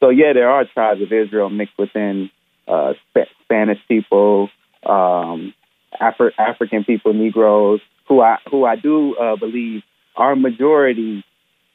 So 0.00 0.10
yeah, 0.10 0.32
there 0.32 0.48
are 0.48 0.64
tribes 0.64 1.02
of 1.02 1.12
Israel 1.12 1.50
mixed 1.50 1.76
within 1.78 2.30
uh, 2.68 2.94
Sp- 3.10 3.32
Spanish 3.44 3.78
people, 3.88 4.48
um, 4.84 5.54
Afri- 6.00 6.32
African 6.38 6.84
people, 6.84 7.12
Negroes, 7.12 7.80
who 8.08 8.20
I 8.20 8.38
who 8.50 8.64
I 8.64 8.76
do 8.76 9.16
uh, 9.16 9.36
believe 9.36 9.82
are 10.16 10.36
majority 10.36 11.24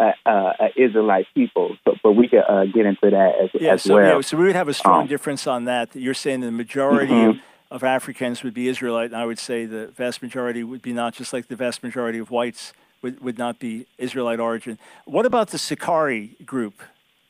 uh, 0.01 0.29
uh, 0.29 0.53
Israelite 0.85 1.27
people. 1.33 1.67
So, 1.83 1.95
but 2.03 2.13
we 2.13 2.27
could 2.27 2.45
uh, 2.47 2.65
get 2.65 2.85
into 2.91 3.09
that 3.17 3.31
as, 3.43 3.49
Yeah, 3.61 3.73
as 3.73 3.83
so, 3.83 3.95
well. 3.95 4.15
yeah, 4.15 4.21
so 4.21 4.37
we 4.37 4.45
would 4.47 4.55
have 4.55 4.67
a 4.67 4.73
strong 4.73 5.01
Um, 5.01 5.07
difference 5.07 5.43
on 5.55 5.65
that. 5.65 5.95
You're 5.95 6.21
saying 6.25 6.39
the 6.41 6.51
majority 6.51 7.13
Mhm. 7.13 7.29
of, 7.29 7.39
of 7.75 7.83
Africans 7.83 8.37
would 8.43 8.53
be 8.61 8.67
Israelite, 8.73 9.09
and 9.11 9.19
I 9.23 9.25
would 9.29 9.39
say 9.39 9.57
the 9.65 9.87
vast 10.03 10.17
majority 10.21 10.61
would 10.63 10.81
be 10.89 10.93
not, 11.01 11.13
just 11.13 11.31
like 11.35 11.45
the 11.47 11.55
vast 11.55 11.83
majority 11.87 12.19
of 12.23 12.27
whites 12.37 12.73
would, 13.01 13.15
would 13.25 13.37
not 13.45 13.55
be 13.59 13.73
Israelite 13.97 14.39
origin. 14.39 14.77
What 15.05 15.25
about 15.25 15.47
the 15.53 15.57
Sicarii 15.57 16.25
group? 16.45 16.75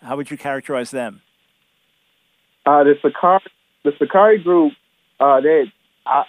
How 0.01 0.15
would 0.17 0.29
you 0.31 0.37
characterize 0.37 0.91
them? 0.91 1.21
Uh, 2.65 2.83
the 2.83 2.95
Sicarii, 3.01 3.39
the 3.83 3.91
Sicarii 3.99 4.39
group, 4.47 4.73
uh, 5.19 5.39
they, 5.41 5.71
I, 6.05 6.23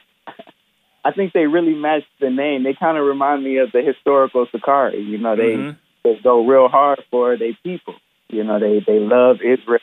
I 1.05 1.11
think 1.12 1.33
they 1.33 1.46
really 1.46 1.74
match 1.74 2.05
the 2.20 2.31
name. 2.31 2.62
They 2.62 2.74
kind 2.74 2.96
of 2.98 3.05
remind 3.05 3.42
me 3.42 3.59
of 3.59 3.72
the 3.72 3.83
historical 3.83 4.46
Sicarii. 4.52 5.02
You 5.12 5.18
know, 5.18 5.35
they, 5.37 5.55
Mhm. 5.57 5.76
They 6.05 6.19
go 6.23 6.47
real 6.47 6.69
hard 6.69 7.01
for 7.11 7.37
their 7.37 7.57
people. 7.62 7.95
You 8.29 8.45
know, 8.45 8.59
they 8.59 8.81
they 8.87 8.99
love 8.99 9.37
Israel, 9.37 9.81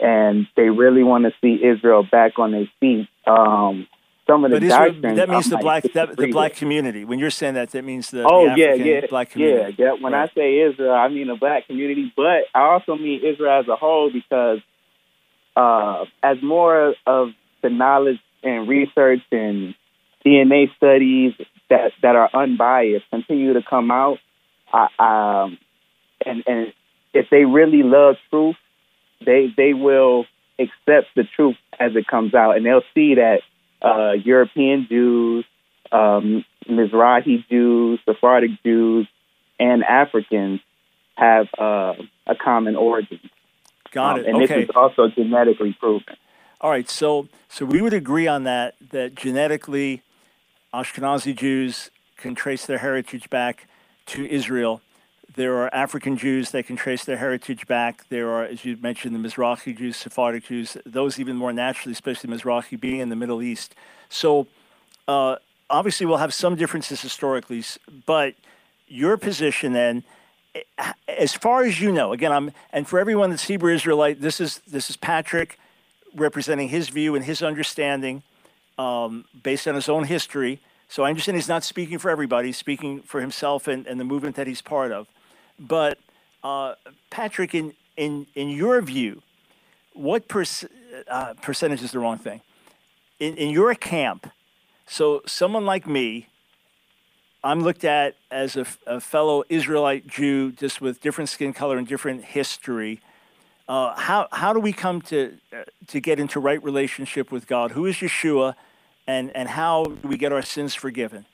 and 0.00 0.46
they 0.56 0.68
really 0.70 1.02
want 1.02 1.24
to 1.24 1.32
see 1.40 1.62
Israel 1.64 2.06
back 2.10 2.38
on 2.38 2.52
their 2.52 2.68
feet. 2.80 3.08
Um, 3.26 3.86
some 4.26 4.44
of 4.44 4.50
the 4.50 4.56
But 4.56 4.64
Israel, 4.64 4.92
doctrines, 4.92 5.16
that 5.16 5.28
means 5.28 5.50
the 5.50 5.58
black 5.58 5.82
that, 5.82 6.16
the 6.16 6.30
black 6.32 6.54
community. 6.54 7.04
When 7.04 7.18
you're 7.18 7.30
saying 7.30 7.54
that, 7.54 7.70
that 7.72 7.84
means 7.84 8.10
the, 8.10 8.24
Oh 8.26 8.46
the 8.46 8.52
yeah, 8.56 8.66
African 8.68 8.86
yeah, 8.86 9.00
black 9.08 9.34
yeah, 9.36 9.70
yeah. 9.76 9.92
When 10.00 10.12
Right. 10.12 10.30
I 10.30 10.34
say 10.34 10.60
Israel, 10.60 10.92
I 10.92 11.08
mean 11.08 11.26
the 11.26 11.34
black 11.36 11.66
community, 11.66 12.12
but 12.16 12.44
I 12.54 12.60
also 12.62 12.96
mean 12.96 13.20
Israel 13.24 13.60
as 13.60 13.68
a 13.68 13.76
whole 13.76 14.10
because 14.10 14.60
uh, 15.56 16.04
as 16.22 16.42
more 16.42 16.94
of 17.06 17.28
the 17.62 17.70
knowledge 17.70 18.18
and 18.42 18.68
research 18.68 19.20
and 19.30 19.74
DNA 20.24 20.74
studies 20.76 21.34
that 21.68 21.92
that 22.02 22.16
are 22.16 22.30
unbiased 22.34 23.04
continue 23.10 23.52
to 23.52 23.62
come 23.68 23.90
out, 23.90 24.18
I, 24.74 25.44
um, 25.44 25.58
and 26.26 26.42
and 26.46 26.72
if 27.12 27.26
they 27.30 27.44
really 27.44 27.82
love 27.84 28.16
truth, 28.30 28.56
they 29.24 29.46
they 29.56 29.72
will 29.74 30.26
accept 30.58 31.08
the 31.14 31.24
truth 31.36 31.56
as 31.78 31.92
it 31.94 32.06
comes 32.06 32.34
out, 32.34 32.56
and 32.56 32.66
they'll 32.66 32.82
see 32.94 33.14
that 33.14 33.40
uh, 33.82 34.12
European 34.12 34.86
Jews, 34.88 35.44
um, 35.92 36.44
Mizrahi 36.68 37.46
Jews, 37.48 38.00
Sephardic 38.04 38.50
Jews, 38.64 39.06
and 39.58 39.84
Africans 39.84 40.60
have 41.16 41.46
uh, 41.58 41.94
a 42.26 42.34
common 42.34 42.74
origin. 42.76 43.20
Got 43.92 44.14
Um, 44.14 44.20
it. 44.20 44.26
and 44.26 44.36
okay. 44.42 44.46
this 44.46 44.64
is 44.64 44.70
also 44.74 45.08
genetically 45.08 45.76
proven. 45.78 46.16
All 46.60 46.70
right, 46.70 46.88
so 46.88 47.28
so 47.48 47.64
we 47.64 47.80
would 47.80 47.94
agree 47.94 48.26
on 48.26 48.44
that 48.44 48.74
that 48.90 49.14
genetically 49.14 50.02
Ashkenazi 50.72 51.36
Jews 51.36 51.90
can 52.16 52.34
trace 52.34 52.66
their 52.66 52.78
heritage 52.78 53.30
back 53.30 53.68
to 54.06 54.26
Israel. 54.28 54.80
There 55.34 55.56
are 55.58 55.74
African 55.74 56.16
Jews 56.16 56.50
that 56.50 56.66
can 56.66 56.76
trace 56.76 57.04
their 57.04 57.16
heritage 57.16 57.66
back. 57.66 58.06
There 58.08 58.30
are, 58.30 58.44
as 58.44 58.64
you 58.64 58.76
mentioned, 58.76 59.14
the 59.14 59.28
Mizrahi 59.28 59.76
Jews, 59.76 59.96
Sephardic 59.96 60.44
Jews, 60.44 60.76
those 60.86 61.18
even 61.18 61.36
more 61.36 61.52
naturally, 61.52 61.92
especially 61.92 62.30
Mizrahi 62.30 62.78
being 62.78 63.00
in 63.00 63.08
the 63.08 63.16
Middle 63.16 63.42
East. 63.42 63.74
So 64.08 64.46
uh, 65.08 65.36
obviously 65.68 66.06
we'll 66.06 66.18
have 66.18 66.34
some 66.34 66.54
differences 66.54 67.00
historically, 67.00 67.64
but 68.06 68.34
your 68.86 69.16
position 69.16 69.72
then, 69.72 70.04
eh, 70.54 70.92
as 71.08 71.34
far 71.34 71.64
as 71.64 71.80
you 71.80 71.90
know, 71.90 72.12
again, 72.12 72.32
I'm 72.32 72.52
and 72.72 72.86
for 72.86 72.98
everyone 72.98 73.30
that's 73.30 73.44
Hebrew 73.44 73.72
Israelite, 73.72 74.20
this 74.20 74.40
is 74.40 74.60
this 74.68 74.90
is 74.90 74.96
Patrick 74.96 75.58
representing 76.14 76.68
his 76.68 76.90
view 76.90 77.14
and 77.14 77.24
his 77.24 77.42
understanding 77.42 78.22
um, 78.78 79.24
based 79.42 79.66
on 79.66 79.74
his 79.74 79.88
own 79.88 80.04
history. 80.04 80.60
So 80.94 81.02
I 81.02 81.08
understand 81.08 81.34
he's 81.34 81.48
not 81.48 81.64
speaking 81.64 81.98
for 81.98 82.08
everybody, 82.08 82.50
he's 82.50 82.56
speaking 82.56 83.02
for 83.02 83.20
himself 83.20 83.66
and, 83.66 83.84
and 83.88 83.98
the 83.98 84.04
movement 84.04 84.36
that 84.36 84.46
he's 84.46 84.62
part 84.62 84.92
of. 84.92 85.08
But 85.58 85.98
uh, 86.44 86.76
Patrick, 87.10 87.52
in, 87.52 87.72
in, 87.96 88.28
in 88.36 88.48
your 88.48 88.80
view, 88.80 89.20
what 89.94 90.28
perc- 90.28 90.68
uh, 91.08 91.34
percentage 91.42 91.82
is 91.82 91.90
the 91.90 91.98
wrong 91.98 92.18
thing? 92.18 92.42
In, 93.18 93.34
in 93.34 93.50
your 93.50 93.74
camp, 93.74 94.30
so 94.86 95.20
someone 95.26 95.66
like 95.66 95.84
me, 95.84 96.28
I'm 97.42 97.64
looked 97.64 97.82
at 97.82 98.14
as 98.30 98.54
a 98.54 99.00
fellow 99.00 99.42
Israelite 99.48 100.06
Jew, 100.06 100.52
just 100.52 100.80
with 100.80 101.00
different 101.00 101.28
skin 101.28 101.52
color 101.52 101.76
and 101.76 101.88
different 101.88 102.22
history. 102.22 103.00
Uh, 103.68 103.96
how 103.96 104.28
how 104.30 104.52
do 104.52 104.60
we 104.60 104.72
come 104.72 105.02
to 105.02 105.38
uh, 105.52 105.64
to 105.88 105.98
get 105.98 106.20
into 106.20 106.38
right 106.38 106.62
relationship 106.62 107.32
with 107.32 107.48
God? 107.48 107.72
Who 107.72 107.84
is 107.84 107.96
Yeshua, 107.96 108.54
and 109.06 109.34
and 109.36 109.48
how 109.48 109.84
do 109.84 110.08
we 110.08 110.16
get 110.16 110.32
our 110.32 110.42
sins 110.42 110.74
forgiven? 110.74 111.26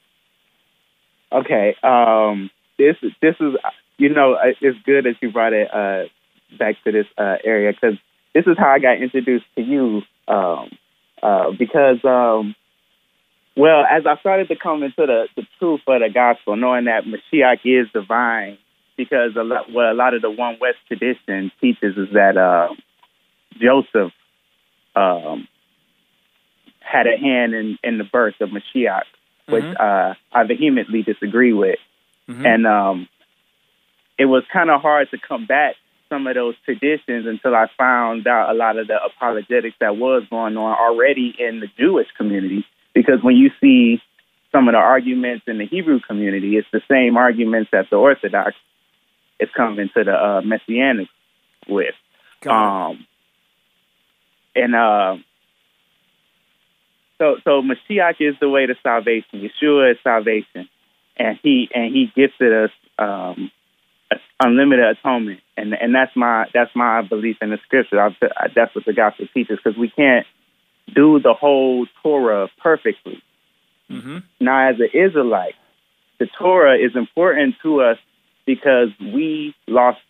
Okay, 1.32 1.76
um, 1.82 2.50
this 2.78 2.96
this 3.22 3.36
is 3.40 3.54
you 3.98 4.08
know 4.08 4.34
uh, 4.34 4.52
it's 4.60 4.78
good 4.84 5.04
that 5.04 5.14
you 5.20 5.30
brought 5.30 5.52
it 5.52 5.72
uh, 5.72 6.04
back 6.58 6.76
to 6.84 6.92
this 6.92 7.06
uh, 7.16 7.36
area 7.44 7.72
because 7.72 7.98
this 8.34 8.44
is 8.46 8.56
how 8.58 8.70
I 8.70 8.78
got 8.78 9.00
introduced 9.00 9.46
to 9.56 9.62
you. 9.62 10.02
Um, 10.28 10.70
uh, 11.22 11.50
because 11.58 11.98
um, 12.04 12.54
well, 13.56 13.84
as 13.84 14.04
I 14.06 14.18
started 14.20 14.48
to 14.48 14.56
come 14.56 14.82
into 14.82 15.06
the, 15.06 15.28
the 15.36 15.42
truth 15.58 15.80
of 15.86 16.00
the 16.00 16.08
gospel, 16.12 16.56
knowing 16.56 16.86
that 16.86 17.04
Mashiach 17.04 17.60
is 17.64 17.88
divine, 17.92 18.58
because 18.96 19.32
a 19.36 19.42
lot 19.42 19.70
what 19.70 19.86
a 19.86 19.94
lot 19.94 20.14
of 20.14 20.22
the 20.22 20.30
One 20.30 20.56
West 20.60 20.78
tradition 20.88 21.50
teaches 21.60 21.96
is 21.96 22.08
that 22.12 22.36
uh, 22.36 22.74
Joseph 23.60 24.12
um, 24.96 25.48
had 26.90 27.06
a 27.06 27.16
hand 27.16 27.54
in, 27.54 27.78
in 27.82 27.98
the 27.98 28.04
birth 28.04 28.34
of 28.40 28.50
Mashiach, 28.50 29.02
which 29.48 29.64
uh, 29.64 30.14
I 30.32 30.44
vehemently 30.44 31.02
disagree 31.02 31.52
with. 31.52 31.78
And 32.46 32.66
um, 32.66 33.08
it 34.18 34.26
was 34.26 34.44
kind 34.52 34.70
of 34.70 34.80
hard 34.80 35.10
to 35.10 35.18
combat 35.18 35.74
some 36.08 36.26
of 36.26 36.34
those 36.34 36.54
traditions 36.64 37.26
until 37.26 37.54
I 37.54 37.66
found 37.78 38.26
out 38.26 38.50
a 38.50 38.54
lot 38.54 38.78
of 38.78 38.88
the 38.88 38.98
apologetics 39.02 39.76
that 39.80 39.96
was 39.96 40.24
going 40.28 40.56
on 40.56 40.76
already 40.78 41.34
in 41.38 41.60
the 41.60 41.68
Jewish 41.78 42.08
community. 42.16 42.64
Because 42.94 43.22
when 43.22 43.36
you 43.36 43.50
see 43.60 44.02
some 44.52 44.68
of 44.68 44.74
the 44.74 44.78
arguments 44.78 45.44
in 45.46 45.58
the 45.58 45.66
Hebrew 45.66 46.00
community, 46.00 46.56
it's 46.56 46.66
the 46.72 46.82
same 46.90 47.16
arguments 47.16 47.70
that 47.72 47.88
the 47.90 47.96
Orthodox 47.96 48.56
is 49.38 49.48
coming 49.56 49.88
to 49.96 50.04
the 50.04 50.12
uh, 50.12 50.40
Messianic 50.42 51.08
with. 51.68 51.94
Um, 52.52 53.06
and 54.56 54.74
uh, 54.74 55.16
so, 57.20 57.36
so 57.44 57.62
Mashiach 57.62 58.16
is 58.18 58.34
the 58.40 58.48
way 58.48 58.64
to 58.64 58.74
salvation. 58.82 59.46
Yeshua 59.46 59.92
is 59.92 59.98
salvation, 60.02 60.68
and 61.18 61.38
he 61.42 61.68
and 61.74 61.94
he 61.94 62.10
gifted 62.16 62.52
us 62.52 62.70
um, 62.98 63.50
unlimited 64.42 64.86
atonement, 64.86 65.40
and 65.54 65.74
and 65.74 65.94
that's 65.94 66.16
my 66.16 66.46
that's 66.54 66.74
my 66.74 67.02
belief 67.02 67.36
in 67.42 67.50
the 67.50 67.58
scripture. 67.66 68.00
I, 68.00 68.16
that's 68.54 68.74
what 68.74 68.86
the 68.86 68.94
gospel 68.94 69.26
teaches 69.34 69.58
because 69.62 69.78
we 69.78 69.90
can't 69.90 70.26
do 70.94 71.20
the 71.20 71.34
whole 71.34 71.86
Torah 72.02 72.48
perfectly. 72.62 73.22
hmm 73.88 74.18
Now, 74.40 74.70
as 74.70 74.76
an 74.80 74.88
Israelite, 74.94 75.56
the 76.18 76.26
Torah 76.38 76.78
is 76.78 76.96
important 76.96 77.56
to 77.62 77.82
us 77.82 77.98
because 78.46 78.88
we 78.98 79.54
lost 79.68 80.00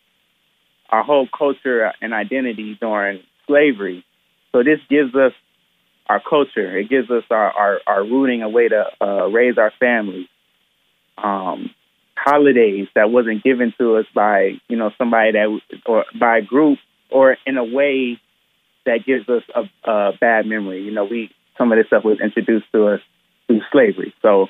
our 0.91 1.03
whole 1.03 1.29
culture 1.37 1.93
and 2.01 2.15
identity 2.15 2.79
during 2.81 3.21
slavery. 3.49 4.05
So 4.53 4.63
this 4.63 4.79
gives 4.89 5.15
us 5.15 5.33
our 6.11 6.21
culture. 6.21 6.77
It 6.77 6.91
gives 6.91 7.09
us 7.11 7.23
our, 7.31 7.53
our, 7.53 7.81
our 7.87 8.03
rooting, 8.03 8.43
a 8.43 8.49
way 8.49 8.69
to 8.69 8.85
uh, 9.01 9.27
raise 9.29 9.57
our 9.59 9.73
families. 9.79 10.27
Um, 11.17 11.71
holidays 12.17 12.89
that 12.95 13.11
wasn't 13.11 13.43
given 13.43 13.73
to 13.79 13.97
us 13.97 14.07
by 14.15 14.53
you 14.69 14.77
know 14.77 14.91
somebody 14.99 15.33
that 15.33 15.61
or 15.87 16.05
by 16.19 16.39
a 16.39 16.43
group 16.43 16.79
or 17.11 17.37
in 17.47 17.57
a 17.57 17.65
way 17.65 18.21
that 18.87 19.07
gives 19.07 19.29
us 19.29 19.43
a, 19.55 19.91
a 19.91 20.13
bad 20.21 20.47
memory. 20.47 20.83
You 20.83 20.91
know, 20.91 21.05
we 21.05 21.31
some 21.57 21.71
of 21.73 21.79
this 21.79 21.87
stuff 21.87 22.05
was 22.05 22.19
introduced 22.23 22.67
to 22.73 22.89
us 22.89 23.01
through 23.47 23.61
slavery. 23.71 24.13
So 24.23 24.47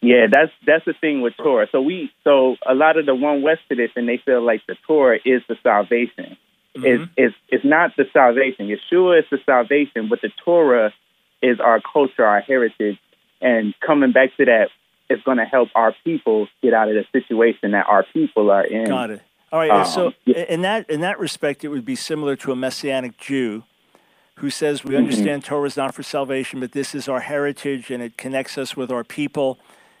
yeah, 0.00 0.26
that's 0.30 0.52
that's 0.66 0.84
the 0.84 0.94
thing 1.00 1.20
with 1.22 1.34
Torah. 1.36 1.66
So 1.72 1.80
we 1.80 2.10
so 2.22 2.56
a 2.68 2.74
lot 2.74 2.98
of 2.98 3.06
the 3.06 3.14
one 3.14 3.42
West 3.42 3.60
tradition 3.66 4.06
they 4.06 4.20
feel 4.24 4.44
like 4.44 4.62
the 4.68 4.76
Torah 4.86 5.18
is 5.24 5.42
the 5.48 5.56
salvation. 5.62 6.36
It's, 6.84 7.10
it's 7.16 7.34
it's 7.48 7.64
not 7.64 7.96
the 7.96 8.04
salvation. 8.12 8.66
Yeshua 8.68 9.20
is 9.20 9.24
the 9.30 9.38
salvation, 9.46 10.08
but 10.08 10.20
the 10.22 10.30
Torah 10.44 10.92
is 11.42 11.60
our 11.60 11.80
culture, 11.80 12.24
our 12.24 12.40
heritage, 12.40 12.98
and 13.40 13.74
coming 13.86 14.12
back 14.12 14.36
to 14.36 14.44
that 14.46 14.68
is 15.08 15.20
going 15.24 15.38
to 15.38 15.44
help 15.44 15.68
our 15.74 15.94
people 16.04 16.48
get 16.62 16.74
out 16.74 16.88
of 16.88 16.94
the 16.94 17.04
situation 17.12 17.72
that 17.72 17.86
our 17.86 18.04
people 18.12 18.50
are 18.50 18.64
in. 18.64 18.86
Got 18.86 19.10
it. 19.10 19.22
All 19.52 19.60
right. 19.60 19.86
so 19.86 20.08
Um, 20.08 20.14
yeah. 20.24 20.38
in 20.48 20.62
that 20.62 20.90
in 20.90 21.00
that 21.00 21.18
respect, 21.18 21.64
it 21.64 21.68
would 21.68 21.84
be 21.84 21.94
similar 21.96 22.34
to 22.36 22.52
a 22.52 22.56
messianic 22.56 23.16
Jew 23.18 23.62
who 24.36 24.50
says 24.50 24.80
Mm-hmm. 24.80 24.88
we 24.88 24.96
understand 24.96 25.44
Torah 25.44 25.66
is 25.66 25.76
not 25.76 25.94
for 25.94 26.02
salvation, 26.02 26.60
but 26.60 26.72
this 26.72 26.94
is 26.94 27.08
our 27.08 27.20
heritage 27.20 27.90
and 27.90 28.02
it 28.02 28.16
connects 28.18 28.58
us 28.58 28.76
with 28.76 28.90
our 28.90 29.04
people, 29.04 29.58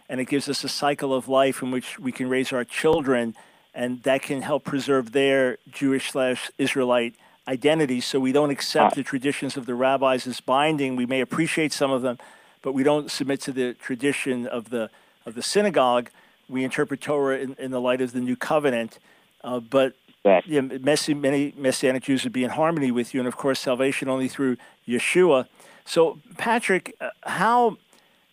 and 0.08 0.20
it 0.20 0.26
gives 0.28 0.48
us 0.48 0.64
a 0.64 0.68
cycle 0.68 1.14
of 1.14 1.28
life 1.28 1.62
in 1.62 1.70
which 1.70 1.98
we 1.98 2.12
can 2.12 2.28
raise 2.28 2.52
our 2.52 2.64
children, 2.64 3.34
and 3.76 4.02
that 4.04 4.22
can 4.22 4.40
help 4.40 4.64
preserve 4.64 5.12
their 5.12 5.58
Jewish 5.70 6.10
slash 6.10 6.50
Israelite 6.56 7.14
identity. 7.46 8.00
So 8.00 8.18
we 8.18 8.32
don't 8.32 8.50
accept 8.50 8.96
the 8.96 9.02
traditions 9.02 9.56
of 9.56 9.66
the 9.66 9.74
rabbis 9.74 10.26
as 10.26 10.40
binding. 10.40 10.96
We 10.96 11.04
may 11.04 11.20
appreciate 11.20 11.74
some 11.74 11.90
of 11.90 12.00
them, 12.00 12.18
but 12.62 12.72
we 12.72 12.82
don't 12.82 13.10
submit 13.10 13.42
to 13.42 13.52
the 13.52 13.74
tradition 13.74 14.46
of 14.46 14.70
the 14.70 14.90
of 15.26 15.34
the 15.34 15.42
synagogue. 15.42 16.08
We 16.48 16.64
interpret 16.64 17.02
Torah 17.02 17.38
in, 17.38 17.54
in 17.58 17.70
the 17.70 17.80
light 17.80 18.00
of 18.00 18.12
the 18.12 18.20
new 18.20 18.34
covenant. 18.34 18.98
Uh, 19.44 19.60
but 19.60 19.94
yeah, 20.24 20.60
messi- 20.60 21.18
many 21.18 21.52
Messianic 21.56 22.04
Jews 22.04 22.24
would 22.24 22.32
be 22.32 22.44
in 22.44 22.50
harmony 22.50 22.90
with 22.90 23.12
you, 23.12 23.20
and 23.20 23.28
of 23.28 23.36
course, 23.36 23.60
salvation 23.60 24.08
only 24.08 24.28
through 24.28 24.56
Yeshua. 24.88 25.46
So, 25.84 26.18
Patrick, 26.38 26.94
uh, 27.00 27.10
how 27.22 27.76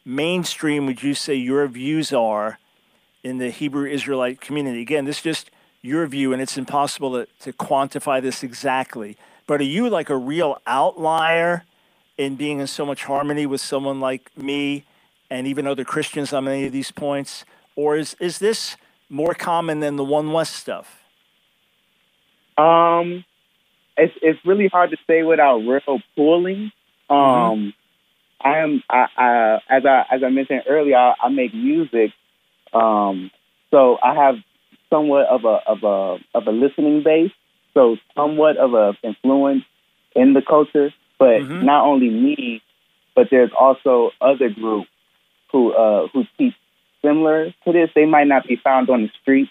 mainstream 0.05 0.85
would 0.85 1.03
you 1.03 1.13
say 1.13 1.35
your 1.35 1.67
views 1.67 2.13
are 2.13 2.59
in 3.23 3.37
the 3.37 3.49
Hebrew 3.49 3.89
Israelite 3.89 4.41
community? 4.41 4.81
Again, 4.81 5.05
this 5.05 5.17
is 5.17 5.23
just 5.23 5.51
your 5.81 6.05
view, 6.07 6.33
and 6.33 6.41
it's 6.41 6.57
impossible 6.57 7.13
to, 7.13 7.27
to 7.41 7.53
quantify 7.53 8.21
this 8.21 8.43
exactly. 8.43 9.17
But 9.47 9.61
are 9.61 9.65
you 9.65 9.89
like 9.89 10.09
a 10.09 10.17
real 10.17 10.61
outlier 10.65 11.63
in 12.17 12.35
being 12.35 12.59
in 12.59 12.67
so 12.67 12.85
much 12.85 13.03
harmony 13.03 13.45
with 13.45 13.61
someone 13.61 13.99
like 13.99 14.35
me 14.37 14.85
and 15.29 15.47
even 15.47 15.67
other 15.67 15.83
Christians 15.83 16.31
on 16.31 16.45
many 16.45 16.65
of 16.65 16.71
these 16.71 16.91
points? 16.91 17.43
Or 17.75 17.97
is, 17.97 18.15
is 18.19 18.39
this 18.39 18.77
more 19.09 19.33
common 19.33 19.79
than 19.79 19.95
the 19.95 20.03
One 20.03 20.31
West 20.31 20.55
stuff? 20.55 21.03
Um, 22.57 23.25
it's 23.97 24.13
it's 24.21 24.39
really 24.45 24.67
hard 24.67 24.91
to 24.91 24.97
say 25.07 25.23
without 25.23 25.59
real 25.59 25.99
pulling. 26.15 26.71
Um, 27.09 27.73
Mm-hmm. 28.43 28.47
I 28.47 28.57
am 28.59 28.83
I, 28.89 29.05
I 29.17 29.59
as 29.69 29.85
I 29.85 30.05
as 30.11 30.23
I 30.23 30.29
mentioned 30.29 30.63
earlier, 30.69 30.97
I, 30.97 31.13
I 31.23 31.29
make 31.29 31.53
music. 31.53 32.11
Um, 32.73 33.31
so 33.71 33.97
I 34.03 34.15
have 34.15 34.35
somewhat 34.89 35.27
of 35.27 35.45
a 35.45 35.59
of 35.67 35.83
a 35.83 36.19
of 36.37 36.47
a 36.47 36.51
listening 36.51 37.03
base. 37.03 37.31
So 37.73 37.97
somewhat 38.15 38.57
of 38.57 38.73
a 38.73 38.93
influence 39.03 39.63
in 40.15 40.33
the 40.33 40.41
culture, 40.41 40.93
but 41.17 41.41
Mhm. 41.41 41.63
not 41.63 41.85
only 41.85 42.09
me, 42.09 42.61
but 43.15 43.29
there's 43.31 43.51
also 43.59 44.11
other 44.21 44.49
groups 44.49 44.89
who 45.51 45.73
uh 45.73 46.07
who 46.13 46.25
teach 46.37 46.53
similar 47.01 47.51
to 47.65 47.71
this. 47.71 47.89
They 47.95 48.05
might 48.05 48.27
not 48.27 48.47
be 48.47 48.55
found 48.55 48.89
on 48.89 49.03
the 49.03 49.09
street. 49.21 49.49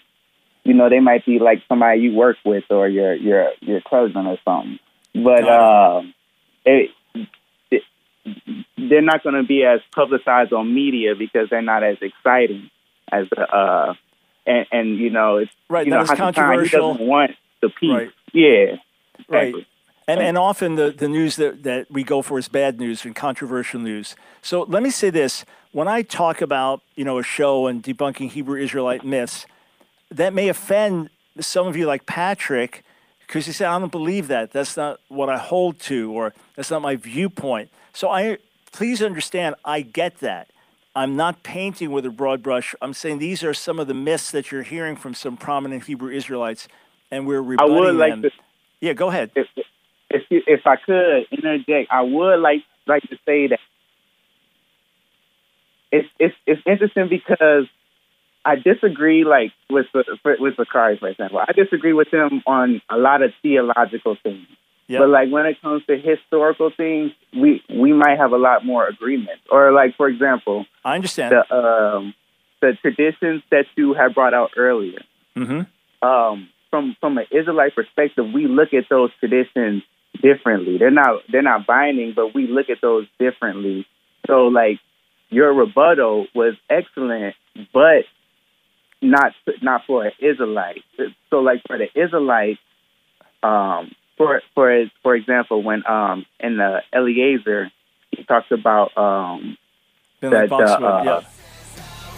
You 0.63 0.73
know, 0.73 0.89
they 0.89 1.01
might 1.01 1.25
be 1.25 1.39
like 1.39 1.61
somebody 1.67 2.01
you 2.01 2.13
work 2.13 2.37
with 2.45 2.63
or 2.69 2.87
your 2.87 3.13
your 3.13 3.51
your 3.61 3.81
cousin 3.81 4.25
or 4.25 4.37
something. 4.45 4.79
But 5.13 5.47
uh, 5.47 6.01
it, 6.65 6.91
it, 7.69 7.83
they're 8.77 9.01
not 9.01 9.23
going 9.23 9.35
to 9.35 9.43
be 9.43 9.63
as 9.63 9.81
publicized 9.93 10.53
on 10.53 10.73
media 10.73 11.13
because 11.15 11.49
they're 11.49 11.61
not 11.61 11.83
as 11.83 11.97
exciting 12.01 12.71
as 13.21 13.27
uh 13.37 13.93
and 14.45 14.65
and 14.71 14.97
you 14.97 15.09
know 15.09 15.37
it's 15.37 15.51
Right, 15.69 15.85
you 15.85 15.91
not 15.91 16.01
know 16.01 16.15
Khan, 16.15 16.33
controversial. 16.33 16.93
He 16.93 16.97
doesn't 16.97 17.07
want 17.07 17.31
the 17.61 17.69
peace. 17.69 17.89
Right. 17.91 18.09
Yeah. 18.33 18.75
Right. 19.29 19.55
And, 20.07 20.19
and 20.19 20.37
often 20.37 20.75
the, 20.75 20.91
the 20.91 21.07
news 21.07 21.37
that, 21.37 21.63
that 21.63 21.89
we 21.89 22.03
go 22.03 22.21
for 22.21 22.37
is 22.37 22.49
bad 22.49 22.77
news 22.79 23.05
and 23.05 23.15
controversial 23.15 23.79
news. 23.79 24.15
So 24.41 24.63
let 24.63 24.83
me 24.83 24.89
say 24.89 25.09
this. 25.09 25.45
When 25.71 25.87
I 25.87 26.01
talk 26.01 26.41
about, 26.41 26.81
you 26.95 27.05
know, 27.05 27.19
a 27.19 27.23
show 27.23 27.67
and 27.67 27.81
debunking 27.81 28.31
Hebrew 28.31 28.61
Israelite 28.61 29.05
myths, 29.05 29.45
that 30.11 30.33
may 30.33 30.49
offend 30.49 31.09
some 31.39 31.67
of 31.67 31.77
you 31.77 31.85
like 31.85 32.05
Patrick 32.05 32.83
because 33.25 33.47
you 33.47 33.53
say, 33.53 33.65
I 33.65 33.79
don't 33.79 33.91
believe 33.91 34.27
that. 34.27 34.51
That's 34.51 34.75
not 34.75 34.99
what 35.07 35.29
I 35.29 35.37
hold 35.37 35.79
to 35.81 36.11
or 36.11 36.33
that's 36.55 36.69
not 36.69 36.81
my 36.81 36.97
viewpoint. 36.97 37.69
So 37.93 38.09
I 38.09 38.39
please 38.71 39.01
understand, 39.01 39.55
I 39.63 39.81
get 39.81 40.19
that. 40.19 40.49
I'm 40.95 41.15
not 41.15 41.41
painting 41.43 41.91
with 41.91 42.05
a 42.05 42.11
broad 42.11 42.43
brush. 42.43 42.75
I'm 42.81 42.93
saying 42.93 43.17
these 43.17 43.43
are 43.43 43.53
some 43.53 43.79
of 43.79 43.87
the 43.87 43.93
myths 43.93 44.31
that 44.31 44.51
you're 44.51 44.63
hearing 44.63 44.95
from 44.95 45.13
some 45.13 45.37
prominent 45.37 45.85
Hebrew 45.85 46.11
Israelites, 46.11 46.67
and 47.09 47.25
we're 47.25 47.41
rebutting 47.41 47.73
I 47.73 47.79
would 47.79 47.95
like 47.95 48.11
them. 48.11 48.21
to 48.23 48.29
Yeah, 48.79 48.93
go 48.93 49.09
ahead. 49.09 49.31
if 49.35 49.47
if 50.09 50.23
if 50.29 50.67
I 50.67 50.75
could 50.75 51.25
interject, 51.31 51.91
I 51.91 52.01
would 52.01 52.39
like 52.39 52.63
like 52.85 53.01
to 53.03 53.15
say 53.25 53.47
that 53.47 53.59
it's 55.91 56.07
it's 56.19 56.35
it's 56.45 56.61
interesting 56.67 57.09
because 57.09 57.65
I 58.45 58.55
disagree 58.55 59.23
like 59.23 59.51
with 59.69 59.87
the, 59.93 60.03
with 60.39 60.55
Zakari, 60.57 60.99
for 60.99 61.07
example. 61.07 61.39
I 61.39 61.53
disagree 61.53 61.93
with 61.93 62.13
him 62.13 62.43
on 62.45 62.81
a 62.89 62.97
lot 62.97 63.23
of 63.23 63.31
theological 63.41 64.17
things. 64.21 64.45
Yep. 64.87 64.99
But 64.99 65.09
like 65.09 65.31
when 65.31 65.45
it 65.45 65.61
comes 65.61 65.85
to 65.85 65.97
historical 65.97 66.71
things, 66.75 67.11
we 67.33 67.63
we 67.69 67.93
might 67.93 68.17
have 68.17 68.31
a 68.31 68.37
lot 68.37 68.65
more 68.65 68.87
agreement. 68.87 69.39
Or 69.49 69.71
like 69.71 69.95
for 69.95 70.09
example, 70.09 70.65
I 70.83 70.95
understand. 70.95 71.33
the 71.33 71.55
um, 71.55 72.13
the 72.61 72.73
traditions 72.81 73.43
that 73.51 73.65
you 73.75 73.93
had 73.93 74.13
brought 74.13 74.33
out 74.33 74.51
earlier 74.57 74.99
mm-hmm. 75.35 76.07
um, 76.07 76.49
from 76.69 76.95
from 76.99 77.17
an 77.17 77.25
Israelite 77.31 77.75
perspective, 77.75 78.25
we 78.33 78.47
look 78.47 78.73
at 78.73 78.85
those 78.89 79.11
traditions 79.19 79.83
differently. 80.21 80.77
They're 80.77 80.91
not 80.91 81.21
they're 81.31 81.41
not 81.41 81.65
binding, 81.65 82.13
but 82.15 82.33
we 82.35 82.47
look 82.47 82.69
at 82.69 82.81
those 82.81 83.07
differently. 83.19 83.85
So 84.27 84.47
like 84.47 84.79
your 85.29 85.53
rebuttal 85.53 86.27
was 86.35 86.55
excellent, 86.69 87.35
but 87.73 88.05
not 89.01 89.33
not 89.61 89.81
for 89.85 90.05
an 90.05 90.11
Israelite. 90.19 90.83
So 91.29 91.37
like 91.37 91.61
for 91.67 91.77
the 91.77 91.87
Israelite, 91.99 92.59
um, 93.41 93.91
for 94.17 94.41
for 94.53 94.85
for 95.01 95.15
example, 95.15 95.63
when 95.63 95.85
um 95.87 96.25
in 96.39 96.57
the 96.57 96.81
Eliezer 96.93 97.71
he 98.11 98.23
talks 98.23 98.51
about 98.51 98.95
um 98.97 99.57
Been 100.21 100.31
like 100.31 100.49
that 100.49 100.49
Bob 100.49 100.61
uh, 100.61 100.77
Swift, 100.77 101.05
yeah. 101.05 101.17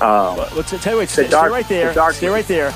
um 0.01 0.37
Well, 0.37 0.49
Let's 0.55 0.83
tell 0.83 0.93
you 0.93 0.99
what. 0.99 1.09
Stay, 1.09 1.27
dark- 1.27 1.47
stay 1.47 1.53
right 1.53 1.67
there. 1.69 1.93
the 1.93 2.11
stay 2.11 2.27
right 2.29 2.47
there, 2.47 2.73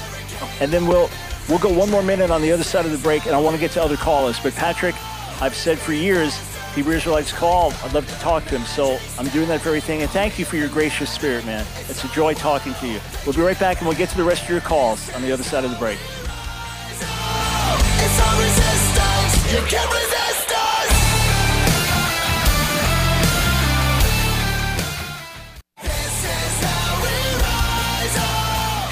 and 0.61 0.71
then 0.71 0.87
we'll 0.87 1.09
we'll 1.49 1.59
go 1.59 1.71
one 1.71 1.89
more 1.89 2.03
minute 2.03 2.31
on 2.31 2.41
the 2.41 2.51
other 2.51 2.63
side 2.63 2.85
of 2.85 2.91
the 2.91 2.97
break, 2.99 3.25
and 3.25 3.35
I 3.35 3.39
want 3.39 3.55
to 3.55 3.59
get 3.59 3.71
to 3.71 3.83
other 3.83 3.97
callers. 3.97 4.39
But 4.39 4.53
Patrick, 4.53 4.95
I've 5.41 5.55
said 5.55 5.77
for 5.79 5.93
years, 5.93 6.37
Hebrew 6.75 6.93
Israelites 6.95 7.31
call. 7.33 7.73
I'd 7.83 7.93
love 7.93 8.07
to 8.07 8.15
talk 8.19 8.45
to 8.45 8.57
him, 8.57 8.63
so 8.65 8.97
I'm 9.17 9.27
doing 9.29 9.47
that 9.49 9.61
very 9.61 9.81
thing. 9.81 10.01
And 10.01 10.09
thank 10.11 10.37
you 10.39 10.45
for 10.45 10.55
your 10.55 10.69
gracious 10.69 11.09
spirit, 11.11 11.45
man. 11.45 11.65
It's 11.89 12.03
a 12.03 12.07
joy 12.09 12.35
talking 12.35 12.73
to 12.75 12.87
you. 12.87 12.99
We'll 13.25 13.35
be 13.35 13.41
right 13.41 13.59
back, 13.59 13.79
and 13.79 13.87
we'll 13.87 13.97
get 13.97 14.09
to 14.09 14.17
the 14.17 14.23
rest 14.23 14.43
of 14.43 14.49
your 14.49 14.61
calls 14.61 15.11
on 15.13 15.21
the 15.21 15.31
other 15.31 15.43
side 15.43 15.63
of 15.65 15.71
the 15.71 15.77
break. 15.77 15.97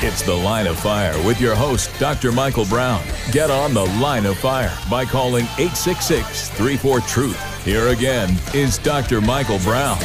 It's. 0.01 0.21
The 0.27 0.33
Line 0.33 0.67
of 0.67 0.77
Fire 0.77 1.15
with 1.25 1.39
your 1.39 1.55
host, 1.55 1.89
Dr. 1.99 2.33
Michael 2.33 2.65
Brown. 2.65 3.01
Get 3.31 3.49
on 3.49 3.73
The 3.73 3.85
Line 3.85 4.25
of 4.25 4.37
Fire 4.37 4.77
by 4.89 5.05
calling 5.05 5.45
866 5.57 6.49
34 6.49 6.99
Truth. 7.01 7.63
Here 7.63 7.87
again 7.87 8.35
is 8.53 8.77
Dr. 8.77 9.21
Michael 9.21 9.59
Brown. 9.59 9.97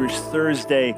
Jewish 0.00 0.18
Thursday. 0.18 0.94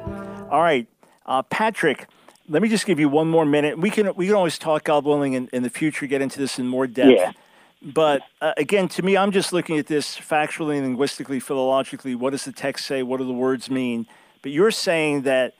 All 0.49 0.61
right, 0.61 0.87
uh, 1.25 1.41
Patrick, 1.41 2.07
let 2.47 2.61
me 2.61 2.69
just 2.69 2.85
give 2.85 3.01
you 3.01 3.09
one 3.09 3.27
more 3.27 3.45
minute. 3.45 3.77
We 3.77 3.89
can 3.89 4.15
we 4.15 4.27
can 4.27 4.35
always 4.35 4.57
talk, 4.57 4.85
God 4.85 5.03
willing, 5.03 5.33
in, 5.33 5.49
in 5.51 5.61
the 5.61 5.69
future, 5.69 6.07
get 6.07 6.21
into 6.21 6.39
this 6.39 6.57
in 6.57 6.67
more 6.67 6.87
depth. 6.87 7.19
Yeah. 7.19 7.33
But 7.81 8.21
uh, 8.39 8.53
again, 8.55 8.87
to 8.87 9.03
me, 9.03 9.17
I'm 9.17 9.33
just 9.33 9.51
looking 9.51 9.77
at 9.77 9.87
this 9.87 10.17
factually, 10.17 10.79
linguistically, 10.79 11.41
philologically. 11.41 12.15
What 12.15 12.29
does 12.29 12.45
the 12.45 12.53
text 12.53 12.85
say? 12.85 13.03
What 13.03 13.17
do 13.17 13.25
the 13.25 13.33
words 13.33 13.69
mean? 13.69 14.07
But 14.41 14.53
you're 14.53 14.71
saying 14.71 15.23
that, 15.23 15.55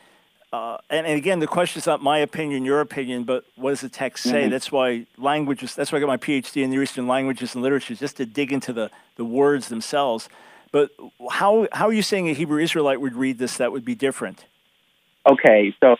uh, 0.54 0.78
and, 0.90 1.06
and 1.06 1.18
again, 1.18 1.40
the 1.40 1.48
question 1.48 1.80
is 1.80 1.86
not 1.86 2.02
my 2.02 2.20
opinion, 2.20 2.64
your 2.64 2.80
opinion, 2.80 3.26
but 3.26 3.44
what 3.58 3.72
does 3.72 3.82
the 3.82 3.90
text 3.90 4.24
say? 4.24 4.48
That's 4.48 4.72
why 4.72 5.06
languages. 5.18 5.76
That's 5.76 5.92
why 5.92 5.98
I 5.98 6.00
got 6.00 6.08
my 6.08 6.16
PhD 6.16 6.64
in 6.64 6.70
Near 6.70 6.84
Eastern 6.84 7.08
languages 7.08 7.56
and 7.56 7.62
literature, 7.62 7.94
just 7.94 8.16
to 8.18 8.26
dig 8.26 8.54
into 8.54 8.72
the, 8.72 8.90
the 9.18 9.26
words 9.26 9.68
themselves. 9.68 10.30
But 10.74 10.90
how 11.32 11.68
how 11.72 11.88
are 11.88 11.94
you 11.94 12.02
saying 12.02 12.28
a 12.28 12.34
Hebrew 12.34 12.62
Israelite 12.62 13.00
would 13.00 13.16
read 13.16 13.38
this 13.38 13.58
that 13.58 13.72
would 13.72 13.86
be 13.86 13.96
different? 13.96 14.46
Okay, 15.26 15.74
so 15.80 15.96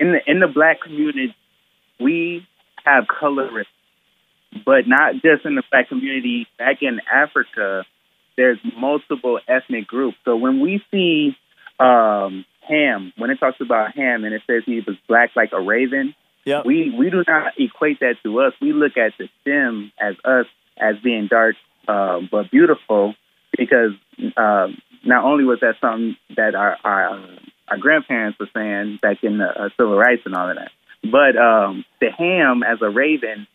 in 0.00 0.12
the 0.12 0.20
in 0.26 0.40
the 0.40 0.48
black 0.48 0.80
community, 0.80 1.36
we 2.00 2.44
have 2.84 3.04
colorists, 3.06 3.70
but 4.64 4.88
not 4.88 5.14
just 5.16 5.44
in 5.44 5.54
the 5.54 5.62
black 5.70 5.90
community. 5.90 6.48
Back 6.58 6.78
in 6.80 7.00
Africa, 7.12 7.84
there's 8.38 8.58
multiple 8.76 9.38
ethnic 9.46 9.86
groups. 9.86 10.16
So 10.24 10.34
when 10.36 10.60
we 10.60 10.82
see 10.90 11.36
um, 11.78 12.46
Ham, 12.66 13.12
when 13.18 13.28
it 13.30 13.38
talks 13.38 13.60
about 13.60 13.94
Ham 13.94 14.24
and 14.24 14.32
it 14.34 14.42
says 14.46 14.62
he 14.64 14.80
was 14.86 14.96
black 15.08 15.30
like 15.36 15.50
a 15.52 15.60
raven, 15.60 16.14
Yeah. 16.46 16.62
we 16.64 16.90
we 16.98 17.10
do 17.10 17.22
not 17.28 17.52
equate 17.58 18.00
that 18.00 18.16
to 18.22 18.40
us. 18.40 18.54
We 18.62 18.72
look 18.72 18.96
at 18.96 19.12
the 19.18 19.28
stem 19.42 19.92
as 20.00 20.14
us 20.24 20.46
as 20.80 20.94
being 21.04 21.26
dark 21.28 21.56
uh, 21.86 22.20
but 22.30 22.50
beautiful, 22.50 23.14
because 23.56 23.92
um, 24.36 24.80
not 25.04 25.24
only 25.24 25.44
was 25.44 25.60
that 25.60 25.74
something 25.80 26.16
that 26.36 26.54
our 26.54 26.76
our, 26.84 27.20
our 27.68 27.78
grandparents 27.78 28.38
were 28.38 28.48
saying 28.54 28.98
back 29.02 29.22
in 29.22 29.38
the 29.38 29.46
uh, 29.46 29.68
civil 29.76 29.96
rights 29.96 30.22
and 30.24 30.34
all 30.34 30.48
of 30.50 30.56
that, 30.56 30.70
but 31.10 31.36
um, 31.36 31.84
the 32.00 32.10
ham 32.10 32.62
as 32.62 32.78
a 32.82 32.90
raven, 32.90 33.46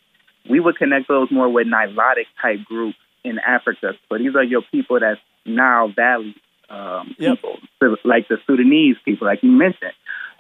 we 0.49 0.59
would 0.59 0.77
connect 0.77 1.07
those 1.07 1.29
more 1.31 1.49
with 1.49 1.67
Nilotic 1.67 2.25
type 2.41 2.63
groups 2.65 2.97
in 3.23 3.39
Africa. 3.39 3.93
So 4.09 4.17
these 4.17 4.35
are 4.35 4.43
your 4.43 4.61
people 4.71 4.99
that's 4.99 5.19
Nile 5.45 5.91
Valley 5.95 6.35
um, 6.69 7.15
Yep. 7.17 7.35
people, 7.37 7.57
so 7.79 7.95
like 8.03 8.27
the 8.27 8.37
Sudanese 8.45 8.97
people, 9.05 9.27
like 9.27 9.41
you 9.41 9.51
mentioned. 9.51 9.93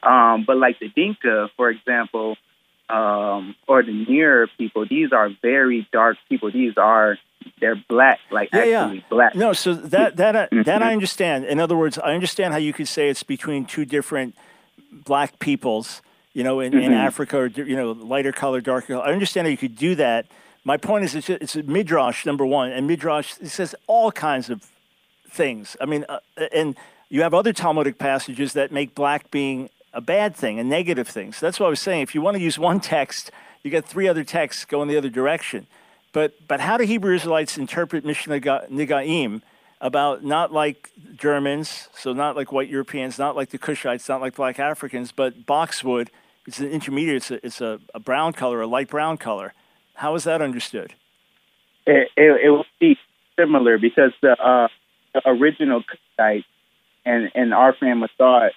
Um, 0.03 0.43
but 0.45 0.57
like 0.57 0.79
the 0.79 0.89
Dinka, 0.89 1.49
for 1.55 1.69
example, 1.69 2.35
um, 2.89 3.55
or 3.67 3.83
the 3.83 3.91
Nuer 3.91 4.47
people, 4.57 4.85
these 4.89 5.11
are 5.11 5.29
very 5.41 5.87
dark 5.91 6.17
people. 6.29 6.51
These 6.51 6.73
are 6.77 7.17
they're 7.61 7.81
black, 7.87 8.19
like 8.31 8.49
Yeah, 8.53 8.63
yeah. 8.65 8.93
black. 9.09 9.35
No, 9.35 9.53
so 9.53 9.73
that 9.73 10.17
that 10.17 10.35
I- 10.35 10.47
that 10.63 10.81
Mhm. 10.81 10.85
I 10.85 10.91
understand. 10.93 11.45
In 11.45 11.59
other 11.59 11.77
words, 11.77 11.97
I 11.99 12.13
understand 12.13 12.53
how 12.53 12.59
you 12.59 12.73
could 12.73 12.87
say 12.87 13.09
it's 13.09 13.23
between 13.23 13.65
two 13.65 13.85
different 13.85 14.35
black 14.91 15.39
peoples, 15.39 16.01
you 16.33 16.43
know, 16.43 16.59
in, 16.59 16.73
in 16.77 16.93
Africa 16.93 17.37
or 17.37 17.47
you 17.47 17.75
know, 17.75 17.91
lighter 17.91 18.31
color, 18.31 18.59
darker 18.61 18.87
color. 18.93 19.05
I 19.05 19.11
understand 19.13 19.47
how 19.47 19.51
you 19.51 19.57
could 19.57 19.75
do 19.77 19.95
that. 19.95 20.25
My 20.65 20.77
point 20.77 21.05
is, 21.05 21.15
it's 21.15 21.29
it's 21.29 21.55
a 21.55 21.63
midrash 21.63 22.25
number 22.25 22.45
one, 22.45 22.71
and 22.71 22.85
midrash 22.87 23.33
it 23.39 23.49
says 23.49 23.73
all 23.87 24.11
kinds 24.11 24.49
of 24.49 24.69
things. 25.29 25.77
I 25.79 25.85
mean, 25.85 26.05
uh, 26.09 26.19
and 26.51 26.75
you 27.09 27.21
have 27.21 27.33
other 27.33 27.53
Talmudic 27.53 27.97
passages 27.97 28.53
that 28.53 28.71
make 28.71 28.93
black 28.93 29.31
being 29.31 29.69
a 29.97 30.01
bad 30.01 30.35
thing, 30.35 30.59
a 30.59 30.63
negative 30.63 31.07
thing. 31.07 31.33
So 31.33 31.47
that's 31.47 31.59
what 31.59 31.65
I 31.65 31.69
was 31.71 31.79
saying. 31.79 32.03
If 32.03 32.13
you 32.13 32.21
want 32.21 32.37
to 32.37 32.43
use 32.43 32.59
one 32.59 32.79
text, 32.79 33.31
you 33.63 33.71
got 33.71 33.83
three 33.83 34.07
other 34.07 34.23
texts 34.23 34.63
going 34.63 34.87
the 34.87 34.95
other 34.95 35.09
direction. 35.09 35.65
But 36.13 36.47
but 36.47 36.59
how 36.59 36.77
do 36.77 36.83
Hebrew 36.83 37.15
Israelites 37.15 37.57
interpret 37.57 38.05
Mishnah 38.05 38.39
Negaim 38.39 39.41
about 39.81 40.23
not 40.23 40.53
like 40.53 40.91
Germans, 41.15 41.89
so 41.95 42.13
not 42.13 42.35
like 42.35 42.51
white 42.51 42.69
Europeans, 42.69 43.17
not 43.17 43.35
like 43.35 43.49
the 43.49 43.57
Cushites, 43.57 44.07
not 44.07 44.21
like 44.21 44.35
black 44.35 44.59
Africans, 44.59 45.11
but 45.11 45.47
boxwood? 45.47 46.11
It's 46.45 46.59
an 46.59 46.69
intermediate. 46.69 47.17
It's 47.17 47.31
a, 47.31 47.45
it's 47.45 47.61
a, 47.61 47.79
a 47.95 47.99
brown 47.99 48.33
color, 48.33 48.61
a 48.61 48.67
light 48.67 48.89
brown 48.89 49.17
color. 49.17 49.53
How 49.95 50.13
is 50.13 50.23
that 50.25 50.43
understood? 50.43 50.93
It, 51.87 52.09
it, 52.15 52.45
it 52.45 52.49
will 52.51 52.65
be 52.79 52.97
similar 53.37 53.79
because 53.79 54.11
the, 54.21 54.31
uh, 54.31 54.67
the 55.13 55.21
original 55.25 55.81
Cushite 55.81 56.45
and, 57.03 57.31
and 57.33 57.53
our 57.53 57.73
family 57.73 58.09
thought 58.17 58.51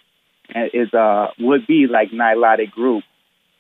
is 0.73 0.93
uh, 0.95 1.29
would 1.39 1.67
be 1.67 1.87
like 1.87 2.11
Nilotic 2.11 2.71
group. 2.71 3.05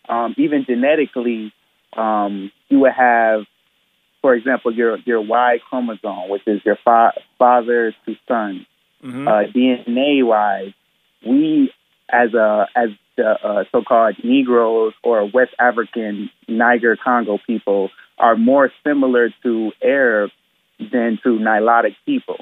Um, 0.08 0.34
even 0.38 0.64
genetically, 0.64 1.52
um, 1.96 2.50
you 2.68 2.80
would 2.80 2.92
have, 2.92 3.42
for 4.22 4.34
example, 4.34 4.72
your 4.72 4.98
your 5.04 5.20
Y 5.20 5.58
chromosome, 5.68 6.28
which 6.28 6.42
is 6.46 6.60
your 6.64 6.76
fa- 6.84 7.14
father 7.38 7.94
to 8.06 8.16
son. 8.26 8.66
Mhm. 9.04 9.28
Uh, 9.28 9.50
DNA 9.50 10.22
wise, 10.22 10.72
we 11.24 11.72
as 12.10 12.34
a 12.34 12.66
as 12.74 12.90
the 13.16 13.46
uh, 13.46 13.64
so-called 13.72 14.16
Negroes 14.22 14.94
or 15.02 15.24
West 15.26 15.54
African 15.58 16.30
Niger 16.48 16.96
Congo 16.96 17.38
people 17.46 17.90
are 18.18 18.36
more 18.36 18.70
similar 18.84 19.30
to 19.42 19.72
Arab 19.82 20.30
than 20.78 21.18
to 21.22 21.38
Nilotic 21.38 21.96
people. 22.06 22.38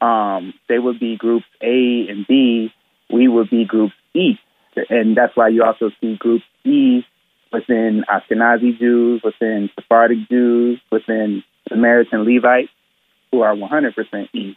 Um, 0.00 0.54
they 0.68 0.78
would 0.78 1.00
be 1.00 1.16
groups 1.16 1.46
A 1.60 2.06
and 2.08 2.26
B. 2.26 2.72
We 3.12 3.28
would 3.28 3.50
be 3.50 3.64
group 3.64 3.92
E, 4.14 4.34
and 4.90 5.16
that's 5.16 5.36
why 5.36 5.48
you 5.48 5.62
also 5.64 5.90
see 6.00 6.16
group 6.16 6.42
E 6.64 7.02
within 7.52 8.04
Ashkenazi 8.08 8.78
Jews, 8.78 9.22
within 9.24 9.70
Sephardic 9.74 10.28
Jews, 10.28 10.80
within 10.92 11.42
Samaritan 11.68 12.24
Levites, 12.24 12.70
who 13.32 13.40
are 13.40 13.54
100% 13.54 14.28
E. 14.34 14.56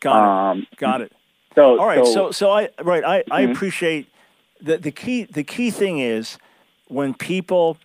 Got 0.00 0.50
Um, 0.50 0.66
it. 0.72 0.78
Got 0.78 1.00
it. 1.02 1.12
So, 1.54 1.78
All 1.78 1.86
right. 1.86 2.04
So 2.06 2.32
so 2.32 2.50
I 2.50 2.68
right. 2.82 3.04
I, 3.04 3.22
I 3.30 3.42
Mhm. 3.42 3.52
appreciate 3.52 4.08
the 4.60 4.76
the 4.76 4.90
key 4.90 5.22
the 5.24 5.44
key 5.44 5.70
thing 5.70 6.00
is 6.00 6.36
when 6.88 7.14
people 7.14 7.78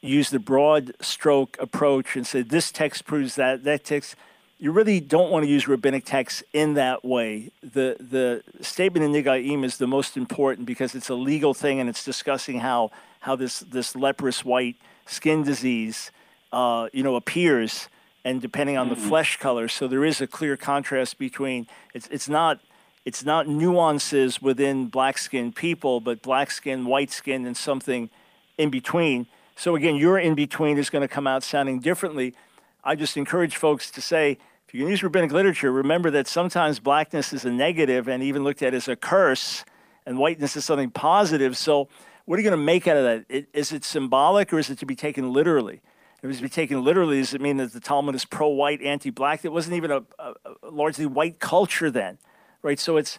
use 0.00 0.30
the 0.30 0.38
broad 0.38 0.92
stroke 1.00 1.56
approach 1.60 2.16
and 2.16 2.26
say 2.26 2.40
this 2.42 2.72
text 2.72 3.04
proves 3.04 3.34
that 3.34 3.64
that 3.64 3.84
text 3.84 4.16
you 4.58 4.72
really 4.72 5.00
don't 5.00 5.30
want 5.30 5.44
to 5.44 5.50
use 5.50 5.68
rabbinic 5.68 6.04
texts 6.04 6.42
in 6.52 6.74
that 6.74 7.04
way. 7.04 7.50
The 7.62 7.96
the 8.00 8.42
statement 8.62 9.04
in 9.04 9.12
Negaim 9.12 9.64
is 9.64 9.76
the 9.76 9.86
most 9.86 10.16
important 10.16 10.66
because 10.66 10.94
it's 10.94 11.10
a 11.10 11.14
legal 11.14 11.52
thing 11.52 11.78
and 11.80 11.88
it's 11.88 12.04
discussing 12.04 12.60
how 12.60 12.90
how 13.20 13.36
this 13.36 13.60
this 13.60 13.94
leprous 13.94 14.44
white 14.44 14.76
skin 15.04 15.42
disease 15.42 16.10
uh, 16.52 16.88
you 16.92 17.02
know 17.02 17.16
appears 17.16 17.88
and 18.24 18.40
depending 18.40 18.76
on 18.76 18.88
the 18.88 18.96
flesh 18.96 19.36
color. 19.36 19.68
So 19.68 19.86
there 19.86 20.04
is 20.04 20.20
a 20.20 20.26
clear 20.26 20.56
contrast 20.56 21.18
between 21.18 21.66
it's 21.94 22.08
it's 22.08 22.28
not 22.28 22.60
it's 23.04 23.24
not 23.24 23.46
nuances 23.46 24.42
within 24.42 24.86
black 24.86 25.18
skinned 25.18 25.54
people, 25.54 26.00
but 26.00 26.22
black 26.22 26.50
skin, 26.50 26.86
white 26.86 27.12
skin, 27.12 27.46
and 27.46 27.56
something 27.56 28.10
in 28.58 28.70
between. 28.70 29.26
So 29.54 29.76
again, 29.76 29.96
your 29.96 30.18
in 30.18 30.34
between 30.34 30.76
is 30.76 30.90
going 30.90 31.02
to 31.02 31.08
come 31.08 31.26
out 31.26 31.44
sounding 31.44 31.78
differently. 31.78 32.34
I 32.86 32.94
just 32.94 33.16
encourage 33.16 33.56
folks 33.56 33.90
to 33.90 34.00
say, 34.00 34.38
if 34.68 34.72
you 34.72 34.80
can 34.80 34.88
use 34.88 35.02
rabbinic 35.02 35.32
literature, 35.32 35.72
remember 35.72 36.08
that 36.12 36.28
sometimes 36.28 36.78
blackness 36.78 37.32
is 37.32 37.44
a 37.44 37.50
negative 37.50 38.06
and 38.06 38.22
even 38.22 38.44
looked 38.44 38.62
at 38.62 38.74
as 38.74 38.86
a 38.86 38.94
curse, 38.94 39.64
and 40.06 40.18
whiteness 40.18 40.56
is 40.56 40.64
something 40.64 40.90
positive. 40.90 41.56
So, 41.56 41.88
what 42.26 42.38
are 42.38 42.42
you 42.42 42.48
going 42.48 42.58
to 42.58 42.64
make 42.64 42.86
out 42.86 42.96
of 42.96 43.02
that? 43.02 43.24
I- 43.28 43.46
it 43.52 43.84
symbolic 43.84 44.52
or 44.52 44.60
is 44.60 44.70
it 44.70 44.78
to 44.78 44.86
be 44.86 44.94
taken 44.94 45.32
literally? 45.32 45.80
If 46.18 46.24
it 46.24 46.26
was 46.28 46.36
to 46.36 46.44
be 46.44 46.48
taken 46.48 46.84
literally, 46.84 47.18
does 47.18 47.34
it 47.34 47.40
mean 47.40 47.56
that 47.56 47.72
the 47.72 47.80
Talmud 47.80 48.14
is 48.14 48.24
pro-white, 48.24 48.80
anti-black? 48.80 49.44
It 49.44 49.50
wasn't 49.50 49.74
even 49.74 49.90
a, 49.90 50.02
a, 50.20 50.34
a 50.62 50.70
largely 50.70 51.06
white 51.06 51.40
culture 51.40 51.90
then, 51.90 52.18
right? 52.62 52.78
So 52.78 52.96
it's 52.96 53.18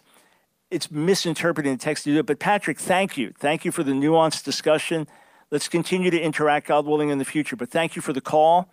it's 0.70 0.90
misinterpreting 0.90 1.72
the 1.72 1.78
text 1.78 2.04
to 2.04 2.12
do 2.12 2.20
it. 2.20 2.26
But 2.26 2.38
Patrick, 2.38 2.78
thank 2.78 3.18
you, 3.18 3.34
thank 3.38 3.66
you 3.66 3.72
for 3.72 3.82
the 3.82 3.92
nuanced 3.92 4.44
discussion. 4.44 5.06
Let's 5.50 5.68
continue 5.68 6.10
to 6.10 6.20
interact, 6.20 6.68
God 6.68 6.86
willing, 6.86 7.10
in 7.10 7.18
the 7.18 7.24
future. 7.24 7.56
But 7.56 7.70
thank 7.70 7.96
you 7.96 8.02
for 8.02 8.14
the 8.14 8.20
call 8.22 8.70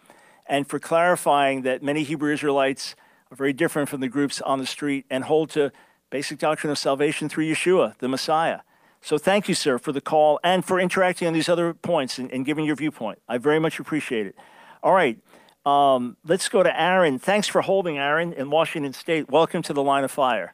and 0.48 0.68
for 0.68 0.80
clarifying 0.80 1.64
that 1.64 1.82
many 1.82 2.04
Hebrew 2.04 2.32
Israelites 2.32 2.96
are 3.32 3.36
very 3.36 3.54
different 3.54 3.90
from 3.90 4.02
the 4.02 4.08
groups 4.08 4.42
on 4.42 4.60
the 4.60 4.66
street 4.66 5.06
and 5.10 5.24
hold 5.24 5.50
to 5.52 5.72
basic 6.10 6.40
doctrine 6.40 6.72
of 6.72 6.78
salvation 6.78 7.28
through 7.30 7.46
Yeshua, 7.46 7.98
the 7.98 8.08
Messiah. 8.08 8.60
So 9.02 9.18
thank 9.18 9.48
you, 9.48 9.56
sir, 9.56 9.78
for 9.78 9.92
the 9.92 10.02
call 10.02 10.40
and 10.44 10.66
for 10.66 10.80
interacting 10.80 11.28
on 11.28 11.34
these 11.34 11.50
other 11.50 11.74
points 11.74 12.18
and, 12.18 12.32
and 12.32 12.46
giving 12.46 12.66
your 12.66 12.76
viewpoint. 12.76 13.20
I 13.28 13.38
very 13.38 13.60
much 13.60 13.80
appreciate 13.80 14.26
it. 14.28 14.36
All 14.82 14.94
right. 14.94 15.20
Um, 15.66 16.18
let's 16.26 16.48
go 16.48 16.64
to 16.64 16.80
Aaron. 16.80 17.18
Thanks 17.18 17.48
for 17.48 17.62
holding, 17.62 17.98
Aaron, 17.98 18.34
in 18.34 18.50
Washington 18.50 18.94
State. 18.94 19.30
Welcome 19.30 19.62
to 19.64 19.74
the 19.74 19.84
line 19.84 20.04
of 20.04 20.12
fire. 20.12 20.54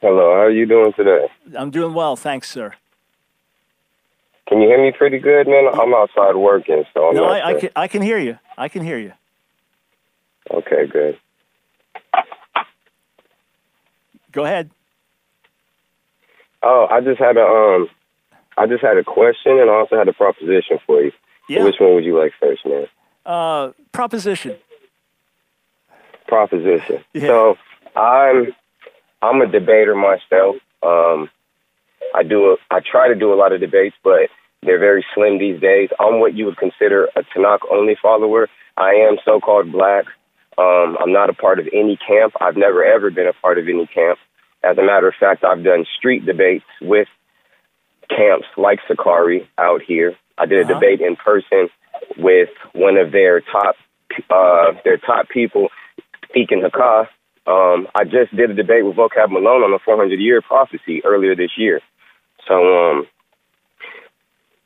Hello, 0.00 0.32
how 0.34 0.42
are 0.42 0.50
you 0.50 0.64
doing 0.64 0.92
today? 0.94 1.26
I'm 1.56 1.70
doing 1.70 1.92
well. 1.92 2.16
Thanks, 2.16 2.50
sir. 2.50 2.74
Can 4.50 4.60
you 4.60 4.66
hear 4.66 4.82
me 4.82 4.90
pretty 4.90 5.20
good, 5.20 5.46
man? 5.46 5.68
I'm 5.72 5.94
outside 5.94 6.34
working, 6.34 6.82
so 6.92 7.08
I'm 7.10 7.14
No, 7.14 7.24
I, 7.24 7.50
I, 7.50 7.60
can, 7.60 7.70
I 7.76 7.86
can 7.86 8.02
hear 8.02 8.18
you. 8.18 8.36
I 8.58 8.68
can 8.68 8.82
hear 8.82 8.98
you. 8.98 9.12
Okay, 10.50 10.88
good. 10.88 11.16
Go 14.32 14.44
ahead. 14.44 14.70
Oh, 16.64 16.88
I 16.90 17.00
just 17.00 17.20
had 17.20 17.36
a 17.36 17.44
um, 17.44 17.88
I 18.58 18.66
just 18.66 18.82
had 18.82 18.96
a 18.96 19.04
question, 19.04 19.52
and 19.60 19.70
I 19.70 19.74
also 19.74 19.96
had 19.96 20.08
a 20.08 20.12
proposition 20.12 20.78
for 20.84 21.00
you. 21.00 21.12
Yeah. 21.48 21.62
Which 21.62 21.76
one 21.78 21.94
would 21.94 22.04
you 22.04 22.18
like 22.18 22.32
first, 22.40 22.66
man? 22.66 22.86
Uh, 23.24 23.70
proposition. 23.92 24.56
Proposition. 26.26 27.04
Yeah. 27.12 27.26
So 27.26 27.56
I'm 27.94 28.48
I'm 29.22 29.40
a 29.42 29.46
debater 29.46 29.94
myself. 29.94 30.56
Um, 30.82 31.30
I 32.14 32.24
do 32.24 32.52
a, 32.52 32.56
I 32.74 32.80
try 32.80 33.06
to 33.08 33.14
do 33.14 33.32
a 33.32 33.36
lot 33.36 33.52
of 33.52 33.60
debates, 33.60 33.96
but 34.02 34.28
they're 34.62 34.78
very 34.78 35.04
slim 35.14 35.38
these 35.38 35.60
days. 35.60 35.88
I'm 35.98 36.20
what 36.20 36.34
you 36.34 36.46
would 36.46 36.56
consider 36.58 37.06
a 37.16 37.22
Tanakh 37.34 37.60
only 37.70 37.96
follower. 38.00 38.48
I 38.76 38.90
am 38.90 39.16
so-called 39.24 39.72
black. 39.72 40.04
Um, 40.58 40.96
I'm 41.00 41.12
not 41.12 41.30
a 41.30 41.34
part 41.34 41.58
of 41.58 41.66
any 41.72 41.96
camp. 42.06 42.34
I've 42.40 42.56
never 42.56 42.84
ever 42.84 43.10
been 43.10 43.26
a 43.26 43.32
part 43.32 43.58
of 43.58 43.64
any 43.68 43.86
camp. 43.86 44.18
As 44.62 44.76
a 44.76 44.82
matter 44.82 45.08
of 45.08 45.14
fact, 45.18 45.44
I've 45.44 45.64
done 45.64 45.86
street 45.98 46.26
debates 46.26 46.64
with 46.82 47.08
camps 48.08 48.46
like 48.56 48.80
Sakari 48.86 49.48
out 49.58 49.80
here. 49.86 50.14
I 50.36 50.46
did 50.46 50.58
a 50.58 50.62
Uh-huh. 50.64 50.74
debate 50.74 51.00
in 51.00 51.16
person 51.16 51.68
with 52.18 52.50
one 52.72 52.96
of 52.96 53.12
their 53.12 53.40
top 53.40 53.76
uh, 54.28 54.72
their 54.84 54.96
top 54.98 55.28
people, 55.28 55.68
Deacon 56.34 56.60
Hakah. 56.62 57.06
Um, 57.46 57.86
I 57.94 58.04
just 58.04 58.34
did 58.36 58.50
a 58.50 58.54
debate 58.54 58.84
with 58.84 58.96
Vocab 58.96 59.30
Malone 59.30 59.62
on 59.62 59.70
the 59.70 59.78
400 59.84 60.18
year 60.18 60.42
prophecy 60.42 61.02
earlier 61.04 61.34
this 61.36 61.52
year. 61.56 61.80
So, 62.48 62.54
um, 62.54 63.06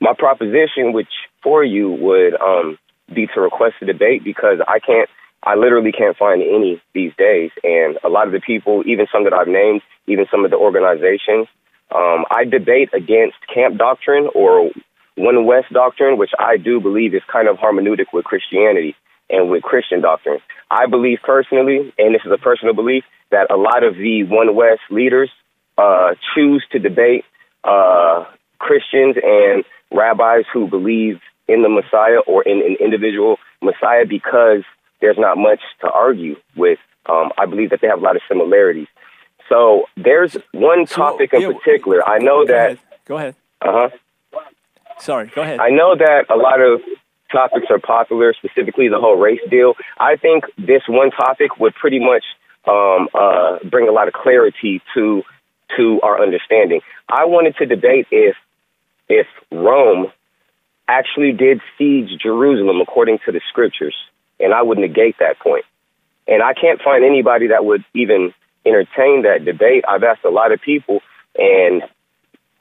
my 0.04 0.12
proposition, 0.12 0.92
which 0.92 1.08
for 1.42 1.64
you 1.64 1.90
would 1.90 2.34
um, 2.40 2.78
be 3.14 3.26
to 3.34 3.40
request 3.40 3.76
a 3.80 3.86
debate 3.86 4.22
because 4.22 4.58
I 4.68 4.78
can't, 4.78 5.08
I 5.42 5.54
literally 5.54 5.92
can't 5.92 6.16
find 6.16 6.42
any 6.42 6.82
these 6.92 7.12
days. 7.16 7.50
And 7.62 7.98
a 8.04 8.10
lot 8.10 8.26
of 8.26 8.32
the 8.32 8.40
people, 8.40 8.82
even 8.86 9.06
some 9.10 9.24
that 9.24 9.32
I've 9.32 9.48
named, 9.48 9.80
even 10.06 10.26
some 10.30 10.44
of 10.44 10.50
the 10.50 10.58
organizations, 10.58 11.48
um, 11.94 12.24
I 12.30 12.44
debate 12.44 12.90
against 12.92 13.36
camp 13.52 13.78
doctrine 13.78 14.28
or 14.34 14.70
one 15.16 15.46
West 15.46 15.72
doctrine, 15.72 16.18
which 16.18 16.32
I 16.38 16.58
do 16.58 16.80
believe 16.80 17.14
is 17.14 17.22
kind 17.32 17.48
of 17.48 17.56
hermeneutic 17.56 18.12
with 18.12 18.24
Christianity 18.24 18.94
and 19.30 19.50
with 19.50 19.62
Christian 19.62 20.02
doctrine. 20.02 20.40
I 20.70 20.86
believe 20.86 21.18
personally, 21.22 21.94
and 21.96 22.14
this 22.14 22.22
is 22.26 22.32
a 22.32 22.38
personal 22.38 22.74
belief, 22.74 23.04
that 23.30 23.50
a 23.50 23.56
lot 23.56 23.84
of 23.84 23.96
the 23.96 24.24
One 24.24 24.54
West 24.54 24.84
leaders 24.90 25.30
uh, 25.78 26.14
choose 26.34 26.64
to 26.72 26.78
debate 26.78 27.24
uh, 27.64 28.24
Christians 28.58 29.16
and 29.22 29.64
rabbis 29.92 30.44
who 30.52 30.68
believe 30.68 31.20
in 31.48 31.62
the 31.62 31.68
Messiah 31.68 32.20
or 32.26 32.42
in 32.42 32.58
an 32.62 32.76
individual 32.80 33.38
Messiah 33.62 34.04
because 34.08 34.62
there's 35.00 35.18
not 35.18 35.36
much 35.38 35.60
to 35.80 35.90
argue 35.90 36.36
with. 36.56 36.78
Um, 37.06 37.32
I 37.36 37.44
believe 37.46 37.70
that 37.70 37.80
they 37.82 37.86
have 37.88 37.98
a 37.98 38.02
lot 38.02 38.16
of 38.16 38.22
similarities. 38.28 38.86
So 39.48 39.84
there's 39.96 40.36
one 40.52 40.86
So, 40.86 40.96
topic 40.96 41.34
in 41.34 41.42
yeah, 41.42 41.52
particular. 41.52 42.02
I 42.08 42.18
know 42.18 42.46
Go 42.46 42.52
that. 42.52 42.64
ahead. 42.66 42.78
Go 43.04 43.16
ahead. 43.18 43.34
Uh 43.60 43.88
huh. 44.32 44.40
Sorry. 44.98 45.30
Go 45.34 45.42
ahead. 45.42 45.60
I 45.60 45.68
know 45.68 45.94
that 45.96 46.24
a 46.30 46.36
lot 46.36 46.60
of 46.62 46.80
topics 47.30 47.66
are 47.68 47.78
popular, 47.78 48.32
specifically 48.32 48.88
the 48.88 48.98
whole 48.98 49.16
race 49.16 49.40
deal. 49.50 49.74
I 49.98 50.16
think 50.16 50.44
this 50.56 50.82
one 50.88 51.10
topic 51.10 51.58
would 51.58 51.74
pretty 51.74 51.98
much 51.98 52.24
um, 52.66 53.08
uh, 53.12 53.58
bring 53.70 53.88
a 53.88 53.92
lot 53.92 54.08
of 54.08 54.14
clarity 54.14 54.80
to 54.94 55.22
to 55.76 56.00
our 56.02 56.22
understanding. 56.22 56.80
I 57.08 57.24
wanted 57.24 57.56
to 57.56 57.66
debate 57.66 58.06
if 58.10 58.36
if 59.08 59.26
Rome 59.50 60.06
actually 60.88 61.32
did 61.32 61.60
siege 61.78 62.10
Jerusalem 62.22 62.80
according 62.80 63.18
to 63.26 63.32
the 63.32 63.40
scriptures, 63.48 63.94
and 64.40 64.52
I 64.52 64.62
would 64.62 64.78
negate 64.78 65.16
that 65.18 65.38
point. 65.38 65.64
And 66.26 66.42
I 66.42 66.54
can't 66.54 66.80
find 66.80 67.04
anybody 67.04 67.48
that 67.48 67.64
would 67.64 67.84
even 67.94 68.32
entertain 68.66 69.22
that 69.22 69.44
debate. 69.44 69.84
I've 69.88 70.02
asked 70.02 70.24
a 70.24 70.30
lot 70.30 70.52
of 70.52 70.60
people, 70.60 71.00
and 71.36 71.82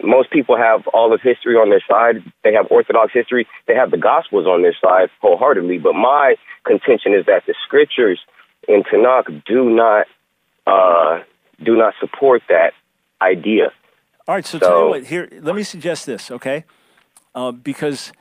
most 0.01 0.31
people 0.31 0.57
have 0.57 0.85
all 0.87 1.13
of 1.13 1.21
history 1.21 1.55
on 1.55 1.69
their 1.69 1.83
side. 1.89 2.23
They 2.43 2.53
have 2.53 2.67
Orthodox 2.69 3.13
history. 3.13 3.47
They 3.67 3.75
have 3.75 3.91
the 3.91 3.97
Gospels 3.97 4.45
on 4.45 4.61
their 4.61 4.75
side 4.81 5.09
wholeheartedly. 5.21 5.77
But 5.77 5.93
my 5.93 6.35
contention 6.65 7.13
is 7.13 7.25
that 7.25 7.43
the 7.47 7.55
scriptures 7.65 8.19
in 8.67 8.83
Tanakh 8.83 9.45
do 9.45 9.69
not 9.69 10.07
uh, 10.65 11.19
do 11.61 11.75
not 11.75 11.93
support 11.99 12.41
that 12.49 12.71
idea. 13.21 13.71
All 14.27 14.35
right, 14.35 14.45
so, 14.45 14.57
tell 14.57 14.83
you 14.85 14.89
what, 14.89 15.03
here, 15.03 15.27
let 15.41 15.55
me 15.55 15.63
suggest 15.63 16.05
this, 16.05 16.31
okay? 16.31 16.63
Uh, 17.35 17.51
because 17.51 18.13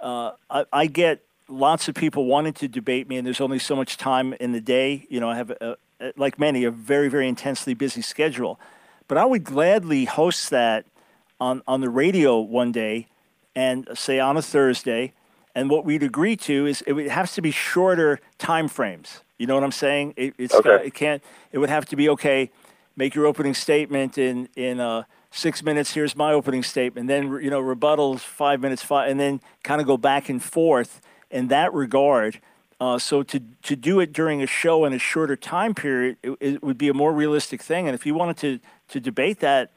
uh, 0.00 0.32
I, 0.48 0.64
I 0.72 0.86
get 0.86 1.22
lots 1.48 1.86
of 1.86 1.94
people 1.94 2.24
wanting 2.24 2.54
to 2.54 2.68
debate 2.68 3.08
me, 3.08 3.18
and 3.18 3.26
there's 3.26 3.42
only 3.42 3.58
so 3.58 3.76
much 3.76 3.98
time 3.98 4.32
in 4.34 4.52
the 4.52 4.60
day. 4.60 5.06
You 5.10 5.20
know, 5.20 5.28
I 5.28 5.36
have, 5.36 5.50
a, 5.50 5.76
a, 6.00 6.12
like 6.16 6.38
many, 6.38 6.64
a 6.64 6.70
very, 6.70 7.08
very 7.08 7.28
intensely 7.28 7.74
busy 7.74 8.00
schedule. 8.00 8.58
But 9.06 9.18
I 9.18 9.26
would 9.26 9.44
gladly 9.44 10.06
host 10.06 10.48
that 10.48 10.86
on, 11.40 11.62
on 11.66 11.82
the 11.82 11.90
radio 11.90 12.38
one 12.40 12.72
day 12.72 13.08
and 13.54 13.86
say 13.94 14.18
on 14.18 14.36
a 14.38 14.42
Thursday. 14.42 15.12
And 15.54 15.68
what 15.68 15.84
we'd 15.84 16.02
agree 16.02 16.36
to 16.36 16.66
is 16.66 16.80
it 16.86 16.92
would 16.92 17.08
have 17.08 17.32
to 17.32 17.42
be 17.42 17.50
shorter 17.50 18.20
time 18.38 18.68
frames. 18.68 19.20
You 19.36 19.46
know 19.46 19.56
what 19.56 19.64
I'm 19.64 19.72
saying? 19.72 20.14
It, 20.16 20.34
it's 20.38 20.54
Okay. 20.54 20.86
it 20.86 20.94
can't. 20.94 21.22
It 21.50 21.58
would 21.58 21.70
have 21.70 21.86
to 21.86 21.96
be 21.96 22.08
okay. 22.10 22.50
Make 22.96 23.14
your 23.14 23.26
opening 23.26 23.54
statement 23.54 24.16
in 24.16 24.48
in 24.54 24.78
uh, 24.78 25.02
six 25.30 25.62
minutes. 25.62 25.94
Here's 25.94 26.16
my 26.16 26.32
opening 26.32 26.62
statement. 26.62 27.08
Then 27.08 27.32
you 27.42 27.50
know 27.50 27.62
rebuttals 27.62 28.20
five 28.20 28.60
minutes. 28.60 28.82
Five, 28.82 29.10
and 29.10 29.18
then 29.18 29.40
kind 29.62 29.80
of 29.80 29.86
go 29.86 29.96
back 29.96 30.28
and 30.28 30.42
forth 30.42 31.00
in 31.30 31.48
that 31.48 31.72
regard. 31.72 32.40
Uh, 32.80 32.98
so 32.98 33.22
to 33.22 33.40
to 33.62 33.76
do 33.76 34.00
it 34.00 34.12
during 34.12 34.42
a 34.42 34.46
show 34.46 34.84
in 34.84 34.92
a 34.92 34.98
shorter 34.98 35.36
time 35.36 35.74
period, 35.74 36.16
it, 36.22 36.36
it 36.40 36.62
would 36.62 36.78
be 36.78 36.88
a 36.88 36.94
more 36.94 37.12
realistic 37.12 37.62
thing. 37.62 37.86
And 37.86 37.94
if 37.94 38.06
you 38.06 38.14
wanted 38.14 38.36
to 38.38 38.60
to 38.88 39.00
debate 39.00 39.40
that, 39.40 39.70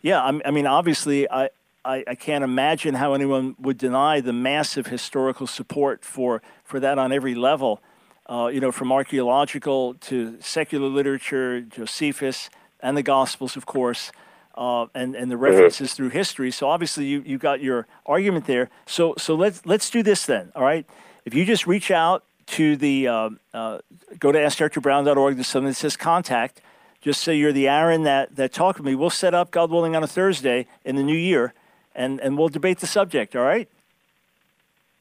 yeah, 0.00 0.22
I, 0.22 0.40
I 0.44 0.50
mean, 0.50 0.66
obviously, 0.66 1.30
I, 1.30 1.50
I, 1.84 2.04
I 2.06 2.14
can't 2.14 2.44
imagine 2.44 2.94
how 2.94 3.14
anyone 3.14 3.56
would 3.58 3.78
deny 3.78 4.20
the 4.20 4.32
massive 4.32 4.86
historical 4.86 5.46
support 5.46 6.04
for, 6.04 6.42
for 6.64 6.78
that 6.80 6.98
on 6.98 7.12
every 7.12 7.34
level. 7.34 7.80
Uh, 8.28 8.50
you 8.52 8.60
know, 8.60 8.70
from 8.70 8.92
archaeological 8.92 9.94
to 9.94 10.36
secular 10.40 10.88
literature, 10.88 11.62
Josephus, 11.62 12.50
and 12.80 12.94
the 12.94 13.02
Gospels, 13.02 13.56
of 13.56 13.64
course, 13.64 14.12
uh, 14.58 14.86
and, 14.92 15.14
and 15.14 15.30
the 15.30 15.36
references 15.36 15.94
through 15.94 16.10
history. 16.10 16.50
So 16.50 16.68
obviously, 16.68 17.06
you, 17.06 17.22
you 17.24 17.38
got 17.38 17.60
your 17.60 17.86
argument 18.04 18.46
there. 18.46 18.68
So, 18.86 19.14
so 19.16 19.36
let's, 19.36 19.64
let's 19.64 19.88
do 19.88 20.02
this 20.02 20.26
then, 20.26 20.50
all 20.56 20.64
right? 20.64 20.84
If 21.24 21.32
you 21.32 21.44
just 21.44 21.66
reach 21.66 21.92
out 21.92 22.24
to 22.48 22.76
the, 22.76 23.06
um, 23.06 23.40
uh, 23.54 23.78
go 24.18 24.32
to 24.32 24.38
askdrbrown.org, 24.38 25.36
there's 25.36 25.46
something 25.46 25.68
that 25.68 25.74
says 25.74 25.96
contact. 25.96 26.60
Just 27.00 27.22
say 27.22 27.36
you're 27.36 27.52
the 27.52 27.68
Aaron 27.68 28.02
that, 28.02 28.34
that 28.34 28.52
talked 28.52 28.80
with 28.80 28.86
me. 28.86 28.96
We'll 28.96 29.10
set 29.10 29.32
up, 29.32 29.52
God 29.52 29.70
willing, 29.70 29.94
on 29.94 30.02
a 30.02 30.08
Thursday 30.08 30.66
in 30.84 30.96
the 30.96 31.04
new 31.04 31.16
year, 31.16 31.54
and, 31.94 32.20
and 32.20 32.36
we'll 32.36 32.48
debate 32.48 32.80
the 32.80 32.88
subject, 32.88 33.36
all 33.36 33.44
right? 33.44 33.68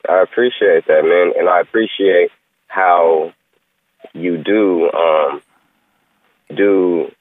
I 0.08 0.22
appreciate 0.22 0.86
that, 0.86 1.04
man, 1.04 1.34
and 1.36 1.50
I 1.50 1.62
appreciate 1.62 2.30
how 2.68 3.34
you 4.14 4.38
do 4.38 4.92
um, 4.92 5.42
do 6.56 7.12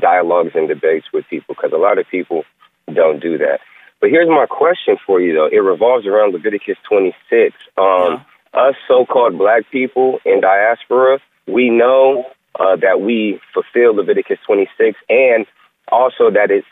dialogues 0.00 0.52
and 0.54 0.68
debates 0.68 1.06
with 1.12 1.24
people 1.28 1.54
because 1.54 1.72
a 1.72 1.78
lot 1.78 1.98
of 1.98 2.06
people 2.10 2.44
don't 2.92 3.20
do 3.20 3.38
that. 3.38 3.60
But 4.00 4.10
here's 4.10 4.28
my 4.28 4.46
question 4.48 4.96
for 5.06 5.20
you, 5.20 5.32
though. 5.34 5.48
It 5.50 5.58
revolves 5.58 6.06
around 6.06 6.32
Leviticus 6.32 6.76
26. 6.88 7.54
Um, 7.78 8.24
Us 8.54 8.74
so-called 8.88 9.38
black 9.38 9.62
people 9.70 10.18
in 10.24 10.40
diaspora, 10.40 11.18
we 11.46 11.70
know 11.70 12.24
uh, 12.58 12.76
that 12.76 13.00
we 13.00 13.40
fulfill 13.52 13.94
Leviticus 13.94 14.38
26, 14.46 14.98
and 15.08 15.46
also 15.92 16.30
that 16.30 16.50
it's 16.50 16.66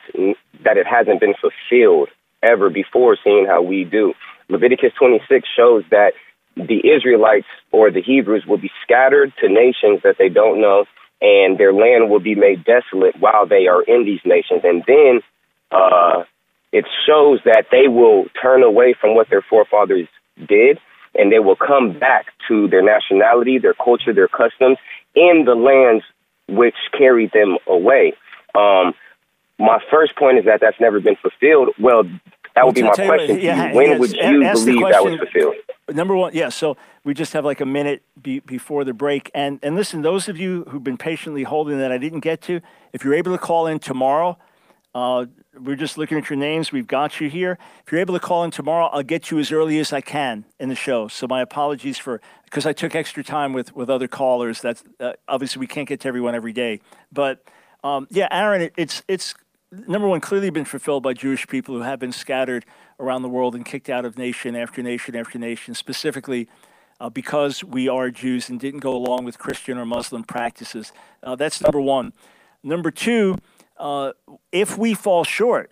that 0.64 0.76
it 0.76 0.86
hasn't 0.86 1.20
been 1.20 1.34
fulfilled 1.40 2.08
ever 2.42 2.70
before, 2.70 3.16
seeing 3.22 3.46
how 3.46 3.62
we 3.62 3.84
do. 3.84 4.12
Leviticus 4.48 4.92
26 4.98 5.48
shows 5.56 5.84
that 5.90 6.12
the 6.56 6.80
Israelites 6.86 7.46
or 7.72 7.90
the 7.90 8.02
Hebrews 8.02 8.44
will 8.46 8.58
be 8.58 8.70
scattered 8.82 9.32
to 9.40 9.48
nations 9.48 10.00
that 10.04 10.16
they 10.18 10.28
don't 10.28 10.60
know, 10.60 10.84
and 11.24 11.56
their 11.56 11.72
land 11.72 12.10
will 12.10 12.20
be 12.20 12.34
made 12.34 12.64
desolate 12.64 13.18
while 13.18 13.46
they 13.46 13.66
are 13.66 13.82
in 13.82 14.04
these 14.04 14.20
nations. 14.26 14.60
And 14.62 14.84
then 14.86 15.20
uh, 15.70 16.24
it 16.70 16.84
shows 17.06 17.40
that 17.46 17.64
they 17.72 17.88
will 17.88 18.26
turn 18.40 18.62
away 18.62 18.94
from 19.00 19.14
what 19.14 19.30
their 19.30 19.40
forefathers 19.40 20.06
did, 20.36 20.78
and 21.14 21.32
they 21.32 21.38
will 21.38 21.56
come 21.56 21.98
back 21.98 22.26
to 22.48 22.68
their 22.68 22.82
nationality, 22.82 23.58
their 23.58 23.72
culture, 23.72 24.12
their 24.12 24.28
customs 24.28 24.76
in 25.14 25.44
the 25.46 25.54
lands 25.54 26.04
which 26.46 26.74
carried 26.92 27.32
them 27.32 27.56
away. 27.66 28.12
Um, 28.54 28.92
my 29.58 29.78
first 29.90 30.16
point 30.16 30.38
is 30.38 30.44
that 30.44 30.60
that's 30.60 30.78
never 30.78 31.00
been 31.00 31.16
fulfilled. 31.16 31.70
Well, 31.80 32.02
that 32.54 32.64
would 32.66 32.74
be 32.74 32.82
my 32.82 32.88
what, 32.88 32.96
question 32.96 33.36
to 33.36 33.42
yeah. 33.42 33.72
When 33.72 33.98
would 33.98 34.12
you 34.12 34.40
believe 34.40 34.88
that 34.90 35.04
was 35.04 35.18
fulfilled? 35.18 35.54
Number 35.92 36.16
one, 36.16 36.32
yeah. 36.34 36.48
So 36.48 36.76
we 37.04 37.12
just 37.12 37.32
have 37.34 37.44
like 37.44 37.60
a 37.60 37.66
minute 37.66 38.02
be, 38.20 38.40
before 38.40 38.84
the 38.84 38.94
break, 38.94 39.30
and 39.34 39.58
and 39.62 39.74
listen, 39.74 40.02
those 40.02 40.28
of 40.28 40.38
you 40.38 40.64
who've 40.68 40.84
been 40.84 40.96
patiently 40.96 41.42
holding 41.42 41.78
that 41.78 41.92
I 41.92 41.98
didn't 41.98 42.20
get 42.20 42.40
to, 42.42 42.60
if 42.92 43.04
you're 43.04 43.14
able 43.14 43.32
to 43.32 43.38
call 43.38 43.66
in 43.66 43.78
tomorrow, 43.80 44.38
uh, 44.94 45.26
we're 45.60 45.76
just 45.76 45.98
looking 45.98 46.16
at 46.16 46.30
your 46.30 46.38
names. 46.38 46.72
We've 46.72 46.86
got 46.86 47.20
you 47.20 47.28
here. 47.28 47.58
If 47.84 47.92
you're 47.92 48.00
able 48.00 48.14
to 48.14 48.20
call 48.20 48.44
in 48.44 48.50
tomorrow, 48.50 48.86
I'll 48.86 49.02
get 49.02 49.30
you 49.30 49.38
as 49.38 49.52
early 49.52 49.78
as 49.78 49.92
I 49.92 50.00
can 50.00 50.44
in 50.58 50.68
the 50.68 50.74
show. 50.74 51.08
So 51.08 51.26
my 51.26 51.42
apologies 51.42 51.98
for 51.98 52.20
because 52.44 52.66
I 52.66 52.72
took 52.72 52.94
extra 52.94 53.24
time 53.24 53.52
with 53.52 53.74
with 53.74 53.90
other 53.90 54.08
callers. 54.08 54.60
That's 54.60 54.84
uh, 55.00 55.14
obviously 55.28 55.60
we 55.60 55.66
can't 55.66 55.88
get 55.88 56.00
to 56.00 56.08
everyone 56.08 56.34
every 56.34 56.52
day, 56.52 56.80
but 57.12 57.42
um, 57.82 58.06
yeah, 58.10 58.28
Aaron, 58.30 58.62
it, 58.62 58.72
it's 58.76 59.02
it's 59.06 59.34
number 59.86 60.08
one 60.08 60.20
clearly 60.20 60.50
been 60.50 60.64
fulfilled 60.64 61.02
by 61.02 61.12
Jewish 61.12 61.46
people 61.46 61.74
who 61.74 61.82
have 61.82 61.98
been 61.98 62.12
scattered 62.12 62.64
around 62.98 63.22
the 63.22 63.28
world 63.28 63.54
and 63.54 63.64
kicked 63.64 63.88
out 63.88 64.04
of 64.04 64.16
nation 64.18 64.56
after 64.56 64.82
nation 64.82 65.16
after 65.16 65.38
nation, 65.38 65.74
specifically 65.74 66.48
uh, 67.00 67.08
because 67.10 67.64
we 67.64 67.88
are 67.88 68.10
Jews 68.10 68.48
and 68.48 68.58
didn't 68.58 68.80
go 68.80 68.94
along 68.94 69.24
with 69.24 69.38
Christian 69.38 69.78
or 69.78 69.84
Muslim 69.84 70.24
practices. 70.24 70.92
Uh, 71.22 71.36
that's 71.36 71.60
number 71.60 71.80
one. 71.80 72.12
Number 72.62 72.90
two, 72.90 73.38
uh, 73.76 74.12
if 74.52 74.78
we 74.78 74.94
fall 74.94 75.24
short, 75.24 75.70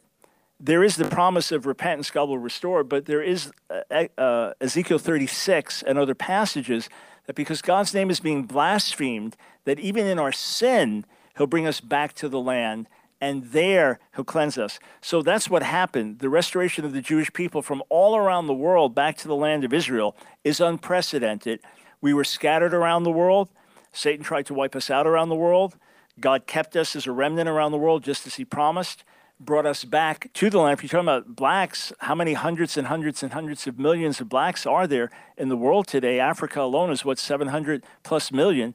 there 0.59 0.85
is 0.85 0.97
the 0.97 1.07
promise 1.07 1.51
of 1.51 1.67
repentance, 1.67 2.11
God 2.11 2.29
will 2.29 2.39
restore, 2.39 2.85
but 2.85 3.07
there 3.07 3.23
is 3.23 3.51
uh, 3.71 4.07
uh, 4.19 4.53
Ezekiel 4.61 4.99
36 4.99 5.83
and 5.83 5.99
other 5.99 6.15
passages 6.15 6.89
that 7.27 7.35
because 7.35 7.63
God's 7.63 7.95
name 7.95 8.11
is 8.11 8.21
being 8.21 8.45
blasphemed, 8.45 9.37
that 9.65 9.79
even 9.81 10.07
in 10.07 10.19
our 10.19 10.33
sin, 10.33 11.05
He'll 11.37 11.47
bring 11.47 11.67
us 11.67 11.81
back 11.81 12.13
to 12.15 12.29
the 12.29 12.41
land 12.41 12.89
and 13.23 13.45
there 13.53 14.01
he'll 14.17 14.25
cleanse 14.25 14.59
us. 14.59 14.81
So 15.01 15.23
that's 15.23 15.49
what 15.49 15.63
happened. 15.63 16.19
The 16.19 16.29
restoration 16.29 16.85
of 16.85 16.93
the 16.93 17.01
Jewish 17.01 17.33
people 17.33 17.63
from 17.63 17.81
all 17.89 18.17
around 18.17 18.49
the 18.49 18.53
world 18.53 18.97
back 18.97 19.17
to 19.19 19.29
the 19.29 19.37
land 19.37 19.63
of 19.63 19.73
Israel 19.73 20.17
is 20.43 20.61
unprecedented. 20.61 21.61
We 22.01 22.13
were 22.13 22.25
scattered 22.25 22.75
around 22.75 23.05
the 23.05 23.13
world. 23.13 23.49
Satan 23.93 24.25
tried 24.25 24.47
to 24.47 24.55
wipe 24.55 24.75
us 24.75 24.91
out 24.91 25.07
around 25.07 25.29
the 25.29 25.37
world. 25.37 25.77
God 26.19 26.49
kept 26.49 26.75
us 26.75 26.97
as 26.97 27.07
a 27.07 27.13
remnant 27.13 27.49
around 27.49 27.71
the 27.71 27.79
world, 27.79 28.03
just 28.03 28.27
as 28.27 28.35
he 28.35 28.45
promised, 28.45 29.05
brought 29.39 29.67
us 29.67 29.85
back 29.85 30.29
to 30.35 30.51
the 30.51 30.59
land. 30.59 30.79
If 30.79 30.83
you're 30.83 30.89
talking 30.89 31.09
about 31.09 31.37
blacks, 31.37 31.93
how 32.01 32.17
many 32.17 32.33
hundreds 32.33 32.77
and 32.77 32.89
hundreds 32.89 33.23
and 33.23 33.33
hundreds 33.33 33.69
of 33.69 33.79
millions 33.79 34.21
of 34.21 34.29
blacks 34.29 34.67
are 34.67 34.89
there 34.89 35.11
in 35.37 35.49
the 35.49 35.57
world 35.57 35.87
today? 35.87 36.19
Africa 36.19 36.61
alone 36.61 36.91
is 36.91 37.05
what, 37.05 37.21
700 37.21 37.85
plus 38.03 38.33
million. 38.33 38.75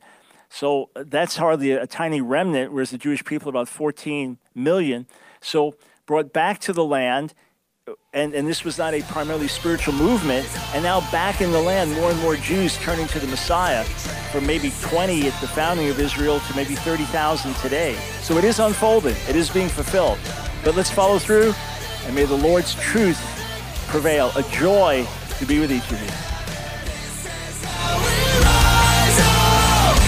So 0.49 0.89
uh, 0.95 1.03
that's 1.05 1.37
hardly 1.37 1.71
a, 1.71 1.87
tiny 1.87 2.21
remnant, 2.21 2.71
whereas 2.71 2.91
the 2.91 2.97
Jewish 2.97 3.23
people 3.23 3.49
about 3.49 3.67
14 3.67 4.37
million. 4.55 5.07
So 5.41 5.75
brought 6.05 6.33
back 6.33 6.59
to 6.61 6.73
the 6.73 6.85
land, 6.85 7.33
uh, 7.87 7.93
and, 8.13 8.33
and 8.33 8.47
this 8.47 8.63
was 8.63 8.77
not 8.77 8.93
a 8.93 9.01
primarily 9.03 9.47
spiritual 9.47 9.93
movement, 9.93 10.47
and 10.73 10.83
now 10.83 11.01
back 11.11 11.41
in 11.41 11.51
the 11.51 11.61
land, 11.61 11.91
more 11.93 12.11
and 12.11 12.19
more 12.21 12.35
Jews 12.35 12.77
turning 12.77 13.07
to 13.07 13.19
the 13.19 13.27
Messiah 13.27 13.83
from 14.31 14.45
maybe 14.45 14.71
20 14.81 15.27
at 15.27 15.41
the 15.41 15.47
founding 15.47 15.89
of 15.89 15.99
Israel 15.99 16.39
to 16.39 16.55
maybe 16.55 16.75
30,000 16.75 17.53
today. 17.55 17.95
So 18.21 18.37
it 18.37 18.43
is 18.43 18.59
unfolding, 18.59 19.15
it 19.27 19.35
is 19.35 19.49
being 19.49 19.69
fulfilled. 19.69 20.19
But 20.63 20.75
let's 20.75 20.91
follow 20.91 21.19
through, 21.19 21.53
and 22.05 22.15
may 22.15 22.25
the 22.25 22.35
Lord's 22.35 22.73
truth 22.75 23.19
prevail. 23.87 24.31
A 24.35 24.43
joy 24.43 25.07
to 25.39 25.45
be 25.45 25.59
with 25.59 25.71
each 25.71 25.89
of 25.91 26.01
you. 26.01 26.26